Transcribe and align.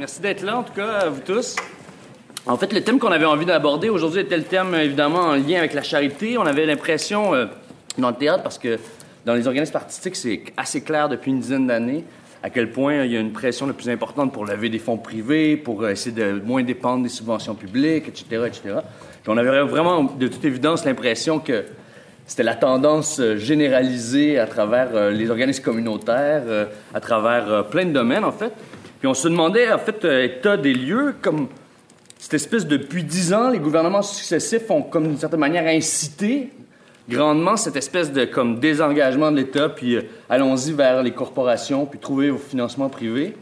Merci 0.00 0.22
d'être 0.22 0.40
là, 0.40 0.56
en 0.56 0.62
tout 0.62 0.72
cas, 0.72 0.92
à 0.92 1.08
vous 1.10 1.20
tous. 1.20 1.56
En 2.46 2.56
fait, 2.56 2.72
le 2.72 2.80
thème 2.80 2.98
qu'on 2.98 3.12
avait 3.12 3.26
envie 3.26 3.44
d'aborder 3.44 3.90
aujourd'hui 3.90 4.22
était 4.22 4.38
le 4.38 4.44
thème, 4.44 4.74
évidemment, 4.74 5.20
en 5.20 5.34
lien 5.34 5.58
avec 5.58 5.74
la 5.74 5.82
charité. 5.82 6.38
On 6.38 6.46
avait 6.46 6.64
l'impression, 6.64 7.34
euh, 7.34 7.44
dans 7.98 8.08
le 8.08 8.16
théâtre, 8.16 8.42
parce 8.42 8.58
que 8.58 8.78
dans 9.26 9.34
les 9.34 9.46
organismes 9.46 9.76
artistiques, 9.76 10.16
c'est 10.16 10.44
assez 10.56 10.80
clair 10.80 11.10
depuis 11.10 11.32
une 11.32 11.40
dizaine 11.40 11.66
d'années 11.66 12.06
à 12.42 12.48
quel 12.48 12.70
point 12.70 13.04
il 13.04 13.12
y 13.12 13.16
a 13.18 13.20
une 13.20 13.32
pression 13.32 13.66
la 13.66 13.74
plus 13.74 13.90
importante 13.90 14.32
pour 14.32 14.46
lever 14.46 14.70
des 14.70 14.78
fonds 14.78 14.96
privés, 14.96 15.58
pour 15.58 15.86
essayer 15.86 16.16
de 16.16 16.40
moins 16.42 16.62
dépendre 16.62 17.02
des 17.02 17.10
subventions 17.10 17.54
publiques, 17.54 18.08
etc., 18.08 18.44
etc. 18.46 18.76
On 19.26 19.36
avait 19.36 19.60
vraiment, 19.64 20.04
de 20.04 20.28
toute 20.28 20.46
évidence, 20.46 20.86
l'impression 20.86 21.40
que 21.40 21.66
c'était 22.30 22.44
la 22.44 22.54
tendance 22.54 23.18
euh, 23.18 23.36
généralisée 23.36 24.38
à 24.38 24.46
travers 24.46 24.90
euh, 24.94 25.10
les 25.10 25.30
organismes 25.30 25.64
communautaires, 25.64 26.44
euh, 26.46 26.66
à 26.94 27.00
travers 27.00 27.66
plein 27.70 27.84
de 27.84 27.90
domaines, 27.90 28.22
en 28.22 28.30
fait. 28.30 28.52
Puis 29.00 29.08
on 29.08 29.14
se 29.14 29.26
demandait, 29.26 29.72
en 29.72 29.78
fait, 29.78 30.04
état 30.04 30.56
des 30.56 30.72
lieux, 30.74 31.14
comme 31.20 31.48
cette 32.18 32.34
espèce 32.34 32.66
de, 32.66 32.76
depuis 32.76 33.02
dix 33.02 33.32
ans, 33.32 33.50
les 33.50 33.58
gouvernements 33.58 34.02
successifs 34.02 34.70
ont, 34.70 34.82
comme 34.82 35.08
d'une 35.08 35.18
certaine 35.18 35.40
manière, 35.40 35.66
incité 35.66 36.50
grandement 37.08 37.56
cette 37.56 37.74
espèce 37.74 38.12
de 38.12 38.24
comme 38.24 38.60
désengagement 38.60 39.32
de 39.32 39.38
l'État, 39.38 39.68
puis 39.68 39.98
allons-y 40.28 40.72
vers 40.72 41.02
les 41.02 41.10
corporations, 41.10 41.84
puis 41.84 41.98
trouver 41.98 42.30
vos 42.30 42.38
financements 42.38 42.88
privés. 42.88 43.34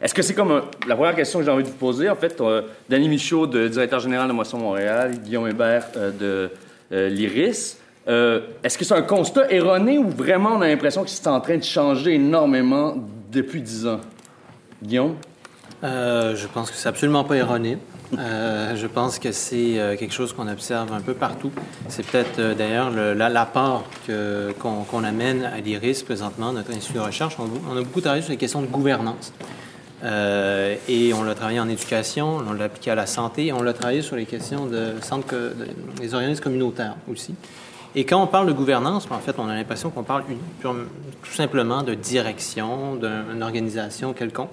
Est-ce 0.00 0.14
que 0.14 0.22
c'est 0.22 0.32
comme 0.32 0.62
la 0.88 0.96
première 0.96 1.14
question 1.14 1.40
que 1.40 1.44
j'ai 1.44 1.50
envie 1.50 1.64
de 1.64 1.68
vous 1.68 1.74
poser, 1.74 2.08
en 2.08 2.16
fait, 2.16 2.42
Danny 2.88 3.08
Michaud, 3.10 3.46
directeur 3.46 4.00
général 4.00 4.26
de 4.26 4.32
Moisson 4.32 4.56
Montréal, 4.56 5.10
Guillaume 5.22 5.48
Hébert 5.48 5.88
de 6.18 6.50
l'IRIS. 6.90 7.76
Euh, 8.08 8.40
est-ce 8.64 8.76
que 8.76 8.84
c'est 8.84 8.94
un 8.94 9.02
constat 9.02 9.52
erroné 9.52 9.98
ou 9.98 10.08
vraiment 10.08 10.56
on 10.56 10.60
a 10.60 10.66
l'impression 10.66 11.04
que 11.04 11.10
c'est 11.10 11.28
en 11.28 11.40
train 11.40 11.56
de 11.56 11.62
changer 11.62 12.14
énormément 12.14 12.96
depuis 13.30 13.62
dix 13.62 13.86
ans? 13.86 14.00
Guillaume? 14.82 15.16
Euh, 15.84 16.36
je 16.36 16.46
pense 16.46 16.70
que 16.70 16.76
c'est 16.76 16.88
absolument 16.88 17.24
pas 17.24 17.36
erroné. 17.36 17.78
Euh, 18.18 18.76
je 18.76 18.86
pense 18.86 19.18
que 19.18 19.32
c'est 19.32 19.96
quelque 19.98 20.12
chose 20.12 20.32
qu'on 20.32 20.48
observe 20.48 20.92
un 20.92 21.00
peu 21.00 21.14
partout. 21.14 21.50
C'est 21.88 22.04
peut-être 22.04 22.56
d'ailleurs 22.56 22.90
l'apport 22.90 23.84
qu'on 24.58 25.04
amène 25.04 25.44
à 25.44 25.60
l'IRIS 25.60 26.02
présentement, 26.04 26.52
notre 26.52 26.72
institut 26.72 26.98
de 26.98 27.00
recherche. 27.00 27.36
On, 27.38 27.76
a 27.76 27.82
beaucoup 27.82 28.00
travaillé 28.00 28.22
sur 28.22 28.32
les 28.32 28.36
questions 28.36 28.60
de 28.60 28.66
gouvernance. 28.66 29.32
et 30.04 31.14
on 31.14 31.22
l'a 31.22 31.34
travaillé 31.34 31.58
en 31.58 31.68
éducation, 31.68 32.36
on 32.46 32.52
l'a 32.52 32.64
appliqué 32.64 32.90
à 32.90 32.94
la 32.94 33.06
santé, 33.06 33.52
on 33.52 33.62
l'a 33.62 33.72
travaillé 33.72 34.02
sur 34.02 34.16
les 34.16 34.26
questions 34.26 34.66
de 34.66 34.94
centre, 35.00 35.34
des 35.98 36.12
organismes 36.12 36.42
communautaires 36.42 36.96
aussi. 37.10 37.34
Et 37.94 38.04
quand 38.04 38.22
on 38.22 38.26
parle 38.26 38.46
de 38.46 38.52
gouvernance, 38.52 39.06
en 39.10 39.18
fait, 39.18 39.34
on 39.38 39.48
a 39.48 39.54
l'impression 39.54 39.90
qu'on 39.90 40.02
parle 40.02 40.24
tout 40.62 41.32
simplement 41.32 41.82
de 41.82 41.94
direction 41.94 42.96
d'une 42.96 43.42
organisation 43.42 44.14
quelconque. 44.14 44.48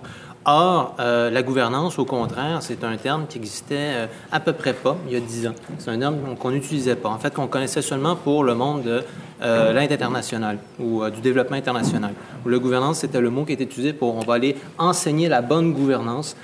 Or, 0.45 0.95
euh, 0.99 1.29
la 1.29 1.43
gouvernance, 1.43 1.99
au 1.99 2.05
contraire, 2.05 2.59
c'est 2.61 2.83
un 2.83 2.97
terme 2.97 3.27
qui 3.27 3.37
existait 3.37 3.75
euh, 3.75 4.07
à 4.31 4.39
peu 4.39 4.53
près 4.53 4.73
pas 4.73 4.97
il 5.07 5.13
y 5.13 5.15
a 5.15 5.19
dix 5.19 5.45
ans. 5.47 5.53
C'est 5.77 5.91
un 5.91 5.99
terme 5.99 6.17
qu'on 6.39 6.51
n'utilisait 6.51 6.95
pas. 6.95 7.09
En 7.09 7.17
fait, 7.17 7.33
qu'on 7.33 7.47
connaissait 7.47 7.81
seulement 7.81 8.15
pour 8.15 8.43
le 8.43 8.55
monde 8.55 8.83
de 8.83 9.03
euh, 9.41 9.73
l'aide 9.73 9.91
internationale 9.91 10.57
ou 10.79 11.07
du 11.09 11.21
développement 11.21 11.57
international. 11.57 12.13
Où 12.45 12.49
le 12.49 12.59
gouvernance, 12.59 12.99
c'était 12.99 13.21
le 13.21 13.29
mot 13.29 13.45
qui 13.45 13.53
était 13.53 13.65
utilisé 13.65 13.93
pour 13.93 14.15
on 14.15 14.21
va 14.21 14.35
aller 14.35 14.55
enseigner 14.77 15.27
la 15.27 15.41
bonne 15.41 15.73
gouvernance 15.73 16.35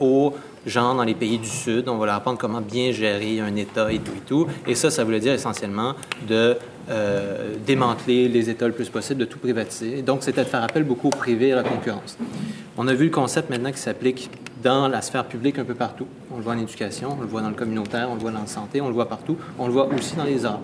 aux 0.00 0.34
genre 0.66 0.94
dans 0.94 1.04
les 1.04 1.14
pays 1.14 1.38
du 1.38 1.48
Sud, 1.48 1.88
on 1.88 1.96
va 1.96 2.06
leur 2.06 2.14
apprendre 2.16 2.38
comment 2.38 2.60
bien 2.60 2.92
gérer 2.92 3.40
un 3.40 3.54
État 3.56 3.92
et 3.92 3.98
tout 3.98 4.12
et 4.16 4.26
tout. 4.26 4.46
Et 4.66 4.74
ça, 4.74 4.90
ça 4.90 5.04
voulait 5.04 5.20
dire 5.20 5.32
essentiellement 5.32 5.94
de 6.28 6.56
euh, 6.90 7.54
démanteler 7.66 8.28
les 8.28 8.50
États 8.50 8.66
le 8.66 8.74
plus 8.74 8.88
possible, 8.88 9.20
de 9.20 9.24
tout 9.24 9.38
privatiser. 9.38 10.02
Donc, 10.02 10.22
c'était 10.22 10.44
de 10.44 10.48
faire 10.48 10.62
appel 10.62 10.84
beaucoup 10.84 11.08
au 11.08 11.10
privé 11.10 11.48
et 11.48 11.52
à 11.52 11.56
la 11.56 11.62
concurrence. 11.62 12.18
On 12.76 12.88
a 12.88 12.94
vu 12.94 13.06
le 13.06 13.10
concept 13.10 13.50
maintenant 13.50 13.72
qui 13.72 13.78
s'applique 13.78 14.30
dans 14.62 14.88
la 14.88 15.00
sphère 15.00 15.24
publique 15.24 15.58
un 15.58 15.64
peu 15.64 15.74
partout. 15.74 16.06
On 16.32 16.36
le 16.36 16.42
voit 16.42 16.54
en 16.54 16.58
éducation, 16.58 17.16
on 17.18 17.22
le 17.22 17.26
voit 17.26 17.40
dans 17.40 17.48
le 17.48 17.54
communautaire, 17.54 18.08
on 18.10 18.14
le 18.14 18.20
voit 18.20 18.30
dans 18.30 18.40
la 18.40 18.46
santé, 18.46 18.80
on 18.80 18.88
le 18.88 18.94
voit 18.94 19.08
partout. 19.08 19.36
On 19.58 19.66
le 19.66 19.72
voit 19.72 19.88
aussi 19.88 20.16
dans 20.16 20.24
les 20.24 20.44
arts. 20.44 20.60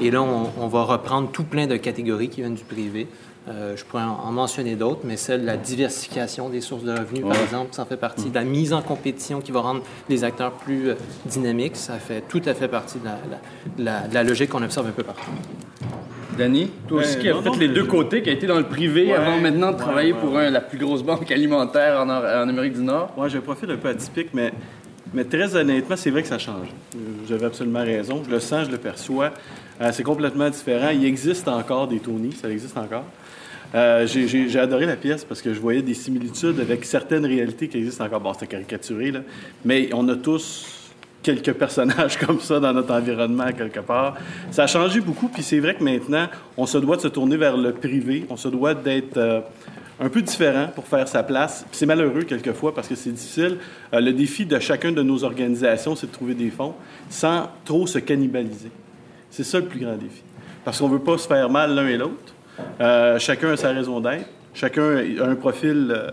Et 0.00 0.10
là, 0.10 0.22
on, 0.22 0.50
on 0.58 0.66
va 0.68 0.82
reprendre 0.82 1.30
tout 1.30 1.44
plein 1.44 1.66
de 1.66 1.76
catégories 1.76 2.28
qui 2.28 2.40
viennent 2.40 2.54
du 2.54 2.64
privé 2.64 3.06
euh, 3.46 3.76
je 3.76 3.84
pourrais 3.84 4.02
en, 4.02 4.32
mentionner 4.32 4.74
d'autres, 4.74 5.02
mais 5.04 5.18
celle 5.18 5.42
de 5.42 5.46
la 5.46 5.58
diversification 5.58 6.48
des 6.48 6.62
sources 6.62 6.82
de 6.82 6.92
revenus, 6.92 7.22
par 7.22 7.38
exemple, 7.42 7.74
ça 7.74 7.84
fait 7.84 7.98
partie 7.98 8.30
de 8.30 8.34
la 8.34 8.44
mise 8.44 8.72
en 8.72 8.80
compétition 8.80 9.42
qui 9.42 9.52
va 9.52 9.60
rendre 9.60 9.82
les 10.08 10.24
acteurs 10.24 10.52
plus 10.52 10.90
euh, 10.90 10.94
dynamiques. 11.26 11.76
Ça 11.76 11.94
fait 11.94 12.22
tout 12.26 12.40
à 12.46 12.54
fait 12.54 12.68
partie 12.68 12.98
de 12.98 13.84
la, 13.84 14.24
logique 14.24 14.48
qu'on 14.48 14.62
observe 14.62 14.86
un 14.86 14.92
peu 14.92 15.02
partout. 15.02 15.30
Danny, 16.38 16.70
toi 16.88 17.00
aussi 17.00 17.18
qui 17.18 17.28
as 17.28 17.34
fait 17.34 17.56
les 17.58 17.68
deux 17.68 17.84
côtés, 17.84 18.22
qui 18.22 18.30
a 18.30 18.32
été 18.32 18.46
dans 18.46 18.58
le 18.58 18.64
privé 18.64 19.12
avant 19.12 19.38
maintenant 19.38 19.72
de 19.72 19.76
travailler 19.76 20.14
pour 20.14 20.36
la 20.38 20.60
plus 20.60 20.78
grosse 20.78 21.02
banque 21.02 21.30
alimentaire 21.30 22.00
en, 22.00 22.08
Amérique 22.08 22.72
du 22.72 22.82
Nord? 22.82 23.12
Oui, 23.16 23.28
j'ai 23.28 23.38
un 23.38 23.42
profil 23.42 23.70
un 23.70 23.76
peu 23.76 23.88
atypique, 23.88 24.30
mais, 24.32 24.52
mais 25.12 25.24
très 25.24 25.54
honnêtement, 25.54 25.96
c'est 25.96 26.10
vrai 26.10 26.22
que 26.22 26.28
ça 26.28 26.38
change. 26.38 26.68
J'avais 27.28 27.44
absolument 27.44 27.84
raison. 27.84 28.22
Je 28.26 28.30
le 28.30 28.40
sens, 28.40 28.66
je 28.66 28.72
le 28.72 28.78
perçois. 28.78 29.30
Euh, 29.80 29.90
c'est 29.92 30.02
complètement 30.02 30.50
différent. 30.50 30.88
Il 30.90 31.04
existe 31.04 31.46
encore 31.46 31.88
des 31.88 32.00
Tony, 32.00 32.32
ça 32.32 32.48
existe 32.50 32.76
encore. 32.76 33.04
Euh, 33.74 34.06
j'ai 34.06 34.58
adoré 34.58 34.86
la 34.86 34.96
pièce 34.96 35.24
parce 35.24 35.42
que 35.42 35.52
je 35.52 35.58
voyais 35.58 35.82
des 35.82 35.94
similitudes 35.94 36.60
avec 36.60 36.84
certaines 36.84 37.26
réalités 37.26 37.68
qui 37.68 37.78
existent 37.78 38.04
encore. 38.04 38.20
Bon, 38.20 38.32
c'était 38.32 38.46
caricaturé, 38.46 39.10
là. 39.10 39.20
Mais 39.64 39.90
on 39.92 40.08
a 40.08 40.14
tous 40.14 40.84
quelques 41.24 41.54
personnages 41.54 42.16
comme 42.24 42.38
ça 42.38 42.60
dans 42.60 42.72
notre 42.72 42.94
environnement 42.94 43.50
quelque 43.56 43.80
part. 43.80 44.16
Ça 44.52 44.64
a 44.64 44.66
changé 44.68 45.00
beaucoup, 45.00 45.28
puis 45.28 45.42
c'est 45.42 45.58
vrai 45.58 45.74
que 45.74 45.82
maintenant, 45.82 46.28
on 46.56 46.66
se 46.66 46.78
doit 46.78 46.96
de 46.96 47.02
se 47.02 47.08
tourner 47.08 47.36
vers 47.36 47.56
le 47.56 47.72
privé, 47.72 48.26
on 48.30 48.36
se 48.36 48.46
doit 48.46 48.74
d'être 48.74 49.16
euh, 49.16 49.40
un 49.98 50.08
peu 50.08 50.22
différent 50.22 50.68
pour 50.72 50.86
faire 50.86 51.08
sa 51.08 51.24
place. 51.24 51.66
C'est 51.72 51.86
malheureux 51.86 52.22
quelquefois 52.22 52.72
parce 52.74 52.86
que 52.86 52.94
c'est 52.94 53.10
difficile. 53.10 53.58
Euh, 53.92 54.00
le 54.00 54.12
défi 54.12 54.46
de 54.46 54.58
chacun 54.60 54.92
de 54.92 55.02
nos 55.02 55.24
organisations, 55.24 55.96
c'est 55.96 56.06
de 56.06 56.12
trouver 56.12 56.34
des 56.34 56.50
fonds 56.50 56.74
sans 57.08 57.48
trop 57.64 57.88
se 57.88 57.98
cannibaliser. 57.98 58.70
C'est 59.30 59.44
ça 59.44 59.58
le 59.58 59.66
plus 59.66 59.80
grand 59.80 59.96
défi. 59.96 60.22
Parce 60.64 60.78
qu'on 60.78 60.88
ne 60.88 60.94
veut 60.94 61.00
pas 61.02 61.18
se 61.18 61.26
faire 61.26 61.50
mal 61.50 61.74
l'un 61.74 61.88
et 61.88 61.96
l'autre. 61.96 62.34
Euh, 62.80 63.18
chacun 63.18 63.50
a 63.50 63.56
sa 63.56 63.70
raison 63.70 64.00
d'être. 64.00 64.26
Chacun 64.52 64.96
a 64.96 65.26
un 65.26 65.34
profil 65.34 65.92
euh, 65.94 66.10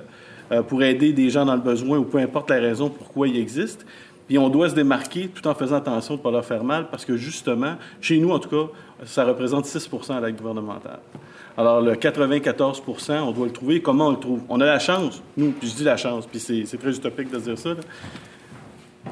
euh, 0.52 0.63
pour 0.63 0.84
aider 0.84 1.13
des 1.13 1.29
gens 1.29 1.46
dans 1.46 1.56
le 1.56 1.62
besoin 1.62 1.97
ou 1.97 2.03
peu 2.03 2.18
importe 2.18 2.50
la 2.50 2.59
raison 2.59 2.90
pourquoi 2.90 3.28
il 3.28 3.38
existe. 3.38 3.85
Puis 4.28 4.38
on 4.38 4.50
doit 4.50 4.69
se 4.69 4.75
démarquer 4.75 5.28
tout 5.28 5.46
en 5.47 5.53
faisant 5.53 5.78
attention 5.78 6.16
de 6.16 6.19
ne 6.19 6.24
pas 6.24 6.31
leur 6.31 6.46
faire 6.46 6.63
mal 6.63 6.88
parce 6.90 7.06
que 7.06 7.18
justement, 7.18 7.75
chez 8.00 8.18
nous 8.18 8.31
en 8.31 8.40
tout 8.40 8.50
cas, 8.50 8.72
ça 9.06 9.25
représente 9.25 9.66
6 9.66 9.90
à 10.09 10.22
l'aide 10.22 10.38
gouvernementale. 10.38 11.00
Alors 11.57 11.81
le 11.81 11.96
94% 11.96 13.19
on 13.19 13.31
doit 13.31 13.47
le 13.47 13.52
trouver. 13.52 13.81
Comment 13.81 14.08
on 14.08 14.12
le 14.12 14.19
trouve? 14.19 14.41
On 14.47 14.62
a 14.62 14.66
la 14.66 14.79
chance, 14.79 15.22
nous, 15.35 15.52
puis 15.52 15.68
je 15.68 15.75
dis 15.75 15.84
la 15.84 15.97
chance, 15.97 16.25
puis 16.25 16.40
c'est 16.40 16.78
très 16.78 16.96
utopique 16.96 17.29
de 17.29 17.40
dire 17.40 17.58
ça, 17.58 17.72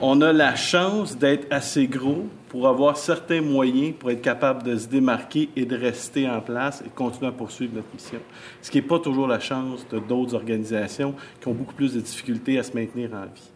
on 0.02 0.22
a 0.22 0.32
la 0.32 0.56
chance 0.56 1.18
d'être 1.18 1.48
assez 1.52 1.88
gros 1.88 2.28
pour 2.48 2.68
avoir 2.68 2.98
certains 2.98 3.42
moyens 3.42 3.94
pour 4.00 4.12
être 4.12 4.22
capable 4.22 4.64
de 4.64 4.76
se 4.78 4.88
démarquer 4.88 5.50
et 5.56 5.66
de 5.66 5.76
rester 5.76 6.28
en 6.28 6.42
place 6.42 6.82
et 6.86 6.90
continuer 6.90 7.28
à 7.28 7.32
poursuivre 7.32 7.76
notre 7.76 7.88
mission. 7.94 8.20
Ce 8.62 8.72
qui 8.72 8.78
n'est 8.78 8.88
pas 8.88 9.00
toujours 9.00 9.28
la 9.28 9.40
chance 9.40 9.86
de 9.90 10.00
d'autres 10.00 10.36
organisations 10.36 11.14
qui 11.40 11.48
ont 11.48 11.54
beaucoup 11.54 11.76
plus 11.76 11.94
de 11.94 12.00
difficultés 12.00 12.58
à 12.58 12.64
se 12.64 12.74
maintenir 12.74 13.12
en 13.14 13.24
vie. 13.24 13.52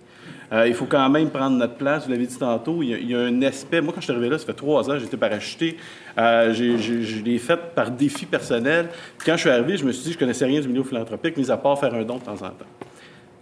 Euh, 0.51 0.67
il 0.67 0.73
faut 0.73 0.85
quand 0.85 1.09
même 1.09 1.29
prendre 1.29 1.57
notre 1.57 1.75
place. 1.75 2.05
Vous 2.05 2.11
l'avez 2.11 2.27
dit 2.27 2.37
tantôt, 2.37 2.83
il 2.83 3.09
y, 3.09 3.15
a, 3.15 3.19
un 3.19 3.41
aspect. 3.41 3.81
Moi, 3.81 3.91
quand 3.93 4.01
je 4.01 4.05
suis 4.05 4.13
arrivé 4.13 4.29
là, 4.29 4.37
ça 4.37 4.45
fait 4.45 4.53
trois 4.53 4.89
ans, 4.89 4.97
j'étais 4.99 5.17
parachuté. 5.17 5.77
Euh, 6.17 6.53
je 6.53 7.23
l'ai 7.23 7.39
fait 7.39 7.57
par 7.73 7.89
défi 7.89 8.25
personnel. 8.25 8.89
quand 9.25 9.33
je 9.33 9.41
suis 9.41 9.49
arrivé, 9.49 9.77
je 9.77 9.85
me 9.85 9.91
suis 9.91 10.03
dit, 10.03 10.13
je 10.13 10.19
connaissais 10.19 10.45
rien 10.45 10.61
du 10.61 10.67
milieu 10.67 10.83
philanthropique, 10.83 11.37
mis 11.37 11.49
à 11.49 11.57
part 11.57 11.79
faire 11.79 11.93
un 11.93 12.03
don 12.03 12.17
de 12.17 12.23
temps 12.23 12.33
en 12.33 12.49
temps. 12.49 12.67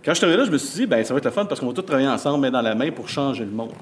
Quand 0.03 0.13
je 0.13 0.17
suis 0.17 0.25
arrivé 0.25 0.39
là, 0.39 0.45
je 0.45 0.51
me 0.51 0.57
suis 0.57 0.79
dit, 0.79 0.85
ben 0.87 1.03
ça 1.03 1.13
va 1.13 1.19
être 1.19 1.25
le 1.25 1.31
fun 1.31 1.45
parce 1.45 1.59
qu'on 1.59 1.67
va 1.67 1.73
tous 1.73 1.83
travailler 1.83 2.07
ensemble, 2.07 2.41
main 2.41 2.51
dans 2.51 2.61
la 2.61 2.73
main, 2.73 2.89
pour 2.91 3.07
changer 3.07 3.45
le 3.45 3.51
monde. 3.51 3.73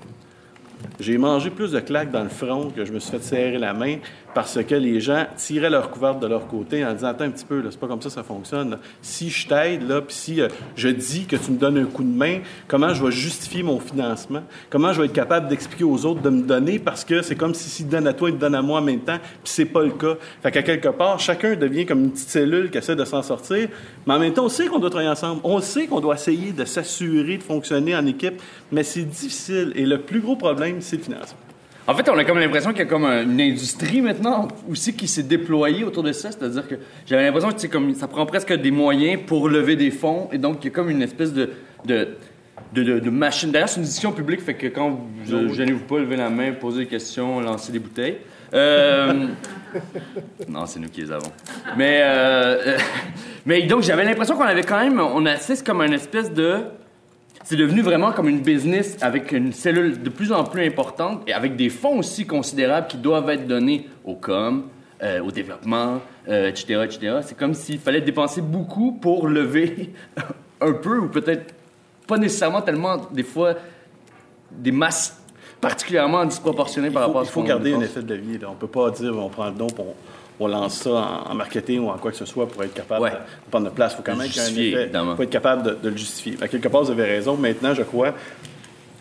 J'ai 1.00 1.18
mangé 1.18 1.50
plus 1.50 1.72
de 1.72 1.80
claques 1.80 2.12
dans 2.12 2.24
le 2.24 2.30
front 2.30 2.69
que 2.69 2.84
je 2.84 2.91
me 2.91 3.00
suis 3.00 3.12
fait 3.12 3.24
serrer 3.24 3.57
la 3.57 3.74
main 3.74 3.97
parce 4.34 4.64
que 4.64 4.76
les 4.76 5.00
gens 5.00 5.26
tiraient 5.36 5.70
leur 5.70 5.90
couverte 5.90 6.20
de 6.20 6.28
leur 6.28 6.48
côté 6.48 6.86
en 6.86 6.94
disant 6.94 7.08
Attends 7.08 7.26
un 7.26 7.32
petit 7.32 7.46
peu, 7.46 7.64
c'est 7.70 7.80
pas 7.80 7.88
comme 7.88 8.02
ça 8.02 8.10
ça 8.10 8.24
fonctionne. 8.24 8.78
Si 9.02 9.30
je 9.30 9.48
t'aide, 9.48 9.88
là, 9.88 10.02
puis 10.02 10.16
si 10.16 10.42
euh, 10.42 10.48
je 10.76 10.90
dis 10.90 11.26
que 11.26 11.36
tu 11.36 11.52
me 11.52 11.58
donnes 11.58 11.78
un 11.78 11.86
coup 11.86 12.04
de 12.04 12.16
main, 12.16 12.40
comment 12.68 12.94
je 12.94 13.04
vais 13.04 13.12
justifier 13.12 13.64
mon 13.64 13.80
financement? 13.80 14.44
Comment 14.70 14.94
je 14.94 15.02
vais 15.02 15.08
être 15.08 15.14
capable 15.14 15.48
d'expliquer 15.48 15.84
aux 15.84 16.06
autres 16.06 16.22
de 16.22 16.30
me 16.30 16.44
donner 16.44 16.80
parce 16.80 17.04
que 17.04 17.22
c'est 17.22 17.36
comme 17.36 17.54
si 17.54 17.70
s'ils 17.70 17.88
donnent 17.88 18.08
à 18.08 18.14
toi, 18.14 18.30
ils 18.30 18.36
te 18.36 18.40
donnent 18.40 18.56
à 18.56 18.62
moi 18.62 18.80
en 18.80 18.84
même 18.84 19.02
temps, 19.02 19.18
puis 19.18 19.52
c'est 19.52 19.66
pas 19.66 19.81
le 19.81 19.92
cas. 19.92 20.16
Fait 20.42 20.52
qu'à 20.52 20.64
quelque 20.64 20.90
part, 20.90 21.20
chacun 21.20 21.56
devient 21.56 21.86
comme 21.86 22.06
une 22.06 22.12
petite 22.12 22.30
cellule 22.30 22.70
qui 22.70 22.78
essaie 22.78 22.96
de 22.96 23.06
s'en 23.06 23.22
sortir, 23.22 23.70
mais 24.06 24.14
en 24.14 24.20
même 24.20 24.34
temps, 24.34 24.46
on 24.46 24.50
sait 24.50 24.68
qu'on 24.68 24.80
doit 24.80 24.90
travailler 24.90 25.10
ensemble. 25.10 25.42
On 25.44 25.60
sait 25.60 25.88
qu'on 25.88 26.00
doit 26.00 26.16
essayer 26.16 26.52
de 26.52 26.66
s'assurer 26.66 27.38
de 27.38 27.44
fonctionner 27.44 27.96
en 27.96 28.06
équipe, 28.06 28.42
mais 28.72 28.84
c'est 28.84 29.04
difficile. 29.04 29.74
Et 29.75 29.86
le 29.86 30.00
plus 30.00 30.22
gros 30.22 30.36
problème, 30.36 30.82
c'est 30.82 30.98
le 30.98 31.04
financement. 31.04 31.49
En 31.89 31.95
fait, 31.95 32.07
on 32.07 32.15
a 32.19 32.24
comme 32.24 32.38
l'impression 32.38 32.69
qu'il 32.69 32.81
y 32.81 32.83
a 32.83 32.86
comme 32.86 33.06
une 33.06 33.41
industrie 33.41 34.03
maintenant 34.03 34.47
aussi 34.69 34.94
qui 34.94 35.07
s'est 35.07 35.24
déployée 35.24 35.83
autour 35.83 36.03
de 36.03 36.12
ça. 36.12 36.30
C'est-à-dire 36.31 36.68
que 36.68 36.75
j'avais 37.07 37.24
l'impression 37.24 37.50
que 37.50 37.65
comme, 37.65 37.95
ça 37.95 38.07
prend 38.07 38.27
presque 38.27 38.53
des 38.53 38.69
moyens 38.69 39.19
pour 39.25 39.50
lever 39.50 39.75
des 39.75 39.89
fonds. 39.89 40.30
Et 40.31 40.38
donc, 40.38 40.57
il 40.62 40.65
y 40.65 40.68
a 40.68 40.71
comme 40.71 40.91
une 40.91 41.01
espèce 41.01 41.33
de, 41.33 41.50
de, 41.86 42.09
de, 42.74 43.09
machine. 43.09 43.50
D'ailleurs, 43.50 43.69
c'est 43.69 43.77
une 43.77 43.88
décision 43.88 44.12
publique, 44.12 44.41
fait 44.41 44.53
que 44.53 44.68
quand 44.68 45.00
vous, 45.25 45.51
gênez-vous 45.56 45.86
pas, 45.86 45.97
levez 45.97 46.15
la 46.15 46.30
main, 46.30 46.51
posez 46.51 46.81
des 46.81 46.86
questions, 46.86 47.39
lancez 47.39 47.71
des 47.71 47.80
bouteilles. 47.80 48.18
Euh, 48.53 49.25
non, 50.47 50.68
c'est 50.68 50.80
nous 50.80 50.89
qui 50.89 51.01
les 51.01 51.12
avons. 51.12 51.31
Mais, 51.75 52.01
euh, 52.03 52.77
mais 53.47 53.63
donc, 53.63 53.81
j'avais 53.81 54.06
l'impression 54.06 54.36
qu'on 54.36 54.44
avait 54.44 54.62
quand 54.62 54.80
même, 54.80 55.00
on 55.00 55.25
assiste 55.25 55.65
comme 55.65 55.81
une 55.81 55.94
espèce 55.94 56.31
de, 56.31 56.57
c'est 57.50 57.56
devenu 57.56 57.81
vraiment 57.81 58.12
comme 58.12 58.30
une 58.30 58.42
business 58.42 58.96
avec 59.01 59.31
une 59.31 59.54
cellule 59.54 60.04
de 60.04 60.10
plus 60.12 60.31
en 60.31 60.44
plus 60.44 60.68
importante 60.68 61.24
et 61.25 61.34
avec 61.34 61.56
des 61.56 61.69
fonds 61.69 61.98
aussi 61.98 62.28
considérables 62.28 62.86
qui 62.86 62.98
doivent 62.98 63.28
être 63.31 63.48
donnés 63.48 63.90
au 64.06 64.13
com, 64.13 64.66
euh, 65.01 65.19
au 65.24 65.31
développement, 65.31 66.00
etc., 66.28 66.81
etc. 66.84 67.18
C'est 67.24 67.36
comme 67.36 67.56
s'il 67.56 67.80
fallait 67.80 68.01
dépenser 68.01 68.42
beaucoup 68.42 68.92
pour 68.92 69.28
lever 69.28 69.92
un 70.62 70.74
peu 70.74 71.00
ou 71.00 71.07
peut-être 71.07 71.56
pas 72.06 72.19
nécessairement 72.19 72.62
tellement 72.62 72.98
des 73.12 73.24
fois 73.24 73.56
des 74.51 74.72
masses 74.72 75.19
particulièrement 75.60 76.25
disproportionnées 76.25 76.92
par 76.92 77.07
rapport 77.07 77.22
à 77.22 77.25
ce 77.25 77.31
Il 77.31 77.34
faut 77.34 77.42
garder 77.42 77.74
un 77.74 77.81
effet 77.81 78.04
de 78.04 78.13
levier. 78.13 78.40
On 78.46 78.51
ne 78.51 78.57
peut 78.57 78.68
pas 78.68 78.92
dire 78.92 79.18
on 79.18 79.30
prend 79.30 79.48
le 79.48 79.56
don 79.56 79.66
pour 79.66 79.96
on 80.39 80.47
lance 80.47 80.75
ça 80.75 81.24
en, 81.30 81.36
marketing 81.36 81.80
ou 81.81 81.89
en 81.89 81.97
quoi 81.97 82.12
que 82.12 82.18
ce 82.18 82.25
soit 82.25 82.47
pour 82.47 82.63
être 82.63 82.74
capable 82.74 83.09
de 83.09 83.15
prendre 83.50 83.69
de 83.69 83.71
place. 83.71 83.94
Il 83.94 83.97
faut 83.97 84.03
quand 84.03 84.15
même 84.15 84.30
qu'il 84.30 84.41
y 84.41 84.71
ait 84.71 84.95
un 84.95 85.12
effet, 85.12 85.15
faut 85.15 85.24
être 85.24 85.30
capable 85.30 85.77
de, 85.81 85.89
le 85.89 85.97
justifier. 85.97 86.38
À 86.41 86.47
quelque 86.47 86.68
part, 86.68 86.83
vous 86.83 86.91
avez 86.91 87.03
raison. 87.03 87.36
Maintenant, 87.36 87.74
je 87.74 87.83
crois 87.83 88.13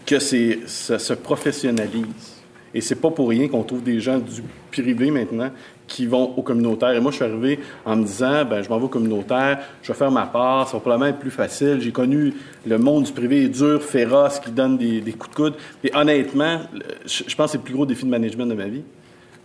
que 0.05 0.19
c'est, 0.19 0.61
ça 0.67 0.99
se 0.99 1.15
professionnalise. 1.15 2.39
Et 2.75 2.81
c'est 2.81 2.97
pas 2.97 3.11
pour 3.11 3.31
rien 3.31 3.49
qu'on 3.49 3.63
trouve 3.63 3.83
des 3.83 3.99
gens 4.01 4.19
du 4.19 4.43
privé 4.71 5.11
maintenant 5.11 5.51
qui 5.87 6.07
vont 6.07 6.35
au 6.37 6.43
communautaire. 6.43 6.91
Et 6.91 7.01
moi, 7.01 7.11
je 7.11 7.17
suis 7.17 7.25
arrivé 7.25 7.59
en 7.85 7.97
me 7.97 8.05
disant, 8.05 8.45
ben, 8.45 8.63
je 8.63 8.69
m'en 8.69 8.79
vais 8.79 8.85
au 8.85 8.89
communautaire, 8.89 9.59
je 9.83 9.91
vais 9.91 9.99
faire 9.99 10.11
ma 10.11 10.27
part, 10.27 10.67
ça 10.69 10.75
va 10.75 10.81
probablement 10.81 11.09
être 11.09 11.19
plus 11.19 11.31
facile. 11.31 11.79
J'ai 11.81 11.93
connu 11.93 12.35
le 12.67 12.79
monde 12.79 13.05
du 13.05 13.13
privé 13.13 13.49
dur, 13.49 13.83
féroce, 13.83 14.39
qui 14.39 14.51
donne 14.51 14.77
des, 14.77 15.01
coups 15.13 15.31
de 15.31 15.35
coude. 15.35 15.55
Et 15.83 15.91
honnêtement, 15.95 16.61
je 17.07 17.35
pense 17.35 17.47
que 17.47 17.53
c'est 17.53 17.59
le 17.59 17.65
plus 17.65 17.75
gros 17.75 17.87
défi 17.87 18.05
de 18.05 18.11
management 18.11 18.47
de 18.47 18.55
ma 18.55 18.67
vie. 18.67 18.83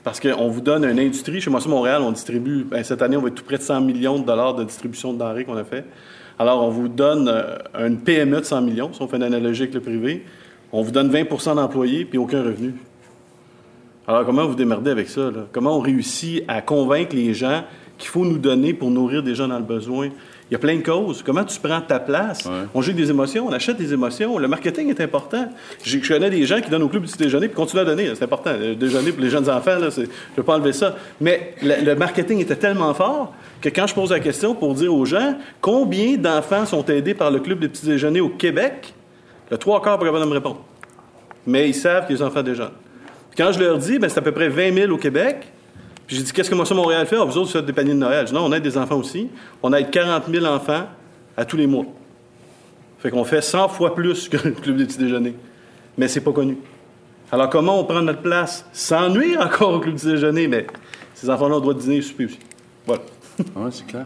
Parce 0.04 0.20
qu'on 0.20 0.50
vous 0.50 0.62
donne 0.62 0.84
une 0.84 1.00
industrie. 1.00 1.40
Chez 1.40 1.50
moi, 1.50 1.62
sur 1.62 1.70
Montréal, 1.70 2.02
on 2.02 2.12
distribue, 2.12 2.66
ben, 2.66 2.84
cette 2.84 3.02
année, 3.02 3.16
on 3.16 3.22
va 3.22 3.30
être 3.30 3.36
tout 3.36 3.46
près 3.46 3.58
de 3.58 3.64
100 3.64 3.82
millions 3.82 4.20
de 4.20 4.26
dollars 4.26 4.54
de 4.54 4.64
distribution 4.64 5.14
de 5.14 5.20
denrées 5.20 5.46
qu'on 5.46 5.56
a 5.56 5.64
fait. 5.64 5.86
Alors, 6.38 6.64
on 6.64 6.70
vous 6.70 6.90
donne 6.90 7.30
euh, 7.30 7.58
une 7.88 8.00
PME 8.00 8.42
de 8.42 8.46
100 8.46 8.62
millions, 8.62 8.92
si 8.92 9.02
on 9.02 9.08
fait 9.08 9.18
une 9.18 9.24
analogie 9.24 9.64
avec 9.64 9.74
le 9.74 9.80
privé. 9.80 10.26
On 10.74 10.82
vous 10.82 10.92
donne 10.92 11.10
20% 11.10 11.56
d'employés, 11.56 12.04
puis 12.04 12.18
aucun 12.18 12.44
revenu. 12.44 12.74
Alors, 14.06 14.26
comment 14.26 14.46
vous 14.46 14.56
démerdez 14.56 14.92
avec 14.92 15.08
ça? 15.08 15.32
Comment 15.54 15.78
on 15.78 15.80
réussit 15.80 16.44
à 16.50 16.62
convaincre 16.62 17.16
les 17.16 17.34
gens 17.34 17.64
qu'il 17.98 18.10
faut 18.10 18.26
nous 18.26 18.40
donner 18.40 18.74
pour 18.74 18.92
nourrir 18.92 19.24
des 19.24 19.36
gens 19.36 19.48
dans 19.48 19.60
le 19.60 19.64
besoin? 19.64 20.10
Il 20.50 20.54
y 20.54 20.56
a 20.56 20.60
plein 20.60 20.76
de 20.76 20.84
causes. 20.84 21.24
Comment 21.24 21.44
tu 21.44 21.60
prends 21.60 21.82
ta 21.82 22.00
place? 22.00 22.48
On 22.74 22.82
joue 22.82 22.92
des 22.92 23.10
émotions, 23.10 23.48
on 23.48 23.54
achète 23.54 23.78
des 23.78 23.94
émotions. 23.94 24.38
Le 24.38 24.48
marketing 24.48 24.90
est 24.90 25.02
important. 25.02 25.48
Je 25.84 25.98
connais 26.00 26.30
des 26.30 26.46
gens 26.46 26.62
qui 26.62 26.70
donnent 26.70 26.84
au 26.84 26.90
club 26.90 27.04
du 27.04 27.12
petit 27.12 27.24
déjeuner 27.24 27.48
puis 27.48 27.56
continuent 27.56 27.82
à 27.82 27.86
donner. 27.86 28.12
C'est 28.16 28.24
important. 28.24 28.52
Le 28.60 28.76
déjeuner 28.76 29.12
pour 29.12 29.24
les 29.24 29.30
jeunes 29.30 29.50
enfants, 29.50 29.80
là, 29.80 29.90
je 29.90 30.02
ne 30.02 30.08
peux 30.36 30.44
pas 30.44 30.56
enlever 30.56 30.74
ça. 30.74 30.96
Mais 31.22 31.56
le, 31.62 31.94
marketing 31.96 32.40
était 32.40 32.56
tellement 32.56 32.94
fort 32.94 33.34
que 33.62 33.70
quand 33.70 33.88
je 33.88 33.96
pose 33.96 34.12
la 34.12 34.20
question 34.20 34.54
pour 34.54 34.74
dire 34.74 34.94
aux 34.94 35.06
gens 35.06 35.36
combien 35.62 36.18
d'enfants 36.18 36.66
sont 36.66 36.86
aidés 36.86 37.14
par 37.14 37.32
le 37.32 37.40
club 37.40 37.60
des 37.60 37.70
petits 37.70 37.86
déjeuners 37.86 38.22
au 38.22 38.30
Québec, 38.30 38.94
le 39.50 39.58
trois 39.58 39.82
quarts 39.82 39.98
pour 39.98 40.06
capable 40.06 40.24
de 40.24 40.30
me 40.30 40.36
répondre. 40.36 40.64
Mais 41.48 41.70
ils 41.70 41.76
savent 41.76 42.08
que 42.08 42.14
les 42.14 42.22
enfants 42.22 42.44
jeunes 42.46 42.72
quand 43.38 43.52
je 43.52 43.60
leur 43.60 43.78
dis, 43.78 44.00
ben, 44.00 44.10
c'est 44.10 44.20
à 44.20 44.22
peu 44.22 44.32
près 44.32 44.50
20 44.50 44.74
000 44.74 44.92
au 44.92 44.98
Québec, 44.98 45.48
j'ai 46.14 46.24
dit, 46.24 46.32
qu'est-ce 46.32 46.50
que 46.50 46.56
moi, 46.56 46.66
ça, 46.66 46.76
Montréal 46.76 47.06
fait? 47.08 47.18
Ah, 47.20 47.24
vous 47.24 47.38
autres, 47.38 47.48
vous 47.48 47.54
faites 47.54 47.66
des 47.66 47.74
paniers 47.74 47.94
de 47.94 48.00
Noël. 48.00 48.26
Non, 48.34 48.46
on 48.46 48.52
aide 48.54 48.64
des 48.64 48.78
enfants 48.78 48.98
aussi. 48.98 49.30
On 49.62 49.74
aide 49.74 49.90
40 49.90 50.24
000 50.30 50.46
enfants 50.46 50.88
à 51.36 51.46
tous 51.46 51.58
les 51.58 51.68
mois. 51.68 51.86
Fait 53.00 53.10
qu'on 53.10 53.24
fait 53.24 53.42
100 53.42 53.70
fois 53.70 53.96
plus 53.96 54.30
que 54.30 54.38
le 54.38 54.52
club 54.52 54.78
des 54.78 54.86
petits 54.86 54.98
déjeuners. 54.98 55.36
Mais 55.98 56.08
c'est 56.08 56.22
pas 56.22 56.32
connu. 56.32 56.58
Alors, 57.32 57.50
comment 57.50 57.80
on 57.80 57.84
prend 57.84 58.02
notre 58.02 58.22
place? 58.22 58.66
Sans 58.74 59.10
nuire 59.10 59.42
encore 59.42 59.74
au 59.74 59.80
club 59.80 59.96
des 59.96 60.00
petits 60.00 60.14
déjeuners? 60.14 60.48
Mais 60.48 60.68
ces 61.14 61.30
enfants-là 61.30 61.56
ont 61.56 61.58
le 61.58 61.62
droit 61.62 61.74
de 61.74 61.80
dîner 61.80 61.98
et 61.98 62.02
souper 62.02 62.26
aussi. 62.26 62.40
Voilà. 62.86 63.02
oui, 63.40 63.72
c'est 63.72 63.88
clair. 63.88 64.06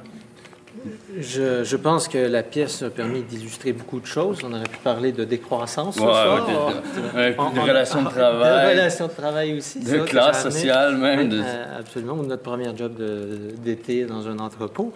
Je, 1.19 1.75
pense 1.75 2.07
que 2.07 2.17
la 2.17 2.43
pièce 2.43 2.83
a 2.83 2.89
permis 2.89 3.21
d'illustrer 3.21 3.73
beaucoup 3.73 3.99
de 3.99 4.05
choses. 4.05 4.39
On 4.43 4.53
aurait 4.53 4.63
pu 4.63 4.77
parler 4.83 5.11
de 5.11 5.23
décroissance 5.23 5.95
ce 5.95 6.01
soir. 6.01 6.45
de, 6.47 7.59
relations 7.59 8.03
de 8.03 8.09
travail. 8.09 8.65
De 8.65 8.79
relations 8.79 9.07
de 9.07 9.13
travail 9.13 9.57
aussi. 9.57 9.79
De 9.79 9.99
classe 9.99 10.43
sociale 10.43 10.97
même. 10.97 11.29
Euh, 11.33 11.79
absolument. 11.79 12.15
Notre 12.15 12.43
premier 12.43 12.69
job 12.75 12.93
d'été 13.63 14.05
dans 14.05 14.27
un 14.27 14.39
entrepôt. 14.39 14.93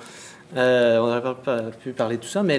Euh, 0.57 0.99
on 0.99 1.07
n'aurait 1.07 1.33
pas 1.33 1.61
pu 1.81 1.91
parler 1.91 2.17
de 2.17 2.21
tout 2.21 2.27
ça, 2.27 2.43
mais 2.43 2.57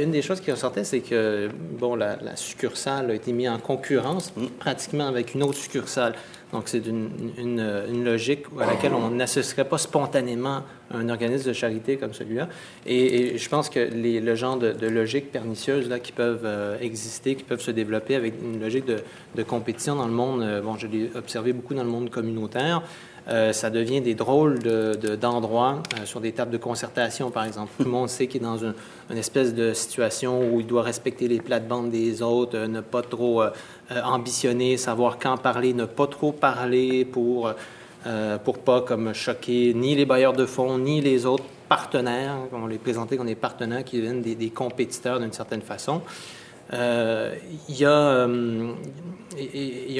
une 0.00 0.10
des 0.10 0.22
choses 0.22 0.40
qui 0.40 0.50
ressortait, 0.50 0.84
c'est 0.84 1.00
que 1.00 1.48
bon, 1.78 1.94
la, 1.94 2.16
succursale 2.36 3.10
a 3.10 3.14
été 3.14 3.32
mise 3.32 3.48
en 3.48 3.58
concurrence 3.58 4.32
pratiquement 4.58 5.06
avec 5.06 5.34
une 5.34 5.42
autre 5.42 5.58
succursale. 5.58 6.14
Donc, 6.52 6.64
c'est 6.66 6.86
une, 6.86 8.04
logique 8.04 8.44
à 8.60 8.66
laquelle 8.66 8.94
on 8.94 9.10
n'associerait 9.10 9.64
pas 9.64 9.78
spontanément 9.78 10.62
un 10.92 11.08
organisme 11.08 11.48
de 11.48 11.52
charité 11.52 11.96
comme 11.96 12.14
celui-là. 12.14 12.48
Et, 12.86 13.36
je 13.36 13.48
pense 13.48 13.68
que 13.68 13.80
les, 13.80 14.20
le 14.20 14.34
genre 14.36 14.56
de, 14.56 14.86
logique 14.86 15.32
pernicieuse 15.32 15.92
qui 16.02 16.12
peuvent 16.12 16.44
euh, 16.44 16.78
exister, 16.80 17.34
qui 17.34 17.42
peuvent 17.42 17.60
se 17.60 17.72
développer 17.72 18.14
avec 18.14 18.34
une 18.40 18.60
logique 18.60 18.84
de, 18.86 19.42
compétition 19.42 19.96
dans 19.96 20.06
le 20.06 20.12
monde, 20.12 20.42
euh, 20.42 20.60
bon, 20.60 20.76
je 20.76 20.86
l'ai 20.86 21.10
observé 21.16 21.52
beaucoup 21.52 21.74
dans 21.74 21.84
le 21.84 21.90
monde 21.90 22.10
communautaire, 22.10 22.82
euh, 23.28 23.52
ça 23.52 23.70
devient 23.70 24.00
des 24.00 24.14
drôles 24.14 24.58
d'endroits 24.60 25.82
de, 26.00 26.06
sur 26.06 26.20
des 26.20 26.32
tables 26.32 26.52
de 26.52 26.58
concertation, 26.58 27.30
par 27.30 27.44
exemple. 27.44 27.72
Tout 27.76 27.84
le 27.84 27.90
monde 27.90 28.08
sait 28.08 28.26
qu'il 28.26 28.42
est 28.42 28.44
dans 28.44 28.58
une, 28.58 28.74
espèce 29.16 29.54
de 29.54 29.72
situation 29.72 30.40
où 30.48 30.60
il 30.60 30.66
doit 30.66 30.82
respecter 30.82 31.28
les 31.28 31.40
plates-bandes 31.40 31.90
des 31.90 32.22
autres, 32.22 32.58
ne 32.58 32.80
pas 32.80 33.02
trop 33.02 33.42
ambitionner, 33.90 34.76
savoir 34.76 35.18
quand 35.18 35.36
parler, 35.36 35.74
ne 35.74 35.86
pas 35.86 36.06
trop 36.06 36.32
parler 36.32 37.04
pour 37.04 37.52
euh, 38.06 38.38
pour 38.38 38.58
pas 38.58 38.82
comme 38.82 39.12
choquer 39.14 39.74
ni 39.74 39.96
les 39.96 40.04
bailleurs 40.04 40.32
de 40.32 40.46
fonds 40.46 40.78
ni 40.78 41.00
les 41.00 41.26
autres 41.26 41.46
partenaires. 41.68 42.36
On 42.52 42.68
les 42.68 42.78
présentait 42.78 43.16
comme 43.16 43.26
des 43.26 43.34
partenaires 43.34 43.82
qui 43.82 44.00
viennent 44.00 44.22
des, 44.22 44.50
compétiteurs 44.50 45.18
d'une 45.18 45.32
certaine 45.32 45.62
façon. 45.62 46.02
Euh, 46.72 47.34
il 47.68 47.76
y, 47.76 47.84
euh, 47.84 48.72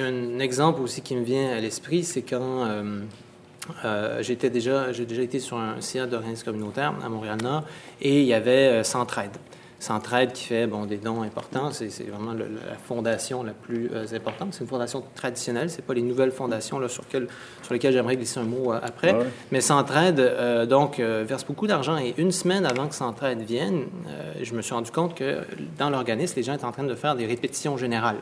a 0.01 0.05
un 0.05 0.39
exemple 0.39 0.81
aussi 0.81 1.03
qui 1.03 1.15
me 1.15 1.25
vient 1.25 1.51
à 1.51 1.61
l'esprit, 1.61 2.05
c'est 2.05 2.23
quand 2.23 2.67
j'étais 4.21 4.51
déjà, 4.51 4.93
j'ai 4.93 5.07
déjà 5.07 5.23
été 5.23 5.41
sur 5.41 5.59
un 5.59 5.81
CA 5.81 6.07
d'organisme 6.07 6.45
communautaire 6.45 6.95
à 7.05 7.09
Montréal-Nord 7.09 7.65
et 8.01 8.21
il 8.21 8.27
y 8.27 8.35
avait 8.35 8.83
Centraide. 8.85 9.37
Centraide 9.87 10.33
qui 10.33 10.45
fait 10.45 10.67
bon, 10.67 10.85
des 10.85 10.97
dons 10.97 11.23
importants. 11.23 11.71
C'est 11.71 11.89
vraiment 12.11 12.33
la 12.33 12.77
fondation 12.77 13.45
la 13.45 13.53
plus 13.53 13.89
euh, 13.93 14.05
importante. 14.17 14.49
C'est 14.53 14.63
une 14.63 14.67
fondation 14.67 15.05
traditionnelle. 15.15 15.71
Ce 15.71 15.81
pas 15.81 15.95
les 15.95 16.03
nouvelles 16.03 16.33
fondations 16.33 16.81
là, 16.81 16.89
sur, 16.89 17.05
sur 17.09 17.73
lesquelles 17.73 17.93
j'aimerais 17.93 18.17
glisser 18.17 18.41
un 18.41 18.45
mot 18.45 18.73
euh, 18.73 18.81
après. 18.83 19.15
Mais 19.53 19.61
Centraide, 19.61 20.19
euh, 20.19 20.67
donc, 20.67 20.99
verse 20.99 21.45
beaucoup 21.45 21.69
d'argent. 21.69 21.97
Et 21.99 22.15
une 22.19 22.33
semaine 22.33 22.67
avant 22.67 22.89
que 22.89 22.95
Centraide 22.95 23.43
vienne, 23.43 23.85
je 24.43 24.55
me 24.55 24.63
suis 24.63 24.75
rendu 24.75 24.91
compte 24.91 25.15
que 25.15 25.43
dans 25.79 25.91
l'organisme, 25.91 26.35
les 26.37 26.43
gens 26.43 26.55
étaient 26.55 26.65
en 26.65 26.73
train 26.73 26.85
de 26.85 26.95
faire 26.95 27.15
des 27.15 27.27
répétitions 27.27 27.77
générales. 27.77 28.19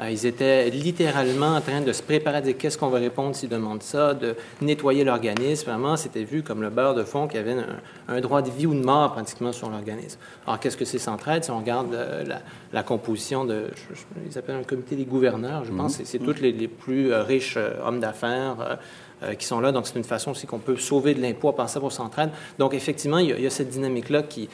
Euh, 0.00 0.10
ils 0.10 0.26
étaient 0.26 0.70
littéralement 0.70 1.56
en 1.56 1.60
train 1.60 1.80
de 1.80 1.92
se 1.92 2.02
préparer 2.02 2.38
à 2.38 2.40
dire 2.40 2.56
qu'est-ce 2.56 2.78
qu'on 2.78 2.88
va 2.88 2.98
répondre 2.98 3.34
s'ils 3.34 3.48
demandent 3.48 3.82
ça, 3.82 4.14
de 4.14 4.34
nettoyer 4.60 5.04
l'organisme. 5.04 5.70
Vraiment, 5.70 5.96
c'était 5.96 6.24
vu 6.24 6.42
comme 6.42 6.62
le 6.62 6.70
beurre 6.70 6.94
de 6.94 7.04
fond 7.04 7.26
qui 7.26 7.38
avait 7.38 7.56
un, 8.08 8.20
droit 8.20 8.42
de 8.42 8.50
vie 8.50 8.66
ou 8.66 8.74
de 8.74 8.84
mort 8.84 9.12
pratiquement 9.12 9.52
sur 9.52 9.70
l'organisme. 9.70 10.18
Alors, 10.46 10.60
qu'est-ce 10.60 10.76
que 10.76 10.84
c'est 10.84 10.98
Centraide? 10.98 11.44
Si 11.44 11.50
on 11.50 11.58
regarde 11.58 11.94
euh, 11.94 12.24
la, 12.72 12.82
composition 12.82 13.44
de, 13.44 13.66
ils 14.28 14.38
appellent 14.38 14.56
un 14.56 14.64
comité 14.64 14.96
des 14.96 15.04
gouverneurs, 15.04 15.64
je 15.64 15.72
pense, 15.72 15.98
mhm. 15.98 16.04
c'est 16.04 16.18
tous 16.18 16.40
les, 16.40 16.68
plus 16.68 17.12
euh, 17.12 17.22
riches 17.22 17.58
hommes 17.84 18.00
d'affaires. 18.00 18.78
qui 19.36 19.46
sont 19.46 19.58
là. 19.58 19.72
Donc, 19.72 19.88
c'est 19.88 19.98
une 19.98 20.04
façon 20.04 20.30
aussi 20.30 20.46
qu'on 20.46 20.60
peut 20.60 20.76
sauver 20.76 21.12
de 21.12 21.20
l'impôt 21.20 21.48
à 21.48 21.56
passer 21.56 21.80
pour 21.80 21.90
Centraide. 21.90 22.30
Donc, 22.56 22.72
effectivement, 22.72 23.18
il 23.18 23.30
y 23.30 23.32
a, 23.32 23.36
il 23.36 23.42
y 23.42 23.46
a 23.48 23.50
cette 23.50 23.68
dynamique-là 23.68 24.22
qui, 24.22 24.48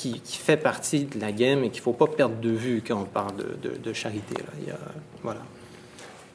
qui, 0.00 0.38
fait 0.38 0.56
partie 0.56 1.04
de 1.04 1.20
la 1.20 1.32
game 1.32 1.64
et 1.64 1.70
qu'il 1.70 1.80
ne 1.80 1.84
faut 1.84 1.92
pas 1.92 2.06
perdre 2.06 2.36
de 2.36 2.50
vue 2.50 2.82
quand 2.86 3.00
on 3.00 3.04
parle 3.04 3.32
de, 3.36 3.92
charité. 3.92 4.34
voilà. 5.22 5.40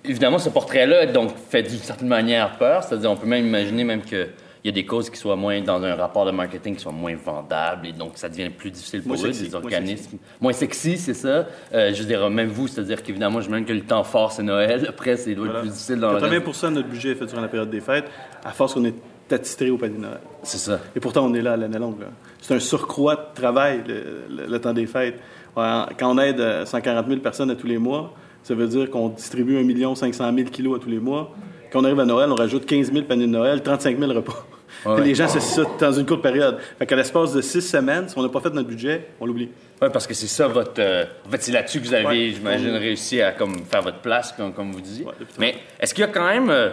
Évidemment, 0.04 0.38
ce 0.38 0.50
portrait-là 0.50 1.08
donc 1.08 1.32
fait 1.50 1.64
d'une 1.64 1.80
certaine 1.80 2.08
manière 2.08 2.58
peur. 2.58 2.84
C'est-à-dire, 2.84 3.12
on 3.12 3.16
peut 3.16 3.26
même 3.26 3.48
imaginer 3.48 3.84
même 3.84 4.04
qu'il 4.04 4.30
y 4.64 4.70
a 4.70 4.72
des 4.72 4.86
causes 4.86 5.10
qui 5.10 5.18
soient 5.18 5.36
moins 5.36 5.62
dans 5.62 5.84
un 5.84 5.96
rapport 5.96 6.28
de 6.28 6.32
marketing 6.32 6.76
qui 6.76 6.82
soient 6.82 6.92
moins 6.92 7.16
vendables 7.16 7.88
et 7.88 7.92
donc 7.92 8.12
ça 8.16 8.30
devient 8.30 8.52
plus 8.52 8.70
difficile 8.70 9.02
pour 9.02 9.16
eux, 9.16 9.32
des 9.32 9.56
organismes 9.56 10.20
moins 10.40 10.54
sexy, 10.54 10.98
c'est 11.00 11.16
ça. 11.16 11.48
Euh, 11.74 11.92
je 11.92 12.04
dire, 12.04 12.30
même 12.30 12.50
vous, 12.50 12.68
c'est-à-dire 12.68 13.02
qu'évidemment, 13.02 13.42
je 13.42 13.50
même 13.50 13.66
que 13.66 13.74
le 13.74 13.82
temps 13.82 14.04
fort 14.04 14.32
c'est 14.32 14.44
Noël. 14.44 14.86
Après, 14.88 15.18
c'est 15.18 15.34
doit 15.34 15.48
être 15.48 15.62
plus 15.62 15.70
difficile 15.70 16.00
dans 16.00 16.20
80 16.20 16.70
de 16.70 16.76
notre 16.76 16.88
budget 16.88 17.12
est 17.12 17.16
fait 17.16 17.26
durant 17.26 17.42
la 17.42 17.48
période 17.48 17.72
des 17.72 17.82
fêtes. 17.82 18.06
À 18.44 18.52
force 18.52 18.76
qu'on 18.76 18.86
est 18.86 18.94
attitré 19.32 19.70
au 19.70 19.78
panier 19.78 19.98
de 19.98 20.02
Noël. 20.02 20.20
C'est 20.44 20.58
ça. 20.58 20.80
Et 20.96 21.00
pourtant, 21.00 21.26
on 21.26 21.34
est 21.34 21.42
là 21.42 21.54
à 21.54 21.58
l'année 21.58 21.80
longue. 21.80 22.04
C'est 22.42 22.54
un 22.54 22.60
surcroît 22.60 23.16
de 23.16 23.42
travail, 23.42 23.84
le, 24.30 24.58
temps 24.60 24.74
des 24.74 24.86
fêtes. 24.86 25.20
Quand 25.56 25.96
on 26.02 26.18
aide 26.20 26.66
140 26.66 27.06
euh, 27.06 27.10
000 27.10 27.22
personnes 27.22 27.50
à 27.50 27.56
tous 27.56 27.68
les 27.68 27.78
mois, 27.78 28.14
ça 28.44 28.54
veut 28.54 28.68
dire 28.68 28.90
qu'on 28.92 29.10
distribue 29.10 29.58
1 29.58 29.96
500 29.96 30.32
000 30.36 30.50
kilos 30.50 30.78
à 30.78 30.84
tous 30.84 30.90
les 30.90 31.00
mois. 31.00 31.34
Quand 31.72 31.82
on 31.82 31.86
arrive 31.86 32.00
à 32.00 32.06
Noël, 32.06 32.32
on 32.32 32.36
rajoute 32.36 32.66
15 32.66 32.92
000 32.92 33.06
paniers 33.06 33.26
de 33.26 33.32
Noël, 33.32 33.64
35 33.64 33.98
000 33.98 34.14
repas. 34.14 34.46
Les 35.04 35.16
gens 35.16 35.28
se 35.28 35.40
citent 35.40 35.80
dans 35.80 35.92
une 35.92 36.06
courte 36.06 36.22
période. 36.22 36.58
Fait 36.78 36.86
qu'à 36.86 36.96
l'espace 36.96 37.34
de 37.34 37.42
six 37.42 37.62
semaines, 37.62 38.08
si 38.08 38.18
on 38.18 38.22
n'a 38.22 38.30
pas 38.30 38.42
fait 38.42 38.52
notre 38.52 38.68
budget, 38.68 39.08
on 39.20 39.26
l'oublie. 39.26 39.50
Oui, 39.82 39.88
parce 39.92 40.06
que 40.06 40.14
c'est 40.14 40.28
ça 40.28 40.48
votre. 40.48 40.80
Euh, 40.80 41.06
en 41.26 41.30
fait, 41.32 41.42
c'est 41.42 41.52
là-dessus 41.52 41.82
que 41.82 41.88
vous 41.88 41.94
avez, 41.94 42.32
j'imagine, 42.32 42.76
réussi 42.76 43.22
à 43.22 43.32
comme, 43.32 43.66
faire 43.66 43.82
votre 43.82 44.00
place, 44.00 44.34
comme, 44.34 44.72
vous 44.72 44.82
disiez. 44.82 45.06
Mais 45.40 45.56
est-ce 45.80 45.94
qu'il 45.94 46.02
y 46.02 46.08
a 46.08 46.12
quand 46.12 46.28
même. 46.28 46.50
Euh, 46.50 46.70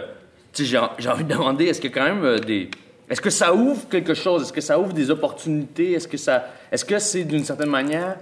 j'ai 0.57 0.77
envie 0.77 1.23
de 1.23 1.29
demander, 1.29 1.65
est-ce 1.65 1.81
que 1.81 1.87
quand 1.87 2.03
même 2.03 2.23
euh, 2.23 2.39
des... 2.39 2.69
Est-ce 3.09 3.21
que 3.21 3.29
ça 3.29 3.53
ouvre 3.53 3.87
quelque 3.89 4.13
chose? 4.13 4.43
Est-ce 4.43 4.53
que 4.53 4.61
ça 4.61 4.79
ouvre 4.79 4.93
des 4.93 5.11
opportunités? 5.11 5.93
Est-ce 5.93 6.07
que 6.07 6.17
ça, 6.17 6.45
est-ce 6.71 6.85
que 6.85 6.99
c'est 6.99 7.23
d'une 7.23 7.43
certaine 7.43 7.69
manière 7.69 8.17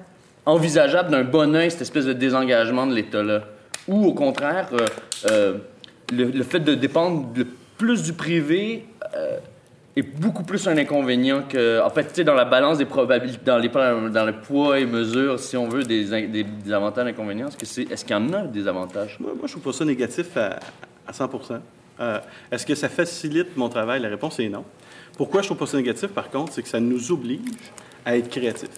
envisageable 0.45 1.11
d'un 1.11 1.23
bon 1.23 1.55
oeil 1.55 1.69
cette 1.69 1.81
espèce 1.81 2.05
de 2.05 2.13
désengagement 2.13 2.87
de 2.87 2.95
l'État-là? 2.95 3.43
Ou 3.87 4.05
au 4.05 4.13
contraire, 4.13 4.69
euh, 4.73 4.87
euh, 5.29 5.57
le, 6.11 6.43
fait 6.43 6.59
de 6.59 6.73
dépendre 6.73 7.27
le 7.35 7.45
plus 7.77 8.03
du 8.03 8.13
privé 8.13 8.85
est 9.95 10.01
beaucoup 10.01 10.43
plus 10.43 10.67
un 10.67 10.77
inconvénient 10.77 11.43
que. 11.47 11.81
En 11.81 11.89
fait, 11.89 12.05
tu 12.05 12.15
sais, 12.15 12.23
dans 12.23 12.33
la 12.33 12.45
balance 12.45 12.77
des 12.77 12.85
probabilités, 12.85 13.43
dans, 13.45 13.57
les, 13.57 13.67
le 13.67 14.41
poids 14.41 14.79
et 14.79 14.85
mesure, 14.85 15.39
si 15.39 15.57
on 15.57 15.67
veut, 15.67 15.83
des, 15.83 16.05
des, 16.27 16.73
avantages 16.73 17.07
et 17.07 17.09
inconvénients, 17.09 17.49
est-ce 17.49 18.05
qu'il 18.05 18.15
y 18.15 18.19
en 18.19 18.33
a 18.33 18.43
des 18.43 18.67
avantages? 18.67 19.17
Moi, 19.19 19.31
moi 19.35 19.47
je 19.47 19.51
trouve 19.51 19.63
pas 19.63 19.73
ça 19.73 19.85
négatif 19.85 20.37
à, 20.37 20.59
à 21.07 21.13
100 21.13 21.29
euh, 21.99 22.19
Est-ce 22.51 22.65
que 22.65 22.75
ça 22.75 22.89
facilite 22.89 23.55
mon 23.57 23.69
travail? 23.69 24.01
La 24.01 24.09
réponse 24.09 24.39
est 24.39 24.49
non. 24.49 24.65
Pourquoi 25.17 25.41
je 25.41 25.47
trouve 25.47 25.57
pas 25.57 25.65
ça 25.65 25.77
négatif, 25.77 26.07
par 26.07 26.29
contre, 26.29 26.53
c'est 26.53 26.63
que 26.63 26.69
ça 26.69 26.79
nous 26.79 27.11
oblige 27.11 27.41
à 28.05 28.17
être 28.17 28.29
créatifs. 28.29 28.69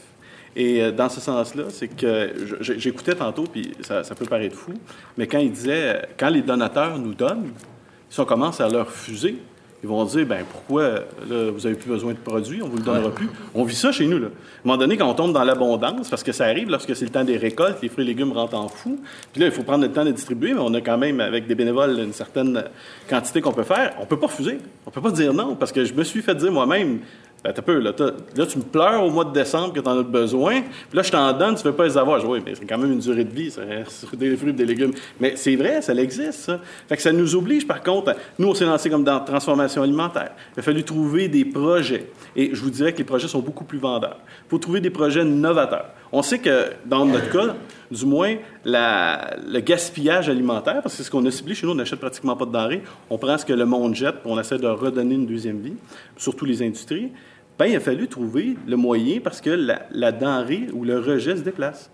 Et 0.55 0.83
euh, 0.83 0.91
dans 0.91 1.09
ce 1.09 1.19
sens-là, 1.19 1.65
c'est 1.69 1.87
que 1.87 2.33
j'écoutais 2.59 3.15
tantôt, 3.15 3.43
puis 3.43 3.73
ça, 3.81 4.03
ça, 4.03 4.13
peut 4.15 4.25
paraître 4.25 4.55
fou, 4.55 4.73
mais 5.17 5.27
quand 5.27 5.39
il 5.39 5.51
disait, 5.51 6.07
quand 6.17 6.29
les 6.29 6.41
donateurs 6.41 6.99
nous 6.99 7.13
donnent, 7.13 7.51
si 8.09 8.19
on 8.19 8.25
commence 8.25 8.61
à 8.61 8.69
leur 8.69 8.87
refuser, 8.87 9.37
ils 9.83 9.89
vont 9.89 10.05
dire, 10.05 10.25
ben 10.25 10.45
pourquoi 10.49 11.01
vous 11.27 11.59
n'avez 11.59 11.75
plus 11.75 11.89
besoin 11.89 12.13
de 12.13 12.17
produits, 12.17 12.61
on 12.63 12.69
vous 12.69 12.77
le 12.77 12.83
donnera 12.83 13.11
plus. 13.11 13.29
On 13.53 13.65
vit 13.65 13.75
ça 13.75 13.91
chez 13.91 14.07
nous. 14.07 14.17
Là. 14.17 14.27
À 14.27 14.29
un 14.29 14.31
moment 14.63 14.77
donné, 14.77 14.95
quand 14.95 15.09
on 15.09 15.13
tombe 15.13 15.33
dans 15.33 15.43
l'abondance, 15.43 16.09
parce 16.09 16.23
que 16.23 16.31
ça 16.31 16.45
arrive 16.45 16.69
lorsque 16.69 16.95
c'est 16.95 17.03
le 17.03 17.11
temps 17.11 17.25
des 17.25 17.35
récoltes, 17.35 17.79
les 17.81 17.89
fruits 17.89 18.05
et 18.05 18.07
légumes 18.07 18.31
rentrent 18.31 18.57
en 18.57 18.69
fou. 18.69 18.97
Puis 19.33 19.41
là, 19.41 19.47
il 19.47 19.51
faut 19.51 19.63
prendre 19.63 19.83
le 19.83 19.91
temps 19.91 20.05
de 20.05 20.11
distribuer, 20.11 20.53
mais 20.53 20.61
on 20.61 20.73
a 20.73 20.79
quand 20.79 20.97
même, 20.97 21.19
avec 21.19 21.47
des 21.47 21.55
bénévoles, 21.55 21.99
une 21.99 22.13
certaine 22.13 22.63
quantité 23.09 23.41
qu'on 23.41 23.51
peut 23.51 23.63
faire. 23.63 23.93
On 23.99 24.05
peut 24.05 24.17
pas 24.17 24.27
refuser. 24.27 24.59
On 24.85 24.91
peut 24.91 25.01
pas 25.01 25.11
dire 25.11 25.33
non, 25.33 25.55
parce 25.55 25.73
que 25.73 25.83
je 25.83 25.93
me 25.93 26.05
suis 26.05 26.21
fait 26.21 26.35
dire 26.35 26.51
moi-même, 26.51 26.99
ben, 27.43 27.53
peu, 27.53 27.79
là, 27.79 27.91
là, 28.35 28.45
tu 28.45 28.57
me 28.57 28.63
pleures 28.63 29.03
au 29.03 29.09
mois 29.09 29.25
de 29.25 29.33
décembre 29.33 29.73
que 29.73 29.81
tu 29.81 29.89
en 29.89 29.99
as 29.99 30.03
besoin. 30.03 30.61
Puis 30.61 30.95
là, 30.97 31.03
je 31.03 31.11
t'en 31.11 31.33
donne, 31.33 31.55
tu 31.55 31.65
ne 31.65 31.71
veux 31.71 31.75
pas 31.75 31.85
les 31.85 31.97
avoir. 31.97 32.19
Je 32.21 32.25
oui, 32.25 32.41
mais 32.45 32.55
c'est 32.55 32.65
quand 32.65 32.77
même 32.77 32.93
une 32.93 32.99
durée 32.99 33.25
de 33.25 33.33
vie, 33.33 33.51
ça, 33.51 33.61
des 34.13 34.37
fruits 34.37 34.53
des 34.53 34.65
légumes. 34.65 34.93
Mais 35.19 35.33
c'est 35.35 35.57
vrai, 35.57 35.81
ça 35.81 35.93
existe, 35.93 36.39
ça. 36.39 36.61
Fait 36.87 36.95
que 36.95 37.01
ça 37.01 37.11
nous 37.11 37.35
oblige, 37.35 37.67
par 37.67 37.83
contre, 37.83 38.15
nous, 38.39 38.47
on 38.47 38.53
s'est 38.53 38.65
lancé 38.65 38.89
comme 38.89 39.03
dans 39.03 39.19
transformation 39.19 39.83
alimentaire. 39.83 40.31
Il 40.55 40.61
a 40.61 40.63
fallu 40.63 40.83
trouver 40.83 41.27
des 41.27 41.43
projets. 41.43 42.09
Et 42.35 42.51
je 42.53 42.61
vous 42.61 42.69
dirais 42.69 42.93
que 42.93 42.99
les 42.99 43.03
projets 43.03 43.27
sont 43.27 43.41
beaucoup 43.41 43.65
plus 43.65 43.77
vendeurs. 43.77 44.19
Il 44.47 44.49
faut 44.49 44.57
trouver 44.57 44.79
des 44.79 44.89
projets 44.89 45.25
novateurs. 45.25 45.87
On 46.13 46.21
sait 46.21 46.39
que, 46.39 46.67
dans 46.85 47.05
notre 47.05 47.29
cas, 47.29 47.55
du 47.91 48.05
moins, 48.05 48.35
le 48.63 49.59
gaspillage 49.59 50.29
alimentaire, 50.29 50.81
parce 50.81 50.93
que 50.93 50.97
c'est 50.97 51.03
ce 51.03 51.11
qu'on 51.11 51.25
a 51.25 51.31
ciblé 51.31 51.55
chez 51.55 51.65
nous, 51.65 51.73
on 51.73 51.75
n'achète 51.75 51.99
pratiquement 51.99 52.37
pas 52.37 52.45
de 52.45 52.51
denrées. 52.51 52.83
On 53.09 53.17
prend 53.17 53.37
ce 53.37 53.45
que 53.45 53.53
le 53.53 53.65
monde 53.65 53.95
jette, 53.95 54.21
puis 54.21 54.31
on 54.31 54.39
essaie 54.39 54.57
de 54.57 54.67
redonner 54.67 55.15
une 55.15 55.25
deuxième 55.25 55.59
vie, 55.59 55.75
surtout 56.15 56.45
les 56.45 56.61
industries 56.61 57.11
ben, 57.59 57.65
il 57.67 57.75
a 57.75 57.79
fallu 57.79 58.07
trouver 58.07 58.55
le 58.67 58.75
moyen 58.75 59.19
parce 59.19 59.41
que 59.41 59.49
la, 59.49 60.11
denrée 60.11 60.67
ou 60.73 60.83
le 60.83 60.99
rejet 60.99 61.37
se 61.37 61.41
déplace. 61.41 61.91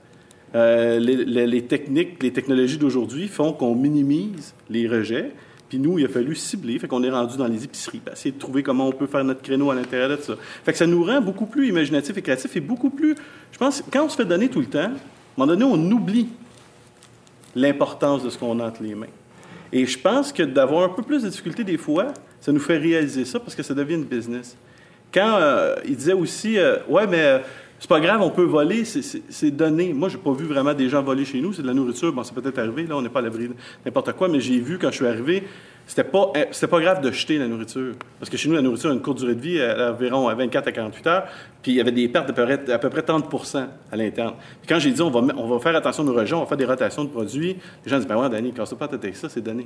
Euh, 0.56 1.00
les, 1.00 1.62
techniques, 1.66 2.24
les 2.24 2.32
technologies 2.32 2.78
d'aujourd'hui 2.78 3.28
font 3.28 3.54
qu'on 3.54 3.76
minimise 3.76 4.54
les 4.70 4.88
rejets. 4.88 5.32
Puis 5.68 5.78
nous, 5.78 6.00
il 6.00 6.06
a 6.06 6.10
fallu 6.10 6.34
cibler, 6.34 6.80
fait 6.80 6.88
qu'on 6.88 7.04
est 7.04 7.12
rendu 7.12 7.38
dans 7.38 7.46
les 7.46 7.64
épiceries, 7.64 8.02
essayer 8.12 8.32
de 8.32 8.40
trouver 8.40 8.64
comment 8.64 8.88
on 8.88 8.92
peut 8.92 9.06
faire 9.06 9.24
notre 9.24 9.44
créneau 9.44 9.70
à 9.70 9.76
l'intérieur 9.76 10.10
de 10.10 10.16
ça. 10.16 10.34
Fait 10.64 10.72
que 10.72 10.78
ça 10.80 10.88
nous 10.88 11.04
rend 11.04 11.22
beaucoup 11.22 11.46
plus 11.46 11.68
imaginatifs 11.68 12.18
et 12.18 12.22
créatifs 12.24 12.56
et 12.56 12.60
beaucoup 12.60 12.90
plus. 12.90 13.14
Je 13.52 13.58
pense, 13.60 13.84
quand 13.92 14.06
on 14.06 14.10
se 14.10 14.16
fait 14.16 14.26
donner 14.26 14.50
tout 14.50 14.62
le 14.62 14.66
temps, 14.66 14.80
à 14.80 14.86
un 14.86 14.92
moment 15.38 15.46
donné, 15.46 15.64
on 15.64 15.92
oublie 15.92 16.30
l'importance 17.56 18.24
de 18.24 18.32
ce 18.32 18.38
qu'on 18.40 18.60
a 18.60 18.66
entre 18.66 18.82
les 18.82 18.96
mains. 18.96 19.08
Et 19.72 19.86
je 19.86 20.00
pense 20.00 20.34
que 20.34 20.42
d'avoir 20.42 20.84
un 20.84 20.90
peu 20.90 21.04
plus 21.04 21.22
de 21.22 21.30
difficulté 21.30 21.64
des 21.64 21.78
fois, 21.78 22.08
ça 22.42 22.52
nous 22.52 22.60
fait 22.60 22.78
réaliser 22.78 23.26
ça 23.26 23.40
parce 23.40 23.54
que 23.54 23.62
ça 23.62 23.76
devient 23.76 23.96
une 23.96 24.06
business. 24.06 24.58
Quand 25.14 25.38
euh, 25.40 25.76
il 25.86 25.96
disait 25.96 26.14
aussi, 26.14 26.58
euh, 26.58 26.78
ouais, 26.88 27.08
mais 27.08 27.22
euh, 27.22 27.40
c'est 27.80 27.90
pas 27.90 28.00
grave, 28.00 28.22
on 28.22 28.30
peut 28.30 28.44
voler, 28.44 28.84
c'est 28.86 29.52
donné. 29.52 29.94
Moi, 29.94 30.10
j'ai 30.10 30.18
pas 30.18 30.34
vu 30.34 30.46
vraiment 30.46 30.74
des 30.74 30.90
gens 30.90 31.02
voler 31.02 31.26
chez 31.26 31.42
nous, 31.42 31.54
c'est 31.54 31.62
de 31.62 31.68
la 31.68 31.74
nourriture. 31.74 32.14
Bon, 32.14 32.24
c'est 32.24 32.36
peut-être 32.36 32.60
arrivé, 32.60 32.84
là, 32.84 32.98
on 32.98 33.02
n'est 33.02 33.10
pas 33.10 33.20
à 33.20 33.24
l'abri 33.24 33.50
n'importe 33.86 34.14
quoi, 34.14 34.28
mais 34.28 34.40
j'ai 34.40 34.60
vu 34.60 34.78
quand 34.78 34.92
je 34.92 34.98
suis 34.98 35.08
arrivé, 35.08 35.44
c'était 35.88 36.04
pas, 36.04 36.32
c'était 36.52 36.68
pas 36.68 36.82
grave 36.82 37.02
de 37.02 37.10
jeter 37.12 37.38
la 37.38 37.48
nourriture. 37.48 37.94
Parce 38.20 38.30
que 38.30 38.38
chez 38.38 38.50
nous, 38.50 38.56
la 38.56 38.62
nourriture 38.62 38.92
a 38.92 38.94
une 38.94 39.02
courte 39.02 39.20
durée 39.20 39.34
de 39.34 39.42
vie, 39.42 39.60
environ 39.64 40.32
24 40.32 40.68
à 40.68 40.72
48 40.72 41.08
heures, 41.08 41.24
puis 41.64 41.72
il 41.72 41.76
y 41.76 41.82
avait 41.82 41.94
des 41.94 42.08
pertes 42.10 42.28
d'à 42.28 42.78
peu 42.78 42.90
près, 42.90 43.02
30% 43.02 43.66
à 43.92 43.96
l'interne. 43.96 44.34
Puis 44.62 44.68
quand 44.68 44.78
j'ai 44.78 44.92
dit, 44.92 45.02
on 45.02 45.10
va, 45.10 45.22
on 45.36 45.48
va 45.48 45.60
faire 45.60 45.76
attention 45.76 46.06
aux 46.06 46.14
rejets, 46.14 46.36
on 46.36 46.42
va 46.42 46.46
faire 46.46 46.58
des 46.58 46.66
rotations 46.66 47.06
de 47.06 47.10
produits, 47.10 47.56
les 47.86 47.90
gens 47.90 47.98
disent, 47.98 48.08
ben 48.08 48.18
ouais, 48.18 48.30
Danny, 48.30 48.52
casse 48.52 48.74
pas 48.76 48.86
avec 48.86 49.16
ça, 49.16 49.30
c'est 49.30 49.42
donné. 49.42 49.66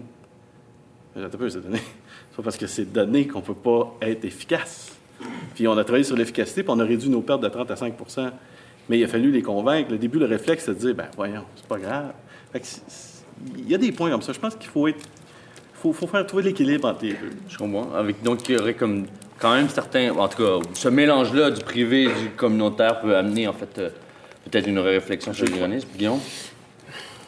J'ai 1.16 1.28
peu, 1.30 1.50
c'est 1.50 1.62
donné. 1.62 1.80
C'est 2.32 2.38
pas 2.38 2.44
parce 2.44 2.58
que 2.58 2.66
c'est 2.66 2.92
donné 2.92 3.28
qu'on 3.28 3.42
peut 3.42 3.54
pas 3.54 3.96
être 4.02 4.26
efficace. 4.26 4.98
Puis 5.56 5.68
on 5.68 5.78
a 5.78 5.84
travaillé 5.84 6.04
sur 6.04 6.16
l'efficacité, 6.16 6.64
puis 6.64 6.72
on 6.72 6.80
a 6.80 6.84
réduit 6.84 7.10
nos 7.10 7.22
pertes 7.22 7.42
de 7.42 7.48
30 7.48 7.72
à 7.72 7.76
5% 7.76 8.30
Mais 8.90 9.00
il 9.00 9.04
a 9.04 9.08
fallu 9.08 9.32
les 9.32 9.42
convaincre. 9.42 9.92
Le 9.92 9.98
début, 9.98 10.20
le 10.20 10.26
réflexe, 10.26 10.66
c'est 10.66 10.74
de 10.74 10.80
dire, 10.80 10.96
ben 10.96 11.08
voyons, 11.16 11.44
c'est 11.56 11.68
pas 11.68 11.78
grave. 11.78 12.14
il 13.58 13.70
y 13.70 13.76
a 13.76 13.78
des 13.78 13.92
points 13.92 14.10
comme 14.10 14.22
ça. 14.22 14.34
Je 14.34 14.40
pense 14.40 14.56
qu'il 14.56 14.70
faut 14.70 14.88
être. 14.88 15.06
faut, 15.74 15.94
faut 15.94 16.08
faire 16.08 16.26
trouver 16.26 16.44
l'équilibre 16.44 16.88
entre 16.88 17.04
les 17.04 17.14
deux. 17.14 17.32
Je 17.48 17.58
comprends. 17.58 17.94
Avec, 17.94 18.22
donc, 18.24 18.48
il 18.50 18.56
y 18.56 18.58
aurait 18.58 18.74
comme 18.74 19.06
quand 19.40 19.54
même 19.54 19.70
certains. 19.70 20.12
En 20.12 20.28
tout 20.28 20.44
cas, 20.44 20.60
ce 20.74 20.90
mélange-là 20.90 21.52
du 21.52 21.62
privé 21.62 22.04
et 22.04 22.08
du 22.08 22.30
communautaire 22.36 23.02
peut 23.02 23.16
amener, 23.16 23.48
en 23.48 23.54
fait, 23.54 23.78
euh, 23.78 23.90
peut-être 24.50 24.68
une 24.68 24.80
réflexion 24.80 25.34
sur 25.34 25.46
le 25.46 25.52
Guillaume? 25.98 26.20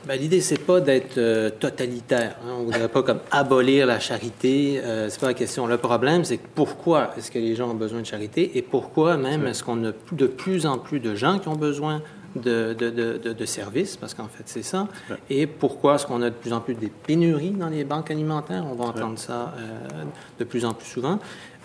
Ben, 0.07 0.19
l'idée, 0.19 0.39
c'est 0.39 0.59
pas 0.59 0.81
d'être 0.81 1.17
euh, 1.17 1.49
totalitaire. 1.49 2.35
Hein. 2.43 2.51
On 2.57 2.59
ne 2.59 2.65
voudrait 2.65 2.89
pas 2.89 3.01
comme 3.01 3.21
abolir 3.31 3.87
la 3.87 3.99
charité. 3.99 4.79
Euh, 4.83 5.09
c'est 5.09 5.19
pas 5.19 5.27
la 5.27 5.33
question. 5.33 5.65
Le 5.65 5.77
problème, 5.77 6.23
c'est 6.23 6.39
pourquoi 6.39 7.11
est-ce 7.17 7.31
que 7.31 7.39
les 7.39 7.55
gens 7.55 7.71
ont 7.71 7.75
besoin 7.75 8.01
de 8.01 8.05
charité 8.05 8.55
et 8.55 8.61
pourquoi 8.61 9.17
même 9.17 9.47
est-ce 9.47 9.63
qu'on 9.63 9.83
a 9.83 9.91
de 10.11 10.27
plus 10.27 10.67
en 10.67 10.77
plus 10.77 10.99
de 10.99 11.15
gens 11.15 11.39
qui 11.39 11.47
ont 11.47 11.55
besoin 11.55 12.03
de, 12.35 12.73
de, 12.73 12.89
de, 12.89 13.33
de 13.33 13.45
services, 13.45 13.95
parce 13.97 14.13
qu'en 14.13 14.27
fait, 14.27 14.43
c'est 14.45 14.63
ça. 14.63 14.87
Et 15.29 15.47
pourquoi 15.47 15.95
est-ce 15.95 16.05
qu'on 16.05 16.21
a 16.21 16.29
de 16.29 16.35
plus 16.35 16.53
en 16.53 16.59
plus 16.59 16.75
des 16.75 16.89
pénuries 16.89 17.51
dans 17.51 17.69
les 17.69 17.83
banques 17.83 18.11
alimentaires? 18.11 18.65
On 18.69 18.75
va 18.75 18.85
entendre 18.85 19.17
ça 19.17 19.53
euh, 19.57 20.03
de 20.37 20.43
plus 20.43 20.65
en 20.65 20.73
plus 20.73 20.87
souvent. 20.87 21.19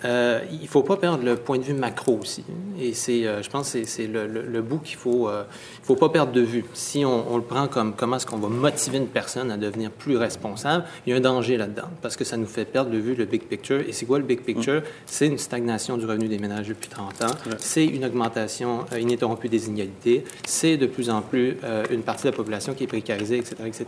Euh, 0.04 0.40
il 0.50 0.62
ne 0.62 0.66
faut 0.66 0.82
pas 0.82 0.96
perdre 0.96 1.24
le 1.24 1.36
point 1.36 1.58
de 1.58 1.62
vue 1.62 1.74
macro 1.74 2.18
aussi. 2.20 2.44
Et 2.80 2.94
c'est, 2.94 3.26
euh, 3.26 3.42
je 3.42 3.50
pense 3.50 3.72
que 3.72 3.84
c'est 3.84 4.06
le, 4.06 4.26
le, 4.26 4.62
bout 4.62 4.78
qu'il 4.78 4.96
faut, 4.96 5.28
euh, 5.28 5.44
faut 5.82 5.96
pas 5.96 6.08
perdre 6.08 6.32
de 6.32 6.40
vue. 6.40 6.64
Si 6.72 7.04
on, 7.04 7.36
le 7.36 7.42
prend 7.42 7.68
comme 7.68 7.94
comment 7.94 8.16
est-ce 8.16 8.26
qu'on 8.26 8.38
va 8.38 8.48
motiver 8.48 8.98
une 8.98 9.06
personne 9.06 9.50
à 9.50 9.56
devenir 9.56 9.90
plus 9.90 10.16
responsable, 10.16 10.84
il 11.06 11.10
y 11.10 11.12
a 11.12 11.16
un 11.16 11.20
danger 11.20 11.56
là-dedans 11.56 11.88
parce 12.02 12.16
que 12.16 12.24
ça 12.24 12.36
nous 12.36 12.46
fait 12.46 12.64
perdre 12.64 12.90
de 12.90 12.98
vue 12.98 13.14
le 13.14 13.24
big 13.24 13.42
picture. 13.42 13.80
Et 13.80 13.92
c'est 13.92 14.06
quoi 14.06 14.18
le 14.18 14.24
big 14.24 14.40
picture? 14.42 14.80
Mm. 14.80 14.84
C'est 15.06 15.26
une 15.26 15.38
stagnation 15.38 15.96
du 15.96 16.06
revenu 16.06 16.28
des 16.28 16.38
ménages 16.38 16.68
depuis 16.68 16.88
30 16.88 17.22
ans. 17.22 17.34
C'est 17.58 17.86
une 17.86 18.04
augmentation 18.04 18.86
ininterrompue 18.98 19.48
des 19.48 19.68
inégalités. 19.68 20.24
C'est 20.46 20.76
de 20.76 20.86
plus 20.86 21.10
en 21.10 21.22
plus 21.22 21.56
une 21.90 22.02
partie 22.02 22.24
de 22.24 22.30
la 22.30 22.36
population 22.36 22.74
qui 22.74 22.84
est 22.84 22.86
précarisée, 22.86 23.38
etc., 23.38 23.56
etc. 23.66 23.86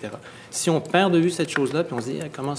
Si 0.50 0.70
on 0.70 0.80
perd 0.80 1.12
de 1.12 1.18
vue 1.18 1.30
cette 1.30 1.50
chose-là, 1.50 1.84
puis 1.84 1.94
on 1.94 2.00
se 2.00 2.10
dit, 2.10 2.18
comment 2.34 2.54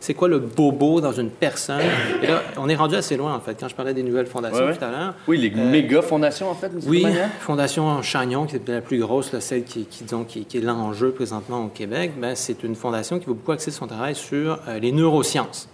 c'est 0.00 0.14
quoi 0.14 0.28
le 0.28 0.38
bobo 0.38 1.00
dans 1.00 1.12
une 1.12 1.30
personne? 1.30 1.82
Et 2.22 2.26
là, 2.26 2.42
on 2.56 2.68
est 2.68 2.74
rendu 2.74 2.87
assez 2.96 3.16
loin, 3.16 3.34
en 3.34 3.40
fait. 3.40 3.56
Quand 3.58 3.68
je 3.68 3.74
parlais 3.74 3.94
des 3.94 4.02
nouvelles 4.02 4.26
fondations 4.26 4.72
tout 4.72 4.84
à 4.84 4.90
l'heure. 4.90 5.14
Oui, 5.26 5.38
les 5.38 5.52
euh, 5.56 5.70
méga 5.70 6.02
fondations, 6.02 6.50
en 6.50 6.54
fait, 6.54 6.70
Oui, 6.86 7.04
Fondation 7.40 8.02
Chagnon, 8.02 8.46
qui 8.46 8.56
est 8.56 8.68
la 8.68 8.80
plus 8.80 8.98
grosse, 8.98 9.36
celle 9.38 9.64
qui, 9.64 9.84
qui, 9.84 10.04
disons, 10.04 10.24
qui, 10.24 10.40
est 10.40 10.60
l'enjeu 10.60 11.10
présentement 11.10 11.64
au 11.64 11.68
Québec, 11.68 12.12
ben, 12.18 12.34
c'est 12.34 12.62
une 12.62 12.74
fondation 12.74 13.18
qui 13.18 13.26
va 13.26 13.32
beaucoup 13.32 13.52
axer 13.52 13.70
son 13.70 13.86
travail 13.86 14.14
sur 14.14 14.58
euh, 14.68 14.78
les 14.78 14.92
neurosciences. 14.92 15.68